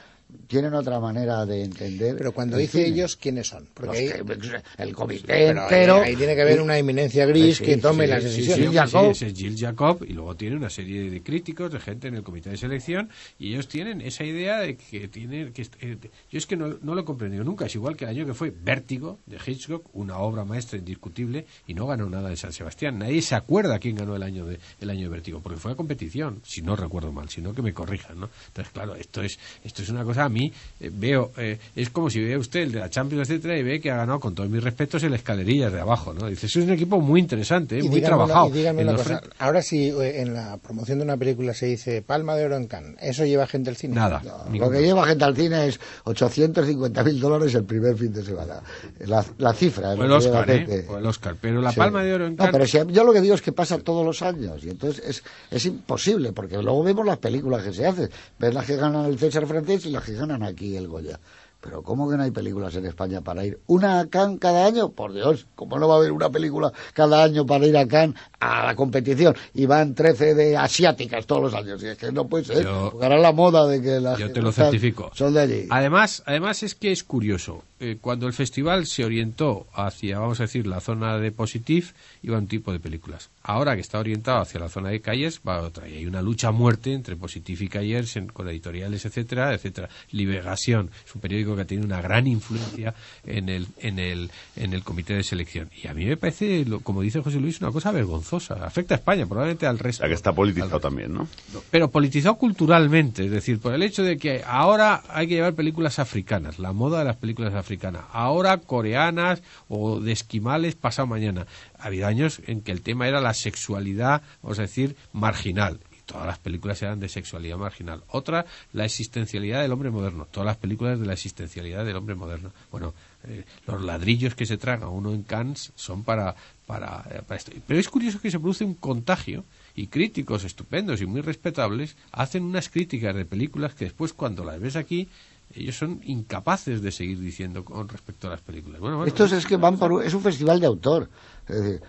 tienen 0.47 0.73
otra 0.73 0.99
manera 0.99 1.45
de 1.45 1.63
entender. 1.63 2.15
Pero 2.17 2.31
cuando 2.31 2.55
el 2.57 2.61
dice 2.63 2.83
cine. 2.83 2.95
ellos, 2.95 3.15
¿quiénes 3.15 3.47
son? 3.47 3.67
Porque 3.73 3.97
ahí- 3.97 4.07
que- 4.09 4.83
el 4.83 4.93
comité 4.95 5.23
pero 5.27 5.61
entero. 5.63 5.95
ahí, 6.01 6.15
tiene 6.15 6.35
que 6.35 6.41
haber 6.41 6.61
una 6.61 6.77
eminencia 6.77 7.25
gris 7.25 7.57
Sí, 7.57 7.63
que 7.63 7.77
tome 7.77 8.05
sí, 8.05 8.09
las 8.11 8.23
decisiones. 8.23 8.55
sí, 8.57 8.65
hombre, 8.67 8.79
Jacob. 8.91 9.11
ese 9.11 9.27
es 9.27 9.33
Gilles 9.33 9.59
Jacob 9.61 10.03
y 10.07 10.13
luego 10.13 10.35
tiene 10.35 10.55
una 10.55 10.69
serie 10.69 11.09
de 11.09 11.21
críticos, 11.23 11.71
de 11.71 11.79
gente 11.79 12.07
en 12.07 12.15
el 12.15 12.23
comité 12.23 12.49
de 12.51 12.57
selección 12.57 13.09
y 13.39 13.53
ellos 13.53 13.67
tienen 13.67 14.01
esa 14.01 14.23
idea 14.23 14.59
de 14.59 14.75
que 14.77 15.07
tienen 15.07 15.51
que 15.53 15.63
eh, 15.81 15.97
yo 16.31 16.37
es 16.37 16.45
que 16.45 16.55
no, 16.57 16.77
no 16.81 16.93
lo 16.95 17.01
he 17.01 17.05
comprendido 17.05 17.43
nunca, 17.43 17.65
es 17.65 17.75
igual 17.75 17.95
que 17.97 18.05
el 18.05 18.11
año 18.11 18.25
que 18.25 18.33
fue 18.33 18.51
Vértigo 18.51 19.19
de 19.25 19.37
Hitchcock, 19.45 19.85
una 19.93 20.17
obra 20.19 20.45
maestra 20.45 20.77
indiscutible 20.77 21.45
y 21.67 21.73
no 21.73 21.87
ganó 21.87 22.09
nada 22.09 22.29
de 22.29 22.35
San 22.37 22.53
Sebastián. 22.53 22.99
Nadie 22.99 23.21
se 23.21 23.35
acuerda 23.35 23.79
quién 23.79 23.95
ganó 23.95 24.15
el 24.15 24.23
año 24.23 24.45
de 24.45 24.59
el 24.79 24.89
año 24.89 25.03
de 25.03 25.09
Vértigo, 25.09 25.39
porque 25.41 25.59
fue 25.59 25.71
a 25.71 25.75
competición, 25.75 26.41
si 26.45 26.61
no 26.61 26.75
recuerdo 26.75 27.11
mal, 27.11 27.29
sino 27.29 27.53
que 27.53 27.61
me 27.61 27.73
corrijan, 27.73 28.19
¿no? 28.19 28.29
Entonces, 28.47 28.71
claro, 28.73 28.95
esto 28.95 29.21
es 29.21 29.39
esto 29.63 29.81
es 29.81 29.89
una 29.89 30.03
cosa 30.03 30.18
a 30.21 30.29
mí 30.29 30.51
eh, 30.79 30.89
veo 30.93 31.31
eh, 31.37 31.57
es 31.75 31.89
como 31.89 32.09
si 32.09 32.21
ve 32.23 32.37
usted 32.37 32.61
el 32.61 32.71
de 32.71 32.79
la 32.79 32.89
Champions 32.89 33.29
etcétera 33.29 33.57
y 33.57 33.63
ve 33.63 33.79
que 33.79 33.91
ha 33.91 33.97
ganado 33.97 34.19
con 34.19 34.35
todos 34.35 34.49
mis 34.49 34.63
respetos 34.63 35.03
el 35.03 35.13
escalerillas 35.13 35.71
de 35.73 35.81
abajo, 35.81 36.13
¿no? 36.13 36.27
Dice, 36.27 36.47
es 36.47 36.55
un 36.57 36.69
equipo 36.71 36.99
muy 37.01 37.19
interesante, 37.19 37.77
¿eh? 37.77 37.81
Y 37.83 37.89
muy 37.89 37.99
una- 37.99 38.07
trabajado. 38.07 38.49
y 38.49 38.51
dígame 38.51 38.81
En 38.81 38.87
una 38.87 38.97
los 38.97 39.03
cosa, 39.03 39.19
frentes- 39.19 39.35
ahora 39.39 39.61
si 39.61 39.89
en 39.89 40.33
la 40.33 40.57
promoción 40.57 40.99
de 40.99 41.03
una 41.05 41.17
película 41.17 41.53
se 41.53 41.65
dice 41.67 42.01
Palma 42.01 42.35
de 42.35 42.45
Oro 42.45 42.55
en 42.57 42.67
Cannes, 42.67 42.95
¿eso 43.01 43.25
lleva 43.25 43.47
gente 43.47 43.69
al 43.69 43.75
cine? 43.77 43.95
Nada. 43.95 44.21
Lo 44.53 44.69
que 44.69 44.81
lleva 44.81 45.05
gente 45.05 45.23
al 45.25 45.35
cine 45.35 45.67
es 45.67 45.79
850 46.05 47.03
mil 47.03 47.19
dólares 47.19 47.53
el 47.55 47.63
primer 47.63 47.95
fin 47.97 48.13
de 48.13 48.23
semana. 48.23 48.61
La, 49.05 49.23
la 49.37 49.53
cifra. 49.53 49.89
O 49.91 50.03
el 50.03 50.11
Oscar, 50.11 50.49
¿eh? 50.49 50.85
O 50.89 50.97
el 50.97 51.05
Oscar. 51.05 51.35
Pero 51.39 51.61
la 51.61 51.71
Sí. 51.71 51.77
palma 51.77 52.03
de 52.03 52.13
oro 52.13 52.25
en 52.27 52.31
No, 52.33 52.37
Cannes... 52.37 52.51
pero 52.51 52.65
si- 52.87 52.93
yo 52.93 53.03
lo 53.03 53.13
que 53.13 53.21
digo 53.21 53.35
es 53.35 53.41
que 53.41 53.51
pasa 53.51 53.77
todos 53.79 54.05
los 54.05 54.21
años 54.21 54.63
y 54.63 54.69
entonces 54.69 55.03
es, 55.05 55.23
es 55.51 55.65
imposible 55.65 56.31
porque 56.31 56.57
luego 56.57 56.83
vemos 56.83 57.05
las 57.05 57.17
películas 57.17 57.63
que 57.63 57.73
se 57.73 57.85
hacen. 57.85 58.09
Ves 58.37 58.53
las 58.53 58.65
que 58.65 58.75
ganan 58.75 59.05
el 59.05 59.17
César 59.19 59.45
francés 59.47 59.85
y 59.85 59.91
las 59.91 60.03
que 60.03 60.08
ganan 60.13 60.43
aquí 60.43 60.75
el 60.75 60.87
Goya. 60.87 61.19
Pero 61.61 61.83
¿cómo 61.83 62.09
que 62.09 62.15
no 62.15 62.23
hay 62.23 62.31
películas 62.31 62.73
en 62.75 62.85
España 62.85 63.19
para 63.21 63.45
ir? 63.45 63.59
¿Una 63.67 63.99
a 63.99 64.07
Cannes 64.07 64.39
cada 64.39 64.65
año? 64.65 64.89
Por 64.91 65.13
Dios, 65.13 65.45
¿cómo 65.55 65.77
no 65.77 65.87
va 65.89 65.95
a 65.95 65.97
haber 65.97 66.13
una 66.13 66.29
película 66.29 66.71
cada 66.93 67.21
año 67.23 67.45
para 67.45 67.65
ir 67.67 67.75
a 67.75 67.85
Cannes 67.87 68.15
a 68.39 68.65
la 68.67 68.75
competición? 68.75 69.35
Y 69.53 69.65
van 69.65 69.93
13 69.93 70.35
de 70.35 70.55
asiáticas 70.55 71.25
todos 71.25 71.41
los 71.41 71.53
años. 71.53 71.83
Y 71.83 71.87
es 71.87 71.97
que 71.97 72.11
no 72.13 72.27
puede 72.27 72.45
ser. 72.45 72.63
Yo- 72.63 72.89
porque 72.91 73.05
ahora 73.05 73.17
la 73.19 73.33
moda 73.33 73.67
de 73.67 73.81
que 73.81 73.99
las 73.99 74.17
Yo 74.17 74.31
te 74.31 74.41
lo 74.41 74.51
certifico. 74.53 75.11
Son 75.13 75.33
de 75.33 75.41
allí. 75.41 75.67
Además, 75.69 76.23
además 76.25 76.63
es 76.63 76.75
que 76.75 76.91
es 76.93 77.03
curioso. 77.03 77.63
Eh, 77.81 77.97
cuando 78.01 78.27
el 78.27 78.33
festival 78.33 78.85
se 78.85 79.05
orientó 79.05 79.67
hacia, 79.73 80.19
vamos 80.19 80.39
a 80.41 80.43
decir, 80.43 80.67
la 80.67 80.81
zona 80.81 81.17
de 81.17 81.31
Positif, 81.31 81.93
iba 82.23 82.37
un 82.37 82.47
tipo 82.47 82.73
de 82.73 82.79
películas. 82.79 83.29
Ahora 83.41 83.75
que 83.75 83.81
está 83.81 83.99
orientado 83.99 84.39
hacia 84.41 84.59
la 84.59 84.67
zona 84.67 84.89
de 84.89 84.99
Calles, 84.99 85.39
va 85.47 85.61
otra. 85.61 85.87
Y 85.87 85.93
hay 85.95 86.05
una 86.05 86.21
lucha 86.21 86.49
a 86.49 86.51
muerte 86.51 86.91
entre 86.93 87.15
Positif 87.15 87.61
y 87.61 87.69
Calles 87.69 88.15
en- 88.17 88.27
con 88.27 88.49
editoriales, 88.49 89.05
etcétera, 89.05 89.53
etcétera. 89.53 89.87
Liberación 90.11 90.91
es 91.05 91.15
un 91.15 91.21
periódico 91.21 91.48
que 91.55 91.61
ha 91.63 91.65
tenido 91.65 91.85
una 91.85 92.01
gran 92.01 92.27
influencia 92.27 92.93
en 93.25 93.49
el, 93.49 93.67
en 93.79 93.99
el, 93.99 94.31
en 94.55 94.73
el 94.73 94.83
comité 94.83 95.13
de 95.13 95.23
selección. 95.23 95.69
Y 95.83 95.87
a 95.87 95.93
mí 95.93 96.05
me 96.05 96.17
parece, 96.17 96.65
lo- 96.65 96.79
como 96.81 97.01
dice 97.01 97.21
José 97.21 97.39
Luis, 97.39 97.59
una 97.61 97.71
cosa 97.71 97.91
vergonzosa. 97.91 98.55
Afecta 98.65 98.95
a 98.95 98.97
España, 98.97 99.25
probablemente 99.25 99.67
al 99.67 99.79
resto. 99.79 100.01
O 100.01 100.03
sea, 100.03 100.07
que 100.09 100.15
está 100.15 100.33
politizado 100.33 100.79
también, 100.79 101.13
¿no? 101.13 101.27
pero 101.71 101.89
politizado 101.91 102.35
culturalmente, 102.35 103.25
es 103.25 103.31
decir, 103.31 103.59
por 103.59 103.73
el 103.73 103.83
hecho 103.83 104.03
de 104.03 104.17
que 104.17 104.43
ahora 104.45 105.03
hay 105.09 105.27
que 105.27 105.35
llevar 105.35 105.53
películas 105.53 105.99
africanas, 105.99 106.59
la 106.59 106.73
moda 106.73 106.99
de 106.99 107.05
las 107.05 107.15
películas 107.17 107.53
africanas, 107.53 108.03
ahora 108.11 108.57
coreanas 108.57 109.41
o 109.67 109.99
de 109.99 110.11
esquimales 110.11 110.75
pasado 110.75 111.07
mañana. 111.07 111.45
Ha 111.77 111.87
habido 111.87 112.07
años 112.07 112.41
en 112.47 112.61
que 112.61 112.71
el 112.71 112.81
tema 112.81 113.07
era 113.07 113.21
la 113.21 113.33
sexualidad, 113.33 114.21
vamos 114.41 114.59
a 114.59 114.63
decir, 114.63 114.95
marginal. 115.13 115.79
Todas 116.09 116.25
las 116.25 116.39
películas 116.39 116.81
eran 116.81 116.99
de 116.99 117.07
sexualidad 117.07 117.57
marginal. 117.57 118.01
Otra, 118.09 118.43
la 118.73 118.83
existencialidad 118.85 119.61
del 119.61 119.71
hombre 119.71 119.91
moderno. 119.91 120.25
Todas 120.31 120.47
las 120.47 120.57
películas 120.57 120.99
de 120.99 121.05
la 121.05 121.13
existencialidad 121.13 121.85
del 121.85 121.95
hombre 121.97 122.15
moderno. 122.15 122.51
Bueno, 122.71 122.95
eh, 123.25 123.45
los 123.67 123.79
ladrillos 123.83 124.33
que 124.33 124.47
se 124.47 124.57
traga 124.57 124.87
uno 124.87 125.13
en 125.13 125.21
Cannes 125.21 125.71
son 125.75 126.03
para, 126.03 126.35
para, 126.65 127.05
eh, 127.11 127.21
para 127.27 127.37
esto. 127.37 127.51
Pero 127.67 127.79
es 127.79 127.87
curioso 127.89 128.19
que 128.19 128.31
se 128.31 128.39
produce 128.39 128.63
un 128.65 128.73
contagio 128.73 129.43
y 129.75 129.85
críticos 129.85 130.43
estupendos 130.45 130.99
y 131.01 131.05
muy 131.05 131.21
respetables 131.21 131.95
hacen 132.11 132.43
unas 132.43 132.69
críticas 132.69 133.13
de 133.15 133.25
películas 133.25 133.75
que 133.75 133.85
después 133.85 134.11
cuando 134.13 134.43
las 134.43 134.59
ves 134.59 134.75
aquí 134.77 135.07
ellos 135.53 135.77
son 135.77 136.01
incapaces 136.05 136.81
de 136.81 136.91
seguir 136.91 137.19
diciendo 137.19 137.63
con 137.63 137.87
respecto 137.87 138.27
a 138.27 138.31
las 138.31 138.41
películas. 138.41 138.79
Bueno, 138.79 138.97
bueno, 138.97 139.07
Estos 139.11 139.31
es 139.31 139.45
que 139.45 139.57
van 139.57 139.77
por 139.77 139.91
un- 139.91 140.03
es 140.03 140.13
un 140.15 140.21
festival 140.21 140.59
de 140.59 140.65
autor. 140.65 141.07
Es 141.47 141.55
decir, 141.61 141.81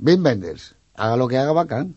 Wim 0.00 0.24
Wenders, 0.24 0.74
haga 0.94 1.16
lo 1.16 1.28
que 1.28 1.36
haga 1.38 1.52
bacán. 1.52 1.94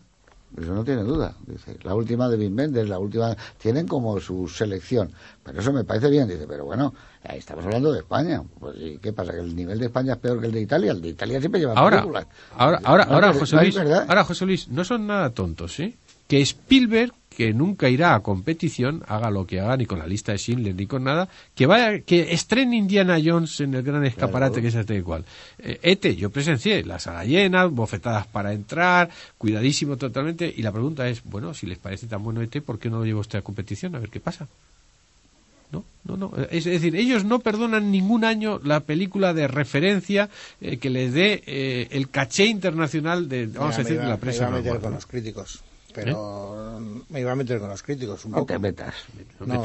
Eso 0.60 0.74
no 0.74 0.84
tiene 0.84 1.02
duda. 1.02 1.34
Dice, 1.46 1.78
la 1.82 1.94
última 1.94 2.28
de 2.28 2.36
Wim 2.36 2.56
Wenders, 2.56 2.88
la 2.88 2.98
última, 2.98 3.34
tienen 3.58 3.86
como 3.86 4.20
su 4.20 4.48
selección. 4.48 5.10
Pero 5.42 5.60
eso 5.60 5.72
me 5.72 5.84
parece 5.84 6.10
bien. 6.10 6.28
Dice, 6.28 6.46
pero 6.46 6.64
bueno, 6.64 6.92
ahí 7.24 7.38
estamos 7.38 7.64
hablando 7.64 7.92
de 7.92 8.00
España. 8.00 8.42
Pues 8.60 8.76
¿y 8.78 8.98
qué 8.98 9.12
pasa? 9.12 9.32
¿Que 9.32 9.40
el 9.40 9.56
nivel 9.56 9.78
de 9.78 9.86
España 9.86 10.12
es 10.12 10.18
peor 10.18 10.40
que 10.40 10.46
el 10.46 10.52
de 10.52 10.60
Italia? 10.60 10.92
El 10.92 11.00
de 11.00 11.08
Italia 11.08 11.40
siempre 11.40 11.60
lleva 11.60 11.72
ahora, 11.74 11.98
películas. 11.98 12.26
ahora, 12.56 12.80
ahora, 12.84 13.04
No, 13.06 13.14
ahora, 13.14 13.26
pero 13.28 13.40
José 13.40 13.56
Luis, 13.56 13.76
ahora, 13.78 14.24
José 14.24 14.46
Luis, 14.46 14.68
no 14.68 14.84
son 14.84 15.06
nada 15.06 15.30
tontos, 15.30 15.80
¿eh? 15.80 15.96
Que 16.32 16.40
Spielberg, 16.40 17.12
que 17.36 17.52
nunca 17.52 17.90
irá 17.90 18.14
a 18.14 18.20
competición, 18.20 19.02
haga 19.06 19.30
lo 19.30 19.46
que 19.46 19.60
haga, 19.60 19.76
ni 19.76 19.84
con 19.84 19.98
la 19.98 20.06
lista 20.06 20.32
de 20.32 20.38
Schindler, 20.38 20.74
ni 20.74 20.86
con 20.86 21.04
nada, 21.04 21.28
que 21.54 21.66
vaya, 21.66 22.00
que 22.00 22.32
estrene 22.32 22.74
Indiana 22.74 23.18
Jones 23.22 23.60
en 23.60 23.74
el 23.74 23.82
gran 23.82 24.02
escaparate 24.06 24.62
que 24.62 24.68
es 24.68 24.74
este 24.74 24.94
igual. 24.94 25.26
Eh, 25.58 25.78
Ete, 25.82 26.16
yo 26.16 26.30
presencié 26.30 26.84
la 26.84 26.98
sala 26.98 27.26
llena, 27.26 27.66
bofetadas 27.66 28.26
para 28.28 28.54
entrar, 28.54 29.10
cuidadísimo 29.36 29.98
totalmente, 29.98 30.50
y 30.56 30.62
la 30.62 30.72
pregunta 30.72 31.06
es, 31.06 31.22
bueno, 31.22 31.52
si 31.52 31.66
les 31.66 31.76
parece 31.76 32.06
tan 32.06 32.22
bueno 32.24 32.40
Ete, 32.40 32.62
¿por 32.62 32.78
qué 32.78 32.88
no 32.88 33.00
lo 33.00 33.04
lleva 33.04 33.20
usted 33.20 33.40
a 33.40 33.42
competición? 33.42 33.94
A 33.94 33.98
ver 33.98 34.08
qué 34.08 34.20
pasa. 34.20 34.48
No, 35.70 35.84
no, 36.04 36.16
no. 36.16 36.32
Es 36.50 36.64
decir, 36.64 36.96
ellos 36.96 37.24
no 37.24 37.40
perdonan 37.40 37.90
ningún 37.90 38.24
año 38.24 38.58
la 38.64 38.80
película 38.80 39.34
de 39.34 39.48
referencia 39.48 40.30
eh, 40.62 40.78
que 40.78 40.88
les 40.88 41.12
dé 41.12 41.42
eh, 41.46 41.88
el 41.90 42.08
caché 42.08 42.46
internacional 42.46 43.28
de, 43.28 43.48
vamos 43.48 43.76
Ya, 43.76 43.82
a 43.82 43.84
decir, 43.84 44.00
de 44.00 44.08
la 44.08 44.16
presa 44.16 44.48
Me 44.48 44.56
a 44.56 44.60
meter 44.62 44.80
con 44.80 44.94
los 44.94 45.04
críticos. 45.04 45.62
Pero 45.94 46.80
me 47.10 47.20
iba 47.20 47.32
a 47.32 47.34
meter 47.34 47.58
con 47.60 47.68
los 47.68 47.82
críticos 47.82 48.24
un 48.24 48.32
No 48.32 48.38
poco. 48.38 48.46
te 48.54 48.58
metas. 48.58 48.94
No, 49.40 49.64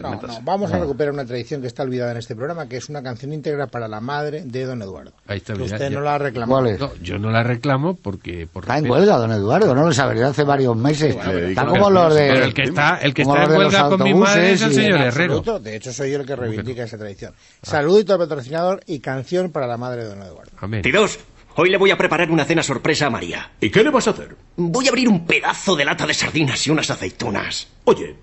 no. 0.00 0.40
Vamos 0.42 0.72
a 0.72 0.78
recuperar 0.78 1.12
una 1.12 1.24
tradición 1.24 1.60
que 1.60 1.66
está 1.66 1.82
olvidada 1.82 2.12
en 2.12 2.18
este 2.18 2.34
programa, 2.36 2.68
que 2.68 2.76
es 2.76 2.88
una 2.88 3.02
canción 3.02 3.32
íntegra 3.32 3.66
para 3.66 3.88
la 3.88 4.00
madre 4.00 4.42
de 4.44 4.64
don 4.64 4.82
Eduardo. 4.82 5.12
Ahí 5.26 5.38
está, 5.38 5.54
Que 5.54 5.60
ya- 5.60 5.64
usted 5.74 5.90
ya- 5.90 5.96
no 5.96 6.00
la 6.00 6.14
ha 6.14 6.18
reclamado. 6.18 6.62
¿Cuál 6.62 6.74
es? 6.74 6.80
No, 6.80 6.94
yo 7.02 7.18
no 7.18 7.30
la 7.30 7.42
reclamo 7.42 7.94
porque... 7.96 8.46
por 8.52 8.64
Está 8.64 8.78
en 8.78 8.90
huelga, 8.90 9.16
don 9.18 9.32
Eduardo, 9.32 9.74
no 9.74 9.84
lo 9.86 9.92
sabría 9.92 10.28
hace 10.28 10.44
varios 10.44 10.76
meses. 10.76 11.16
Está 11.16 11.66
como 11.66 11.86
una 11.88 12.04
los 12.04 12.14
de... 12.14 12.28
Pero 12.28 12.44
el 12.44 12.54
que 12.54 12.62
está, 12.62 12.98
el 12.98 13.14
que 13.14 13.22
está 13.22 13.44
en 13.44 13.50
huelga 13.50 13.88
con 13.88 14.02
mi 14.02 14.14
madre 14.14 14.52
es 14.52 14.62
el 14.62 14.72
señor 14.74 15.00
Herrero. 15.00 15.38
absoluto. 15.38 15.60
De 15.60 15.76
hecho, 15.76 15.92
soy 15.92 16.12
yo 16.12 16.20
el 16.20 16.26
que 16.26 16.36
reivindica 16.36 16.84
esa 16.84 16.96
tradición. 16.98 17.32
Saludito 17.62 18.12
al 18.12 18.18
patrocinador 18.20 18.80
y 18.86 19.00
canción 19.00 19.50
para 19.50 19.66
la 19.66 19.76
madre 19.76 20.04
de 20.04 20.10
don 20.10 20.22
Eduardo. 20.22 20.52
Amén. 20.58 20.82
Tiros, 20.82 21.18
hoy 21.56 21.70
le 21.70 21.76
voy 21.76 21.90
a 21.90 21.98
preparar 21.98 22.30
una 22.30 22.44
cena 22.44 22.62
sorpresa 22.62 23.06
a 23.06 23.10
María. 23.10 23.52
¿Y 23.60 23.70
qué 23.70 23.82
le 23.82 23.90
vas 23.90 24.06
a 24.06 24.10
hacer? 24.10 24.36
Voy 24.56 24.86
a 24.86 24.90
abrir 24.90 25.08
un 25.08 25.26
pedazo 25.26 25.74
de 25.74 25.84
lata 25.84 26.06
de 26.06 26.14
sardinas 26.14 26.66
y 26.66 26.70
unas 26.70 26.90
aceitunas. 26.90 27.68
Oye, 27.84 28.16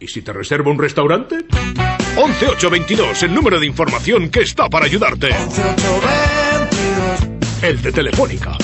¿y 0.00 0.08
si 0.08 0.22
te 0.22 0.32
reservo 0.32 0.70
un 0.70 0.78
restaurante? 0.78 1.44
11822, 2.16 3.22
el 3.24 3.34
número 3.34 3.60
de 3.60 3.66
información 3.66 4.30
que 4.30 4.40
está 4.40 4.68
para 4.68 4.86
ayudarte. 4.86 5.30
El 7.62 7.82
de 7.82 7.92
Telefónica. 7.92 8.56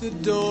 The 0.00 0.10
door, 0.10 0.47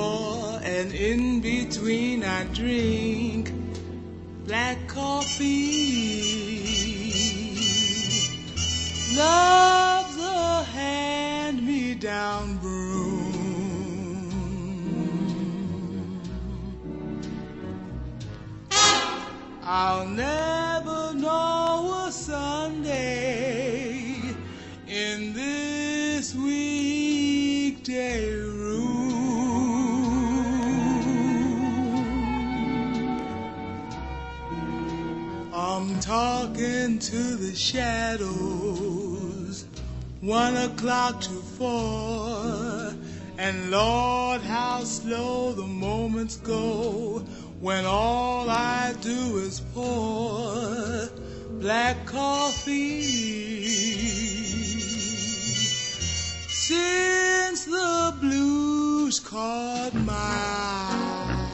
Since 56.67 57.63
the 57.63 58.13
blues 58.19 59.21
caught 59.21 59.93
my 59.93 60.11
eye, 60.13 61.49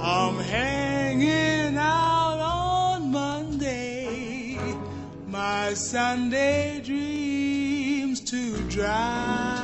I'm 0.00 0.38
hanging 0.38 1.76
out 1.76 2.40
on 2.40 3.12
Monday, 3.12 4.58
my 5.26 5.74
Sunday 5.74 6.80
dreams 6.82 8.20
to 8.20 8.56
dry. 8.70 9.57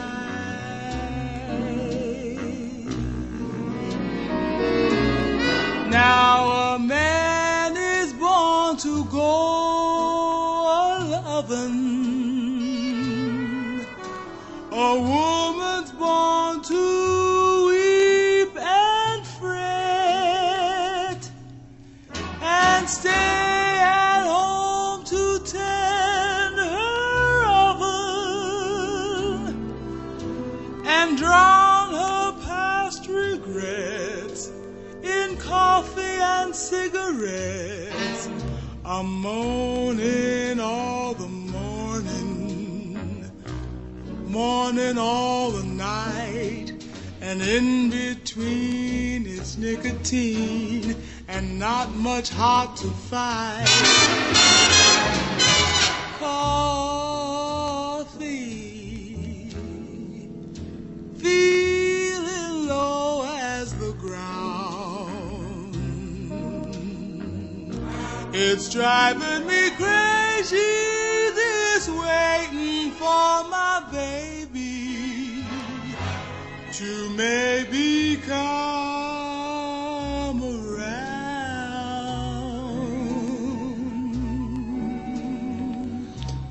All 44.99 45.51
the 45.51 45.62
night, 45.64 46.72
and 47.20 47.42
in 47.42 47.90
between 47.90 49.26
it's 49.26 49.57
nicotine 49.57 50.97
and 51.28 51.59
not 51.59 51.95
much 51.95 52.30
hot 52.30 52.76
to 52.76 52.88
fight. 52.88 53.66
Coffee, 56.18 57.11
feeling 61.16 62.68
low 62.68 63.24
as 63.26 63.74
the 63.74 63.92
ground. 63.95 65.76
It's 68.32 68.68
driving 68.70 69.47
me 69.47 69.70
crazy, 69.70 70.24
to 76.79 77.09
maybe 77.11 78.16
come 78.27 78.43
around. 80.43 81.14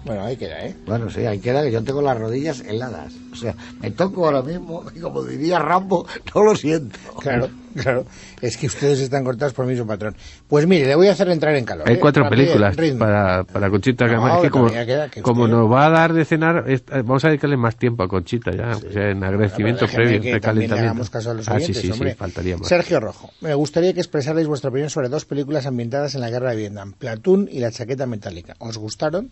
Bueno, 0.05 0.23
ahí 0.23 0.37
queda, 0.37 0.65
¿eh? 0.65 0.75
Bueno, 0.85 1.09
sí, 1.09 1.25
ahí 1.25 1.39
queda 1.39 1.61
que 1.63 1.71
yo 1.71 1.83
tengo 1.83 2.01
las 2.01 2.17
rodillas 2.17 2.61
heladas. 2.61 3.13
O 3.33 3.35
sea, 3.35 3.53
me 3.81 3.91
toco 3.91 4.25
ahora 4.25 4.41
mismo 4.41 4.85
y 4.95 4.99
como 5.01 5.23
diría 5.23 5.59
Rambo, 5.59 6.07
no 6.33 6.43
lo 6.43 6.55
siento. 6.55 6.97
Claro, 7.19 7.49
claro. 7.81 8.05
Es 8.41 8.57
que 8.57 8.67
ustedes 8.67 8.99
están 8.99 9.23
cortados 9.23 9.53
por 9.53 9.65
mi 9.65 9.71
mismo 9.71 9.87
patrón. 9.87 10.15
Pues 10.47 10.67
mire, 10.67 10.87
le 10.87 10.95
voy 10.95 11.07
a 11.07 11.11
hacer 11.13 11.29
entrar 11.29 11.55
en 11.55 11.65
calor. 11.65 11.87
Hay 11.89 11.95
¿eh? 11.95 11.99
cuatro 11.99 12.27
películas 12.29 12.75
ritmo. 12.75 12.99
para, 12.99 13.43
para 13.43 13.69
Conchita, 13.69 14.05
No, 14.07 14.35
es 14.37 14.41
que 14.43 14.49
como, 14.49 14.65
todavía 14.67 14.85
queda, 14.85 15.09
que 15.09 15.21
como 15.21 15.43
usted- 15.43 15.55
nos 15.55 15.71
va 15.71 15.85
a 15.85 15.89
dar 15.89 16.13
de 16.13 16.25
cenar, 16.25 16.65
es- 16.69 16.81
eh, 16.91 17.01
vamos 17.03 17.23
a 17.25 17.29
dedicarle 17.29 17.57
más 17.57 17.75
tiempo 17.77 18.03
a 18.03 18.07
Conchita 18.07 18.51
ya, 18.51 18.71
o 18.77 18.91
sea, 18.91 19.09
en 19.09 19.23
agradecimiento 19.23 19.85
Déjeme 19.85 20.03
previo, 20.03 20.21
que 20.21 20.33
de 20.33 20.39
también 20.39 20.69
le 20.71 20.75
calentamiento. 20.75 20.85
hagamos 20.91 21.09
caso 21.09 21.31
a 21.31 21.33
los 21.33 21.47
ah, 21.49 21.51
sí, 21.59 21.63
oyentes, 21.63 21.81
sí, 21.81 21.91
hombre. 21.91 22.11
sí, 22.11 22.17
faltaría 22.17 22.57
más. 22.57 22.67
Sergio 22.67 22.99
Rojo, 22.99 23.29
me 23.41 23.53
gustaría 23.53 23.93
que 23.93 23.99
expresarais 23.99 24.47
vuestra 24.47 24.69
opinión 24.69 24.89
sobre 24.89 25.09
dos 25.09 25.25
películas 25.25 25.65
ambientadas 25.65 26.15
en 26.15 26.21
la 26.21 26.29
guerra 26.29 26.51
de 26.51 26.57
Vietnam, 26.57 26.93
Platoon 26.93 27.49
y 27.51 27.59
La 27.59 27.71
chaqueta 27.71 28.05
metálica. 28.05 28.55
¿Os 28.59 28.77
gustaron? 28.77 29.31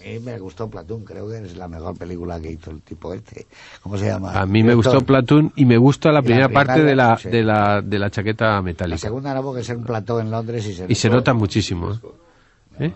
A 0.00 0.04
mí 0.08 0.18
me 0.20 0.38
gustó 0.38 0.68
Platón, 0.68 1.04
creo 1.04 1.28
que 1.28 1.38
es 1.38 1.56
la 1.56 1.68
mejor 1.68 1.96
película 1.96 2.40
que 2.40 2.52
hizo 2.52 2.70
el 2.70 2.82
tipo 2.82 3.12
este. 3.12 3.46
¿Cómo 3.82 3.96
se 3.96 4.06
llama? 4.06 4.32
A 4.38 4.46
mí 4.46 4.62
me 4.62 4.74
gustó 4.74 5.00
Platoon 5.00 5.52
y 5.56 5.64
me 5.64 5.76
gusta 5.78 6.10
la 6.12 6.20
Y 6.20 6.22
la 6.22 6.22
primera 6.22 6.46
primera, 6.48 6.66
parte 6.66 6.82
de 6.84 6.94
la, 6.94 7.18
de 7.22 7.42
la, 7.42 7.82
de 7.82 7.98
la 7.98 8.10
chaqueta 8.10 8.46
La 8.56 8.62
metálica. 8.62 8.98
segunda 8.98 9.34
no 9.34 9.42
porque 9.42 9.60
es 9.62 9.68
un 9.70 9.84
plató 9.84 10.20
en 10.20 10.30
Londres 10.30 10.66
y 10.66 10.74
se... 10.74 10.86
Y 10.88 10.94
se 10.94 11.08
nota 11.10 11.34
muchísimo. 11.34 11.92
¿eh? 11.92 11.98
¿Eh? 12.86 12.92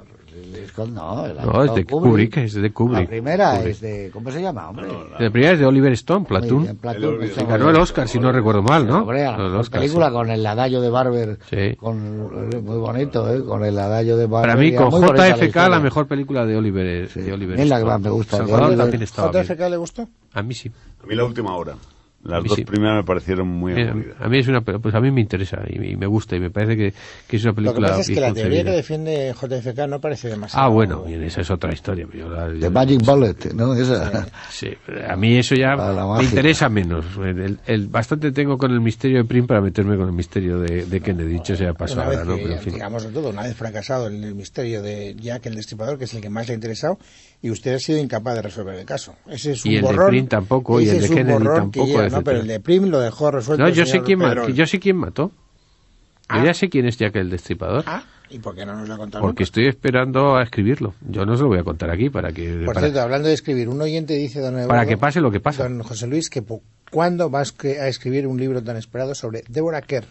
Scott 0.68 0.88
no, 0.90 1.26
el 1.26 1.34
No, 1.36 1.64
es 1.64 1.74
de 1.74 1.80
actor 1.80 2.02
Kubrick, 2.02 2.36
es 2.38 2.54
de 2.54 2.70
Kubrick. 2.72 3.00
La 3.02 3.06
primera 3.08 3.50
Kubrick. 3.56 3.70
es 3.70 3.80
de... 3.80 4.10
¿Cómo 4.12 4.30
se 4.30 4.40
llama, 4.42 4.68
hombre? 4.68 4.86
La 5.18 5.30
primera 5.30 5.52
es 5.52 5.58
de 5.58 5.66
Oliver 5.66 5.92
Stone, 5.92 6.24
Platoon. 6.26 6.62
bien, 6.64 6.76
Platoon, 6.76 7.22
El 7.22 7.30
eso- 7.30 7.46
Ganó 7.46 7.70
el 7.70 7.76
Oscar, 7.76 8.08
si 8.08 8.18
no 8.18 8.32
recuerdo 8.32 8.62
mal, 8.62 8.86
¿no? 8.86 8.98
Hombre, 9.00 9.24
la 9.24 9.32
mejor 9.32 9.56
Oscars, 9.56 9.82
película 9.82 10.06
sí. 10.08 10.12
con 10.12 10.30
el 10.30 10.46
adagio 10.46 10.80
de 10.80 10.90
Barber. 10.90 11.38
Sí. 11.48 11.76
Con, 11.76 12.28
muy 12.64 12.76
bonito, 12.78 13.32
¿eh? 13.32 13.44
Con 13.44 13.64
el 13.64 13.78
adagio 13.78 14.16
de 14.16 14.26
Barber. 14.26 14.50
Para 14.50 14.60
mí, 14.60 14.74
con 14.74 14.90
JFK, 14.90 15.16
la, 15.18 15.46
historia. 15.46 15.80
mejor 15.80 16.06
película 16.06 16.44
de 16.46 16.56
Oliver, 16.56 17.08
de 17.12 17.32
Oliver 17.32 17.60
Es 17.60 17.68
la 17.68 17.76
que 17.76 17.82
Stone. 17.82 17.92
más 17.92 18.00
me 18.00 18.10
gusta. 18.10 18.38
¿JFK 19.32 19.60
le 19.70 19.76
gustó? 19.76 20.08
A 20.32 20.42
mí 20.42 20.54
sí. 20.54 20.70
A 21.02 21.06
mí 21.06 21.14
la 21.14 21.24
última 21.24 21.54
hora. 21.56 21.74
Las 22.22 22.44
dos 22.44 22.54
sí. 22.56 22.64
primeras 22.66 22.96
me 22.96 23.04
parecieron 23.04 23.48
muy 23.48 23.72
Mira, 23.72 23.92
aburridas. 23.92 24.16
a 24.20 24.28
mí 24.28 24.38
es 24.38 24.46
una 24.48 24.60
pues 24.60 24.94
a 24.94 25.00
mí 25.00 25.10
me 25.10 25.22
interesa 25.22 25.62
y, 25.66 25.92
y 25.92 25.96
me 25.96 26.06
gusta 26.06 26.36
y 26.36 26.40
me 26.40 26.50
parece 26.50 26.76
que, 26.76 26.92
que 27.26 27.36
es 27.38 27.42
una 27.44 27.52
Lo 27.52 27.56
que 27.56 27.62
película 27.62 27.88
pasa 27.88 28.00
es 28.02 28.08
que 28.10 28.20
la 28.20 28.32
teoría 28.34 28.62
que 28.62 28.70
defiende 28.72 29.32
JFK 29.40 29.88
no 29.88 30.00
parece 30.00 30.28
demasiado. 30.28 30.66
Ah, 30.66 30.68
bueno, 30.68 31.02
bien, 31.04 31.22
esa 31.22 31.40
es 31.40 31.50
otra 31.50 31.72
historia. 31.72 32.06
Yo 32.12 32.28
la- 32.28 32.48
The 32.52 32.58
yo- 32.60 32.70
Magic 32.70 33.02
Bullet, 33.06 33.36
¿no? 33.54 33.74
Esa. 33.74 34.26
Sí, 34.50 34.68
a 35.08 35.16
mí 35.16 35.38
eso 35.38 35.54
ya 35.54 35.76
me 35.76 36.24
interesa 36.24 36.68
menos. 36.68 37.06
El, 37.24 37.58
el- 37.66 37.88
bastante 37.88 38.32
tengo 38.32 38.58
con 38.58 38.70
el 38.70 38.80
misterio 38.82 39.16
de 39.18 39.24
Prim 39.24 39.46
para 39.46 39.62
meterme 39.62 39.96
con 39.96 40.06
el 40.08 40.12
misterio 40.12 40.58
de, 40.60 40.84
de 40.84 41.00
Kennedy, 41.00 41.32
dicho 41.32 41.56
sea 41.56 41.72
paso 41.72 41.94
Una 41.94 42.04
vez 42.08 42.18
ahora, 42.18 42.30
¿no? 42.32 42.36
que, 42.36 42.42
Pero, 42.42 42.54
en 42.54 42.60
fin. 42.60 42.72
digamos 42.74 43.02
de 43.04 43.10
todo, 43.10 43.30
una 43.30 43.44
vez 43.44 43.56
fracasado 43.56 44.08
en 44.08 44.22
el 44.24 44.34
misterio 44.34 44.82
de 44.82 45.16
Jack 45.18 45.46
el 45.46 45.54
Destripador, 45.54 45.96
que 45.96 46.04
es 46.04 46.12
el 46.12 46.20
que 46.20 46.28
más 46.28 46.46
le 46.48 46.52
ha 46.52 46.54
interesado, 46.56 46.98
y 47.42 47.50
usted 47.50 47.74
ha 47.74 47.78
sido 47.78 47.98
incapaz 47.98 48.34
de 48.34 48.42
resolver 48.42 48.74
el 48.74 48.84
caso. 48.84 49.14
Ese 49.26 49.52
es 49.52 49.64
un 49.64 49.70
Y 49.72 49.76
el 49.76 49.80
de 49.80 49.86
borrón. 49.86 50.08
Prim 50.10 50.26
tampoco, 50.26 50.78
y 50.82 50.88
el 50.90 51.00
de 51.00 51.08
Kennedy 51.08 51.44
tampoco, 51.44 52.02
no, 52.10 52.22
pero 52.24 52.40
el 52.40 52.46
de 52.46 52.60
Prim 52.60 52.86
lo 52.86 53.00
dejó 53.00 53.30
resuelto. 53.30 53.62
No, 53.64 53.68
yo 53.70 53.86
sé 53.86 54.02
quién 54.02 54.18
ma- 54.18 54.46
yo 54.48 54.66
sé 54.66 54.78
quién 54.80 54.96
mató. 54.96 55.32
Yo 56.32 56.44
ya 56.44 56.54
sé 56.54 56.68
quién 56.68 56.86
es 56.86 56.96
Jack 56.96 57.16
el 57.16 57.28
Destripador. 57.28 57.82
Ah, 57.88 58.04
¿y 58.30 58.38
por 58.38 58.54
qué 58.54 58.64
no 58.64 58.76
nos 58.76 58.86
lo 58.86 58.94
ha 58.94 58.98
contado 58.98 59.20
Porque 59.22 59.40
nunca? 59.42 59.48
estoy 59.48 59.66
esperando 59.66 60.36
a 60.36 60.44
escribirlo. 60.44 60.94
Yo 61.08 61.26
no 61.26 61.36
se 61.36 61.42
lo 61.42 61.48
voy 61.48 61.58
a 61.58 61.64
contar 61.64 61.90
aquí 61.90 62.08
para 62.08 62.30
que 62.32 62.62
Por 62.64 62.74
para, 62.74 62.86
cierto, 62.86 63.00
hablando 63.00 63.26
de 63.26 63.34
escribir, 63.34 63.68
un 63.68 63.80
oyente 63.80 64.14
dice, 64.14 64.38
don 64.40 64.52
para 64.52 64.62
Eduardo, 64.64 64.88
que 64.88 64.96
pase 64.96 65.20
lo 65.20 65.32
que 65.32 65.40
pasa. 65.40 65.64
Don 65.64 65.82
José 65.82 66.06
Luis, 66.06 66.30
que 66.30 66.44
¿cuándo 66.90 67.30
vas 67.30 67.52
a 67.64 67.88
escribir 67.88 68.28
un 68.28 68.38
libro 68.38 68.62
tan 68.62 68.76
esperado 68.76 69.14
sobre 69.16 69.42
Deborah 69.48 69.82
Kerr? 69.82 70.04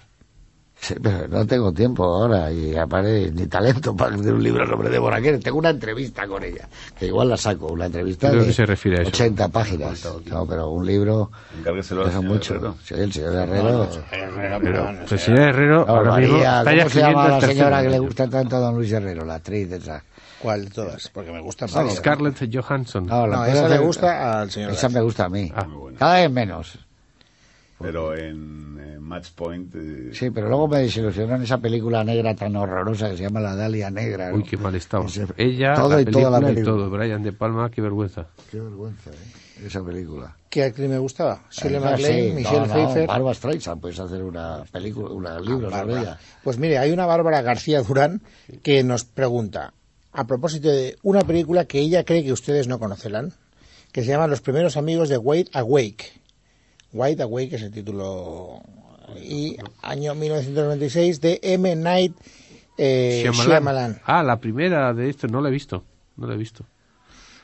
Sí, 0.82 0.96
pero 1.04 1.28
no 1.28 1.46
tengo 1.46 1.74
tiempo 1.74 2.06
ahora 2.06 2.50
y 2.52 2.74
aparte 2.76 3.32
ni 3.34 3.48
talento 3.48 3.94
para 3.96 4.12
escribir 4.12 4.34
un 4.34 4.44
libro 4.44 4.66
sobre 4.66 4.90
Deborah 4.90 5.22
Kerr. 5.22 5.40
Tengo 5.40 5.58
una 5.60 5.72
entrevista 5.72 6.26
con 6.26 6.42
ella, 6.42 6.70
que 6.98 7.08
igual 7.08 7.28
la 7.30 7.36
saco, 7.38 7.68
una 7.68 7.88
entrevista 7.88 8.30
Creo 8.30 8.42
de 8.42 8.48
que 8.48 8.54
se 8.54 8.66
refiere 8.66 9.00
a 9.00 9.02
eso. 9.02 9.10
80 9.10 9.50
páginas. 9.50 10.08
No, 10.28 10.46
pero 10.48 10.70
un 10.70 10.86
libro 10.86 11.32
pesa 11.64 12.22
mucho. 12.22 12.56
Herrero. 12.56 12.76
Sí, 12.84 12.94
el 12.94 13.12
señor 13.12 13.36
Herrero. 13.36 13.90
Pero, 14.10 14.90
el 15.12 15.20
señor 15.20 15.40
Herrero 15.42 15.86
No, 15.86 15.92
ahora 15.94 16.16
mismo 16.18 16.34
María, 16.38 16.60
está 16.60 16.74
ya 16.74 16.84
¿Cómo 16.84 16.90
se 16.90 17.00
llama 17.02 17.28
la 17.28 17.42
señora 17.42 17.78
que 17.80 17.84
le 17.84 17.90
libro. 17.92 18.06
gusta 18.08 18.30
tanto 18.30 18.56
a 18.56 18.60
don 18.60 18.76
Luis 18.76 18.92
Herrero, 18.94 19.26
la 19.26 19.36
actriz 19.36 19.72
esa? 19.74 20.04
¿Cuál 20.42 20.64
de 20.66 20.72
todas? 20.72 21.10
Porque 21.10 21.32
me 21.34 21.42
gusta 21.42 21.66
No, 21.68 21.84
más. 21.84 21.96
Scarlett 21.96 22.50
Johansson. 22.56 23.06
No, 23.06 23.28
la 23.28 23.36
No, 23.36 23.46
esa 23.46 23.68
le 23.68 23.74
de- 23.78 23.80
gusta 23.84 24.40
al 24.40 24.50
señor 24.50 24.72
Esa 24.72 24.88
Gaff. 24.88 24.94
me 24.96 25.02
gusta 25.02 25.26
a 25.26 25.30
mí. 25.30 25.52
Ah. 25.54 25.68
Cada 25.98 26.14
vez 26.22 26.32
menos. 26.32 26.80
Pero 27.82 28.16
en, 28.16 28.78
eh, 28.80 29.00
Match 29.00 29.30
Point. 29.36 29.74
eh, 29.76 30.10
Sí, 30.14 30.30
pero 30.32 30.50
luego 30.50 30.68
me 30.68 30.80
desilusionó 30.80 31.36
en 31.36 31.44
esa 31.44 31.58
película 31.60 32.04
negra 32.04 32.36
tan 32.36 32.56
horrorosa 32.56 33.10
que 33.10 33.18
se 33.18 33.24
llama 33.24 33.40
La 33.40 33.56
Dalia 33.56 33.90
Negra. 33.90 34.30
¿no? 34.32 34.38
Uy, 34.38 34.44
qué 34.44 34.58
mal 34.58 34.76
estaba. 34.76 35.06
Ese- 35.06 35.26
Ella, 35.38 35.74
todo 35.76 35.90
la 35.96 36.02
y 36.02 36.06
toda 36.06 36.30
la 36.30 36.40
película 36.42 36.62
y 36.62 36.64
todo. 36.66 36.90
Brian 36.90 37.24
De 37.24 37.32
Palma, 37.32 37.72
qué 37.72 37.82
vergüenza. 37.82 38.28
Qué 38.52 38.60
vergüenza, 38.60 39.10
¿eh? 39.12 39.66
Esa 39.66 39.84
película. 39.84 40.36
¿Qué 40.50 40.64
actriz 40.64 40.90
me 40.90 40.98
gustaba? 40.98 41.44
Shirley 41.52 41.80
MacLaine, 41.82 42.30
sí, 42.30 42.36
Michelle 42.36 42.60
no, 42.62 42.68
no, 42.68 42.74
Pfeiffer. 42.74 43.08
Barbara 43.08 43.34
Streisand, 43.34 43.82
puedes 43.82 44.00
hacer 44.00 44.24
una 44.24 44.64
película, 44.72 45.38
un 45.38 45.46
libro 45.46 45.70
sobre 45.70 45.76
Bárbara. 45.86 46.02
ella. 46.02 46.18
Pues 46.44 46.58
mire, 46.58 46.78
hay 46.78 46.92
una 46.92 47.06
Bárbara 47.06 47.42
García 47.42 47.82
Durán 47.82 48.22
que 48.64 48.84
nos 48.84 49.04
pregunta, 49.04 49.74
a 50.14 50.26
propósito 50.28 50.70
de 50.70 50.96
una 51.04 51.22
película 51.22 51.66
que 51.66 51.80
ella 51.80 52.06
cree 52.06 52.24
que 52.24 52.32
ustedes 52.32 52.68
no 52.70 52.80
conocerán, 52.80 53.34
que 53.92 54.02
se 54.02 54.08
llama 54.08 54.28
Los 54.28 54.40
primeros 54.42 54.78
amigos 54.78 55.10
de 55.10 55.18
Wade 55.18 55.48
Awake. 55.54 56.19
Wade 56.94 57.24
Awake 57.24 57.56
es 57.56 57.62
el 57.64 57.72
título. 57.72 58.62
Y 59.22 59.58
año 59.82 60.14
1996 60.16 61.20
de 61.22 61.40
M. 61.42 61.76
Night 61.76 62.16
eh, 62.78 63.22
Shyamalan. 63.24 63.48
Shyamalan. 63.50 64.02
Ah, 64.06 64.24
la 64.24 64.40
primera 64.40 64.94
de 64.94 65.10
esto, 65.10 65.28
no 65.28 65.42
la 65.42 65.50
he 65.50 65.52
visto. 65.52 65.84
No 66.18 66.28
la 66.28 66.36
he 66.36 66.38
visto. 66.38 66.66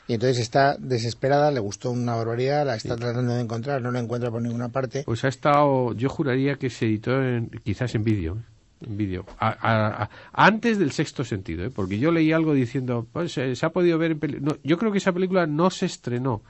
Y 0.08 0.14
entonces 0.14 0.38
está 0.38 0.76
desesperada, 0.78 1.50
le 1.50 1.58
gustó 1.58 1.90
una 1.90 2.14
barbaridad, 2.14 2.64
la 2.64 2.76
está 2.76 2.94
tratando 2.94 3.34
de 3.34 3.40
encontrar, 3.40 3.82
no 3.82 3.90
la 3.90 3.98
encuentra 3.98 4.30
por 4.30 4.40
ninguna 4.40 4.68
parte. 4.68 5.02
Pues 5.04 5.24
ha 5.24 5.28
estado, 5.28 5.92
yo 5.94 6.08
juraría 6.08 6.54
que 6.56 6.70
se 6.70 6.86
editó 6.86 7.20
en, 7.20 7.50
quizás 7.64 7.92
en 7.96 8.04
vídeo. 8.04 8.34
¿eh? 8.38 8.86
En 8.86 8.96
vídeo. 8.96 9.26
Antes 10.32 10.78
del 10.78 10.92
sexto 10.92 11.24
sentido, 11.24 11.64
¿eh? 11.64 11.70
porque 11.70 11.98
yo 11.98 12.12
leí 12.12 12.30
algo 12.32 12.54
diciendo, 12.54 13.06
pues 13.12 13.36
eh, 13.38 13.56
se 13.56 13.66
ha 13.66 13.70
podido 13.70 13.98
ver 13.98 14.12
en 14.12 14.20
peli- 14.20 14.38
no, 14.40 14.56
Yo 14.62 14.78
creo 14.78 14.92
que 14.92 14.98
esa 14.98 15.12
película 15.12 15.46
no 15.46 15.70
se 15.70 15.86
estrenó 15.86 16.42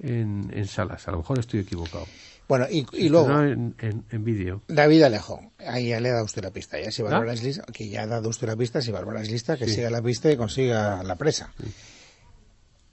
en, 0.00 0.50
en 0.52 0.66
salas. 0.66 1.08
A 1.08 1.12
lo 1.12 1.18
mejor 1.18 1.38
estoy 1.38 1.60
equivocado. 1.60 2.04
Bueno, 2.48 2.66
y, 2.70 2.86
y 2.94 3.10
luego, 3.10 3.30
en, 3.42 3.74
en, 3.78 4.04
en 4.10 4.24
vídeo. 4.24 4.62
David 4.68 5.02
Alejo, 5.02 5.52
ahí 5.58 5.88
ya 5.88 6.00
le 6.00 6.08
ha 6.08 6.12
dado 6.14 6.24
usted 6.24 6.42
la 6.42 6.50
pista, 6.50 6.80
ya 6.80 6.90
si 6.90 7.02
Bárbara 7.02 7.30
¿Ah? 7.30 7.34
es 7.34 7.42
lista, 7.42 7.62
que 7.72 7.88
ya 7.90 8.02
ha 8.02 8.06
dado 8.06 8.30
usted 8.30 8.46
la 8.46 8.56
pista, 8.56 8.80
si 8.80 8.90
Bárbara 8.90 9.20
es 9.20 9.30
lista, 9.30 9.56
que 9.58 9.66
Sí. 9.66 9.74
siga 9.74 9.90
la 9.90 10.00
pista 10.00 10.32
y 10.32 10.36
consiga 10.38 11.02
la 11.02 11.16
presa. 11.16 11.52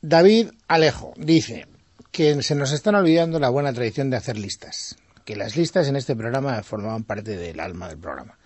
David 0.02 0.50
Alejo 0.68 1.14
dice 1.18 1.68
que 2.12 2.42
se 2.44 2.56
nos 2.56 2.72
están 2.72 2.96
olvidando 2.96 3.40
la 3.40 3.50
buena 3.50 3.74
tradición 3.74 4.10
de 4.10 4.18
hacer 4.18 4.38
listas, 4.38 4.96
que 5.24 5.36
las 5.36 5.56
listas 5.56 5.88
en 5.88 5.96
este 5.96 6.16
programa 6.16 6.62
formaban 6.64 7.04
parte 7.04 7.36
del 7.38 7.60
alma 7.60 7.88
del 7.90 7.98
programa. 7.98 8.38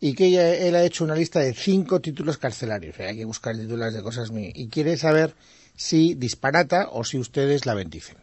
Y 0.00 0.14
que 0.14 0.26
ella- 0.26 0.54
él 0.54 0.74
ha 0.74 0.82
hecho 0.84 1.04
una 1.04 1.14
lista 1.14 1.40
de 1.40 1.54
cinco 1.54 2.00
títulos 2.00 2.36
carcelarios. 2.36 2.98
Hay 3.00 3.16
que 3.16 3.24
buscar 3.24 3.56
títulos 3.56 3.94
de 3.94 4.02
cosas 4.02 4.30
muy... 4.30 4.50
Y 4.54 4.68
quiere 4.68 4.96
saber 4.96 5.34
si 5.76 6.14
disparata 6.14 6.88
o 6.90 7.04
si 7.04 7.16
ustedes 7.18 7.64
la 7.64 7.74
bendicen. 7.74 8.16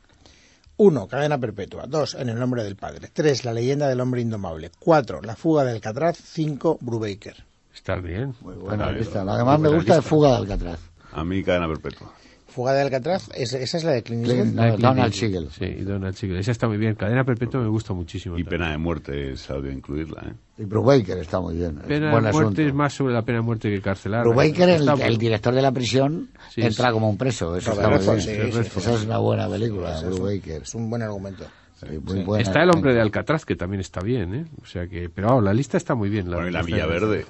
1. 0.77 1.07
Cadena 1.07 1.37
perpetua. 1.37 1.85
2. 1.87 2.15
En 2.15 2.29
el 2.29 2.39
nombre 2.39 2.63
del 2.63 2.75
padre. 2.75 3.09
3. 3.13 3.45
La 3.45 3.53
leyenda 3.53 3.87
del 3.87 3.99
hombre 3.99 4.21
indomable. 4.21 4.71
4. 4.79 5.21
La 5.21 5.35
fuga 5.35 5.63
del 5.63 5.75
Alcatraz. 5.75 6.17
5. 6.17 6.79
Brubaker. 6.81 7.43
Está 7.73 7.95
bien. 7.95 8.35
Muy 8.41 8.55
buena 8.55 8.91
lista. 8.91 9.23
La 9.23 9.37
que 9.37 9.43
más 9.43 9.59
me 9.59 9.69
buena 9.69 9.83
gusta 9.83 9.97
es. 9.99 10.05
Fuga 10.05 10.29
de 10.29 10.35
Alcatraz. 10.37 10.79
A 11.13 11.23
mí 11.23 11.43
cadena 11.43 11.67
perpetua. 11.67 12.13
Fuga 12.51 12.73
de 12.73 12.81
Alcatraz, 12.81 13.29
¿es- 13.33 13.53
esa 13.53 13.77
es 13.77 13.83
la 13.83 13.91
de 13.91 14.03
Clint 14.03 14.25
Clint- 14.25 14.37
Eastwood. 14.39 14.55
no, 14.55 14.63
de 14.63 14.77
Donald 14.77 15.13
Siegel. 15.13 15.47
Sí, 15.51 15.65
Donald 15.83 16.15
Siegel. 16.15 16.37
Esa 16.37 16.51
está 16.51 16.67
muy 16.67 16.77
bien. 16.77 16.95
Cadena 16.95 17.23
perpetua 17.23 17.61
me 17.61 17.69
gusta 17.69 17.93
muchísimo. 17.93 18.35
Y 18.37 18.43
también. 18.43 18.59
pena 18.61 18.71
de 18.71 18.77
muerte 18.77 19.33
habría 19.49 19.71
incluirla, 19.73 20.21
¿eh? 20.27 20.33
Y 20.57 20.65
Brubaker 20.65 21.17
está 21.17 21.39
muy 21.39 21.55
bien. 21.55 21.77
es 21.81 21.87
Pena 21.87 22.11
buen 22.11 22.23
de 22.25 22.31
muerte 22.31 22.39
asunto. 22.39 22.61
es 22.61 22.73
más 22.73 22.93
sobre 22.93 23.13
la 23.13 23.21
pena 23.23 23.39
de 23.39 23.43
muerte 23.45 23.69
que 23.69 23.81
carcelar. 23.81 24.23
Brubaker, 24.23 24.69
el, 24.69 24.81
Está- 24.87 25.07
el 25.07 25.17
director 25.17 25.55
de 25.55 25.61
la 25.61 25.71
prisión, 25.71 26.29
Sí, 26.49 26.61
entra 26.61 26.87
sí. 26.89 26.93
como 26.93 27.09
un 27.09 27.17
preso. 27.17 27.55
Eso 27.55 27.71
está 27.71 27.89
Redford, 27.89 28.19
sí, 28.19 28.29
Esa 28.31 28.95
es 28.95 29.05
una 29.05 29.17
buena 29.17 29.47
película, 29.49 29.99
Brubaker. 30.01 30.61
Es 30.63 30.75
un 30.75 30.89
buen 30.89 31.01
argumento. 31.01 31.45
Sí, 31.79 31.97
muy 32.03 32.23
buena. 32.23 32.43
Está 32.43 32.61
el 32.61 32.69
hombre 32.69 32.93
de 32.93 33.01
Alcatraz, 33.01 33.43
que 33.43 33.55
también 33.55 33.79
está 33.81 34.01
bien, 34.01 34.35
¿eh? 34.35 34.45
O 34.61 34.65
sea 34.65 34.85
que, 34.87 35.09
pero 35.09 35.29
vamos, 35.29 35.43
la 35.45 35.53
lista 35.53 35.77
está 35.77 35.95
muy 35.95 36.09
bien. 36.09 36.25
Bueno, 36.27 36.47
y 36.47 36.51
la 36.51 36.61
de 36.61 36.69
los 36.69 37.01
Verde. 37.01 37.25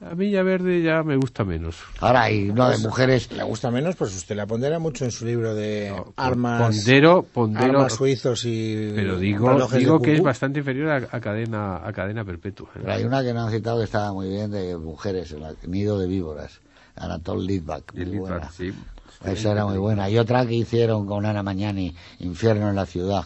La 0.00 0.14
Milla 0.14 0.42
Verde 0.42 0.82
ya 0.82 1.02
me 1.02 1.16
gusta 1.16 1.44
menos. 1.44 1.76
Ahora 2.00 2.22
hay 2.22 2.48
uno 2.48 2.70
de 2.70 2.78
mujeres. 2.78 3.30
¿Le 3.32 3.42
gusta 3.42 3.70
menos? 3.70 3.96
Pues 3.96 4.16
usted 4.16 4.34
la 4.34 4.46
pondera 4.46 4.78
mucho 4.78 5.04
en 5.04 5.10
su 5.10 5.26
libro 5.26 5.54
de 5.54 5.92
No, 5.94 6.14
armas, 6.16 6.62
Pondero, 6.62 7.22
pondero. 7.22 7.78
armas 7.80 7.92
suizos 7.96 8.42
y 8.46 8.92
Pero 8.94 9.18
digo, 9.18 9.68
digo 9.76 10.00
que 10.00 10.14
es 10.14 10.22
bastante 10.22 10.60
inferior 10.60 10.88
a, 10.88 10.96
a 11.16 11.20
cadena 11.20 11.86
a 11.86 11.92
cadena 11.92 12.24
perpetua. 12.24 12.68
¿eh? 12.76 12.78
Pero 12.80 12.92
hay 12.94 13.04
una 13.04 13.22
que 13.22 13.34
no 13.34 13.42
han 13.42 13.50
citado 13.50 13.76
que 13.78 13.84
estaba 13.84 14.10
muy 14.14 14.28
bien 14.30 14.50
de 14.50 14.74
mujeres, 14.78 15.32
el 15.32 15.44
nido 15.70 15.98
de 15.98 16.06
víboras. 16.06 16.60
Anatol 16.96 17.46
Litvak. 17.46 17.94
muy 17.94 18.18
buena. 18.18 18.50
Sí. 18.50 18.72
Esa 19.24 19.52
era 19.52 19.66
muy 19.66 19.76
buena. 19.76 20.08
Y 20.08 20.16
otra 20.18 20.46
que 20.46 20.54
hicieron 20.54 21.06
con 21.06 21.26
Ana 21.26 21.42
Magnani, 21.42 21.94
Infierno 22.20 22.70
en 22.70 22.76
la 22.76 22.86
ciudad, 22.86 23.24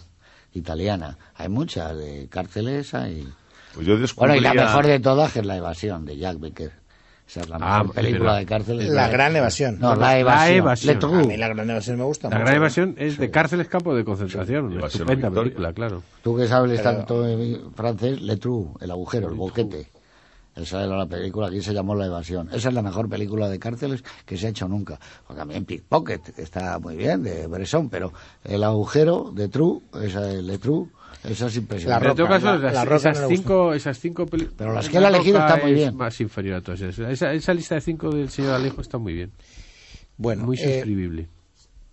italiana. 0.52 1.16
Hay 1.36 1.48
muchas 1.48 1.96
de 1.96 2.26
cárceles 2.28 2.94
hay. 2.94 3.28
Pues 3.74 3.86
yo 3.86 3.92
Bueno, 3.94 4.02
descubría... 4.02 4.36
y 4.36 4.40
la 4.40 4.54
mejor 4.54 4.86
de 4.86 5.00
todas 5.00 5.36
es 5.36 5.44
La 5.44 5.56
evasión, 5.56 6.04
de 6.04 6.16
Jack 6.16 6.38
Becker. 6.38 6.72
Esa 7.26 7.40
es 7.40 7.48
la 7.48 7.56
Ah, 7.60 7.78
mejor 7.82 7.94
película 7.94 8.18
pero- 8.32 8.34
de 8.34 8.46
cárceles. 8.46 8.88
La 8.90 9.08
gran 9.08 9.34
evasión. 9.34 9.78
No, 9.80 9.94
La 9.94 10.00
La 10.12 10.18
evasión. 10.18 10.56
evasión. 10.58 10.94
Le 10.94 11.00
Trou. 11.00 11.14
A 11.14 11.22
mí 11.22 11.36
la 11.38 11.48
gran 11.48 11.70
evasión 11.70 11.96
me 11.98 12.04
gusta 12.04 12.28
La 12.28 12.36
mucho. 12.36 12.44
gran 12.44 12.56
evasión 12.56 12.94
es 12.98 13.16
de 13.18 13.30
cárceles 13.30 13.68
campo 13.68 13.94
de 13.94 14.04
concentración. 14.04 14.66
Sí, 14.66 14.66
una 14.66 14.78
Evasión 14.80 15.02
estupenda 15.02 15.28
Victoria. 15.30 15.42
película, 15.50 15.72
claro. 15.72 16.02
Tú 16.22 16.36
que 16.36 16.46
sabes 16.46 16.80
Pero- 16.80 16.82
tanto 16.96 17.26
en 17.26 17.72
francés, 17.74 18.20
Le 18.20 18.36
Trou, 18.36 18.76
el 18.80 18.90
agujero, 18.90 19.28
el 19.28 19.34
boquete. 19.34 19.88
Esa 20.54 20.84
era 20.84 20.96
la 20.96 21.06
película, 21.06 21.48
aquí 21.48 21.60
se 21.62 21.72
llamó 21.74 21.96
La 21.96 22.06
Evasión. 22.06 22.48
Esa 22.52 22.68
es 22.68 22.74
la 22.74 22.82
mejor 22.82 23.08
película 23.08 23.48
de 23.48 23.58
cárceles 23.58 24.04
que 24.24 24.36
se 24.36 24.46
ha 24.46 24.50
hecho 24.50 24.68
nunca. 24.68 25.00
O 25.26 25.34
también 25.34 25.64
Pickpocket, 25.64 26.32
que 26.34 26.42
está 26.42 26.78
muy 26.78 26.94
bien, 26.94 27.22
de 27.24 27.46
Bresson, 27.48 27.88
pero 27.88 28.12
el 28.44 28.62
agujero 28.62 29.32
de 29.34 29.48
True, 29.48 29.80
esa 30.02 30.20
de 30.20 30.42
Le 30.42 30.58
Trou, 30.58 30.90
esa 31.24 31.46
es 31.46 31.56
impresionante. 31.56 32.04
La 32.04 32.10
en 32.10 32.16
todo 32.16 32.26
Roca, 32.26 32.34
caso, 32.40 32.46
la- 32.58 32.58
las- 32.64 32.74
la 32.74 32.84
Roca 32.84 32.96
esas, 33.10 33.20
no 33.20 33.28
cinco, 33.28 33.74
esas 33.74 33.98
cinco 33.98 34.26
películas. 34.26 34.54
Pero 34.58 34.72
las 34.72 34.88
que 34.88 34.98
él 34.98 35.04
ha 35.04 35.08
elegido 35.08 35.38
están 35.40 35.60
muy 35.62 35.72
bien. 35.74 35.88
Es 35.88 35.94
más 35.94 36.20
inferior 36.20 36.56
a 36.56 36.60
todas 36.60 36.80
esas. 36.80 37.10
Esa, 37.10 37.32
esa 37.32 37.54
lista 37.54 37.74
de 37.74 37.80
cinco 37.80 38.10
del 38.14 38.30
señor 38.30 38.52
Alejo 38.54 38.80
está 38.80 38.98
muy 38.98 39.12
bien. 39.14 39.32
Bueno, 40.16 40.44
muy 40.44 40.56
eh, 40.58 40.74
suscribible. 40.76 41.28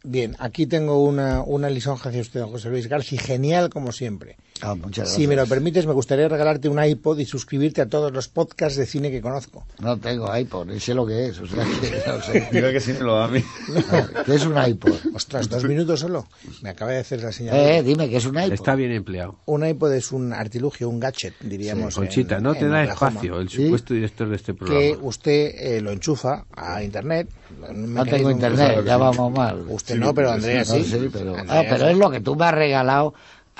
bien, 0.03 0.35
aquí 0.39 0.67
tengo 0.67 1.03
una, 1.03 1.41
una 1.41 1.69
lisonja 1.69 2.09
hacia 2.09 2.21
usted, 2.21 2.39
don 2.41 2.51
José 2.51 2.69
Luis 2.69 2.87
García, 2.87 3.19
genial 3.21 3.69
como 3.69 3.91
siempre. 3.91 4.37
Ah, 4.61 4.75
muchas 4.75 5.09
Si 5.09 5.21
me 5.21 5.35
lo 5.35 5.41
gracias. 5.41 5.49
permites, 5.49 5.85
me 5.87 5.93
gustaría 5.93 6.27
regalarte 6.27 6.69
un 6.69 6.83
iPod 6.83 7.17
y 7.19 7.25
suscribirte 7.25 7.81
a 7.81 7.87
todos 7.89 8.11
los 8.11 8.27
podcasts 8.27 8.77
de 8.77 8.85
cine 8.85 9.09
que 9.11 9.21
conozco. 9.21 9.65
No 9.79 9.97
tengo 9.99 10.35
iPod, 10.35 10.67
ni 10.67 10.79
sé 10.79 10.93
lo 10.93 11.05
que 11.05 11.27
es, 11.27 11.39
o 11.39 11.47
sea 11.47 11.63
que 11.65 12.03
no 12.07 12.21
sé. 12.21 12.47
Mira 12.51 12.71
que 12.71 12.79
sí 12.79 12.93
me 12.93 12.99
lo 13.01 13.15
da 13.15 13.25
a 13.25 13.27
mí. 13.27 13.43
¿Qué 14.25 14.35
es 14.35 14.45
un 14.45 14.55
iPod? 14.63 14.95
Ostras, 15.13 15.49
dos 15.49 15.63
minutos 15.65 15.99
solo. 15.99 16.27
Me 16.61 16.69
acaba 16.69 16.91
de 16.91 16.99
hacer 16.99 17.23
la 17.23 17.31
señal. 17.31 17.55
Eh, 17.55 17.83
dime, 17.83 18.09
¿qué 18.09 18.17
es 18.17 18.25
un 18.25 18.37
iPod? 18.37 18.53
Está 18.53 18.75
bien 18.75 18.91
empleado. 18.91 19.35
Un 19.45 19.65
iPod 19.65 19.93
es 19.93 20.11
un 20.11 20.33
artilugio, 20.33 20.89
un 20.89 20.99
gadget, 20.99 21.33
diríamos. 21.41 21.95
en- 21.97 22.03
Conchita, 22.03 22.39
no 22.39 22.53
te 22.53 22.65
en 22.65 22.71
da 22.71 22.81
Oklahoma, 22.83 23.07
espacio 23.09 23.39
el 23.39 23.49
¿Sí? 23.49 23.63
supuesto 23.65 23.93
director 23.93 24.29
de 24.29 24.35
este 24.35 24.53
Que 24.53 24.57
programa. 24.59 24.97
usted 25.01 25.51
eh, 25.57 25.81
lo 25.81 25.91
enchufa 25.91 26.45
a 26.55 26.83
internet. 26.83 27.29
No 27.73 28.05
tengo 28.05 28.31
internet, 28.31 28.83
ya 28.85 28.97
vamos 28.97 29.31
mal. 29.31 29.65
Usted 29.67 29.97
no, 29.97 30.13
pero 30.13 30.31
Andrea 30.31 30.59
No, 30.59 30.65
sí. 30.65 30.83
sí, 30.85 31.09
pero, 31.11 31.35
Andrea 31.35 31.59
ah, 31.59 31.63
pero 31.69 31.85
sí. 31.85 31.91
es 31.91 31.97
lo 31.97 32.09
que 32.09 32.19
tú 32.21 32.35
me 32.35 32.45
has 32.45 32.53
regalado 32.53 33.13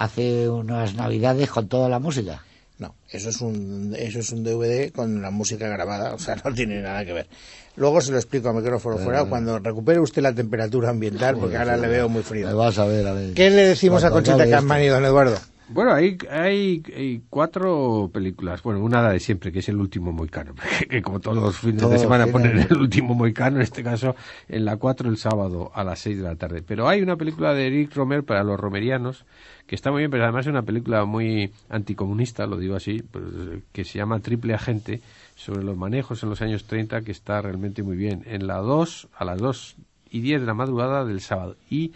hace 0.04 0.50
unas 0.50 0.96
navidades 0.96 1.50
con 1.50 1.68
toda 1.68 1.88
la 1.90 2.00
música. 2.00 2.44
No, 2.80 2.96
eso 3.10 3.30
es 3.30 3.40
un 3.42 3.96
eso 3.98 4.20
es 4.20 4.32
un 4.32 4.44
DVD 4.44 4.92
con 4.92 5.22
la 5.22 5.30
música 5.30 5.68
grabada, 5.68 6.16
o 6.16 6.20
sea, 6.20 6.36
no 6.44 6.54
tiene 6.54 6.82
nada 6.82 7.06
que 7.06 7.14
ver. 7.14 7.28
Luego 7.76 8.02
se 8.02 8.12
lo 8.12 8.18
explico 8.18 8.50
a 8.50 8.54
micrófono 8.54 8.98
fuera 8.98 9.24
cuando 9.26 9.60
recupere 9.60 10.00
usted 10.00 10.22
la 10.22 10.34
temperatura 10.34 10.90
ambiental, 10.90 11.38
porque 11.38 11.56
ahora 11.58 11.78
le 11.78 11.88
veo 11.88 12.10
muy 12.10 12.20
Me 12.22 12.24
frío. 12.28 12.58
vas 12.58 12.78
a 12.80 12.86
ver, 12.86 13.08
a 13.08 13.14
ver. 13.14 13.34
¿Qué 13.34 13.50
le 13.50 13.68
decimos 13.68 14.04
a 14.04 14.10
Conchita 14.10 14.50
Campani, 14.50 14.88
don 14.88 15.06
Eduardo? 15.06 15.38
Bueno, 15.74 15.94
hay, 15.94 16.18
hay, 16.30 16.84
hay 16.96 17.22
cuatro 17.30 18.10
películas. 18.14 18.62
Bueno, 18.62 18.82
una 18.82 19.10
de 19.10 19.20
siempre, 19.20 19.52
que 19.52 19.60
es 19.60 19.70
el 19.70 19.78
último 19.78 20.12
moicano. 20.12 20.54
Que 20.90 21.02
como 21.02 21.20
todos 21.20 21.38
los 21.38 21.58
fines 21.58 21.78
Todos 21.78 21.94
de 21.94 22.00
semana 22.00 22.28
ponen 22.28 22.60
el 22.60 22.78
último 22.78 23.14
moicano, 23.14 23.58
en 23.58 23.62
este 23.64 23.84
caso 23.84 24.16
en 24.50 24.66
la 24.66 24.78
4 24.78 25.10
el 25.10 25.18
sábado 25.18 25.72
a 25.74 25.84
las 25.84 26.00
6 26.00 26.18
de 26.18 26.24
la 26.24 26.36
tarde. 26.36 26.62
Pero 26.62 26.90
hay 26.90 27.02
una 27.02 27.16
película 27.16 27.54
de 27.54 27.68
Eric 27.68 27.96
Romer 27.96 28.24
para 28.24 28.44
los 28.44 28.60
romerianos 28.60 29.26
que 29.68 29.76
está 29.76 29.92
muy 29.92 30.00
bien, 30.00 30.12
pero 30.12 30.24
además 30.24 30.46
es 30.46 30.50
una 30.50 30.64
película 30.64 31.06
muy 31.06 31.54
anticomunista, 31.70 32.46
lo 32.46 32.58
digo 32.58 32.76
así, 32.76 33.04
pues, 33.04 33.24
que 33.72 33.86
se 33.86 34.00
llama 34.00 34.20
Triple 34.20 34.54
Agente, 34.54 35.00
sobre 35.36 35.64
los 35.64 35.78
manejos 35.78 36.22
en 36.24 36.30
los 36.30 36.42
años 36.42 36.66
30, 36.66 37.02
que 37.04 37.12
está 37.12 37.42
realmente 37.42 37.82
muy 37.82 37.96
bien. 37.96 38.24
En 38.26 38.48
la 38.48 38.58
2, 38.58 39.08
a 39.16 39.24
las 39.24 39.40
2 39.40 39.76
y 40.10 40.20
10 40.20 40.42
de 40.42 40.48
la 40.48 40.54
madrugada 40.54 41.06
del 41.06 41.22
sábado. 41.22 41.56
Y 41.70 41.94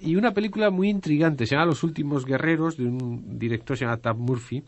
y 0.00 0.16
una 0.16 0.34
película 0.34 0.70
muy 0.70 0.88
intrigante, 0.88 1.46
se 1.46 1.54
llama 1.54 1.66
Los 1.66 1.82
últimos 1.84 2.24
guerreros, 2.24 2.76
de 2.76 2.86
un 2.86 3.38
director 3.38 3.76
se 3.76 3.84
llama 3.84 3.98
Tab 3.98 4.16
Murphy, 4.16 4.64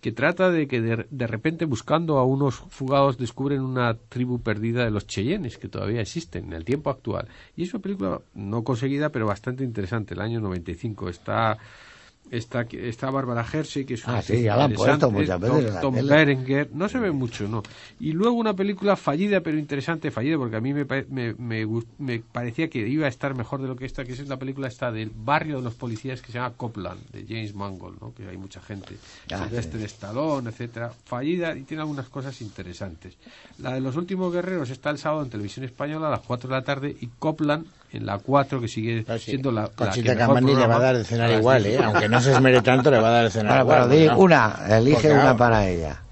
que 0.00 0.12
trata 0.12 0.50
de 0.50 0.68
que 0.68 0.80
de, 0.80 1.06
de 1.10 1.26
repente 1.26 1.64
buscando 1.64 2.18
a 2.18 2.24
unos 2.24 2.56
fugados 2.68 3.18
descubren 3.18 3.62
una 3.62 3.94
tribu 3.94 4.40
perdida 4.40 4.84
de 4.84 4.92
los 4.92 5.06
Cheyennes, 5.06 5.58
que 5.58 5.68
todavía 5.68 6.00
existen 6.00 6.46
en 6.46 6.52
el 6.52 6.64
tiempo 6.64 6.90
actual. 6.90 7.28
Y 7.56 7.64
es 7.64 7.74
una 7.74 7.82
película 7.82 8.20
no 8.34 8.62
conseguida, 8.62 9.10
pero 9.10 9.26
bastante 9.26 9.64
interesante, 9.64 10.14
el 10.14 10.20
año 10.20 10.40
95. 10.40 11.08
Está 11.08 11.58
está, 12.30 12.62
está 12.72 13.10
Bárbara 13.10 13.44
Hershey, 13.50 13.84
que 13.84 13.94
es 13.94 14.04
una 14.06 14.18
Ah, 14.18 14.22
sí, 14.22 14.42
ya 14.42 14.56
la 14.56 14.64
han 14.64 14.72
puesto 14.72 15.10
muchas 15.10 15.40
veces 15.40 15.80
Tom. 15.80 15.94
Berenger, 15.94 16.70
no 16.72 16.88
se 16.88 16.98
ve 16.98 17.10
mucho, 17.10 17.48
no. 17.48 17.62
Y 18.00 18.12
luego 18.12 18.34
una 18.36 18.54
película 18.54 18.96
fallida, 18.96 19.40
pero 19.40 19.58
interesante, 19.58 20.10
fallida, 20.10 20.36
porque 20.36 20.56
a 20.56 20.60
mí 20.60 20.72
me, 20.72 20.84
me, 21.08 21.34
me 21.34 21.66
me 21.98 22.20
parecía 22.20 22.68
que 22.68 22.86
iba 22.86 23.06
a 23.06 23.08
estar 23.08 23.34
mejor 23.34 23.62
de 23.62 23.68
lo 23.68 23.76
que 23.76 23.84
esta, 23.86 24.04
que 24.04 24.12
es 24.12 24.28
la 24.28 24.38
película 24.38 24.68
esta 24.68 24.90
del 24.92 25.10
barrio 25.14 25.56
de 25.56 25.62
los 25.62 25.74
policías 25.74 26.20
que 26.20 26.28
se 26.32 26.38
llama 26.38 26.54
Copland, 26.56 27.10
de 27.10 27.24
James 27.26 27.54
Mangold, 27.54 28.00
¿no? 28.00 28.14
que 28.14 28.26
hay 28.28 28.36
mucha 28.36 28.60
gente, 28.60 28.96
Ah, 29.32 29.48
Stallone, 29.52 30.50
etcétera, 30.50 30.92
fallida 31.04 31.56
y 31.56 31.62
tiene 31.62 31.82
algunas 31.82 32.08
cosas 32.08 32.40
interesantes. 32.40 33.16
La 33.58 33.72
de 33.74 33.80
los 33.80 33.96
últimos 33.96 34.32
guerreros 34.32 34.70
está 34.70 34.90
el 34.90 34.98
sábado 34.98 35.22
en 35.22 35.30
televisión 35.30 35.64
española 35.64 36.08
a 36.08 36.10
las 36.10 36.20
4 36.20 36.48
de 36.48 36.54
la 36.54 36.62
tarde 36.62 36.96
y 37.00 37.06
Copland 37.18 37.66
en 37.92 38.06
la 38.06 38.18
4 38.18 38.60
que 38.60 38.68
sigue 38.68 39.04
Ah, 39.08 39.14
sí. 39.18 39.30
siendo 39.30 39.50
la, 39.50 39.62
la 39.62 39.68
Conchita 39.68 40.12
que 40.12 40.18
mejor 40.18 40.34
Campani 40.36 40.54
le 40.56 40.66
va 40.66 40.76
a 40.76 40.80
dar 40.80 40.94
el 40.96 41.06
cenar 41.06 41.26
a 41.26 41.30
las 41.30 41.40
igual, 41.40 41.62
10. 41.64 41.80
¿eh? 41.80 41.84
aunque 41.84 42.08
no 42.08 42.20
se 42.20 42.32
esmere 42.32 42.60
tanto, 42.62 42.90
le 42.90 42.98
va 43.00 43.08
a 43.08 43.12
dar 43.12 43.24
el 43.26 43.30
cenar 43.30 43.64
Bueno, 43.64 43.84
igual. 43.84 43.98
pero 43.98 44.12
no- 44.12 44.18
una, 44.18 44.56
elige 44.70 44.94
porque, 44.94 45.12
una 45.12 45.36
para 45.36 45.66
ella. 45.68 46.02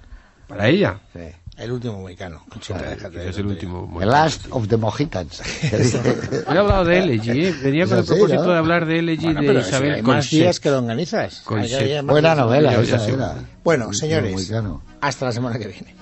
Para 0.49 0.69
ella, 0.69 0.99
Sí. 1.13 1.21
El 1.59 1.73
último 1.73 2.03
mexicano. 2.03 2.43
Conchita, 2.51 2.83
déjate 2.83 3.17
de 3.17 3.25
que 3.25 3.31
es 3.31 3.39
el 3.39 3.47
último. 3.47 3.97
The 3.99 4.05
Last 4.05 4.45
of 4.51 4.69
the 4.69 4.77
Mohicans. 4.77 5.41
He 5.73 6.59
hablado 6.59 6.85
de 6.85 6.99
Elegy, 6.99 7.47
¿eh? 7.47 7.55
venía 7.63 7.87
con 7.87 7.97
el 7.97 8.05
Sí, 8.05 8.11
¿no? 8.11 8.17
propósito 8.19 8.51
de 8.53 8.59
hablar 8.59 8.85
de 8.85 8.99
Elegy 8.99 9.25
Bueno, 9.25 9.41
de 9.41 9.47
pero 9.47 9.63
si 9.63 9.69
Isabel 9.71 9.95
hay 9.95 10.03
más 10.03 10.29
días 10.31 10.61
que 10.61 10.71
lo 10.71 10.79
organizas. 10.79 11.41
Con 11.47 11.61
Hay 11.61 11.69
que- 11.69 11.75
Shep. 11.79 11.83
hay 11.97 12.03
más 12.03 12.13
Buena 12.13 12.35
novela 12.35 12.75
esa. 12.75 13.35
Bueno, 13.65 13.91
señores, 13.95 14.53
hasta 15.01 15.25
la 15.25 15.33
semana 15.33 15.59
que 15.59 15.69
viene. 15.69 15.95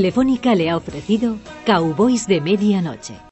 Telefónica 0.00 0.54
le 0.54 0.70
ha 0.70 0.78
ofrecido 0.78 1.36
Cowboys 1.66 2.26
de 2.26 2.40
Medianoche. 2.40 3.20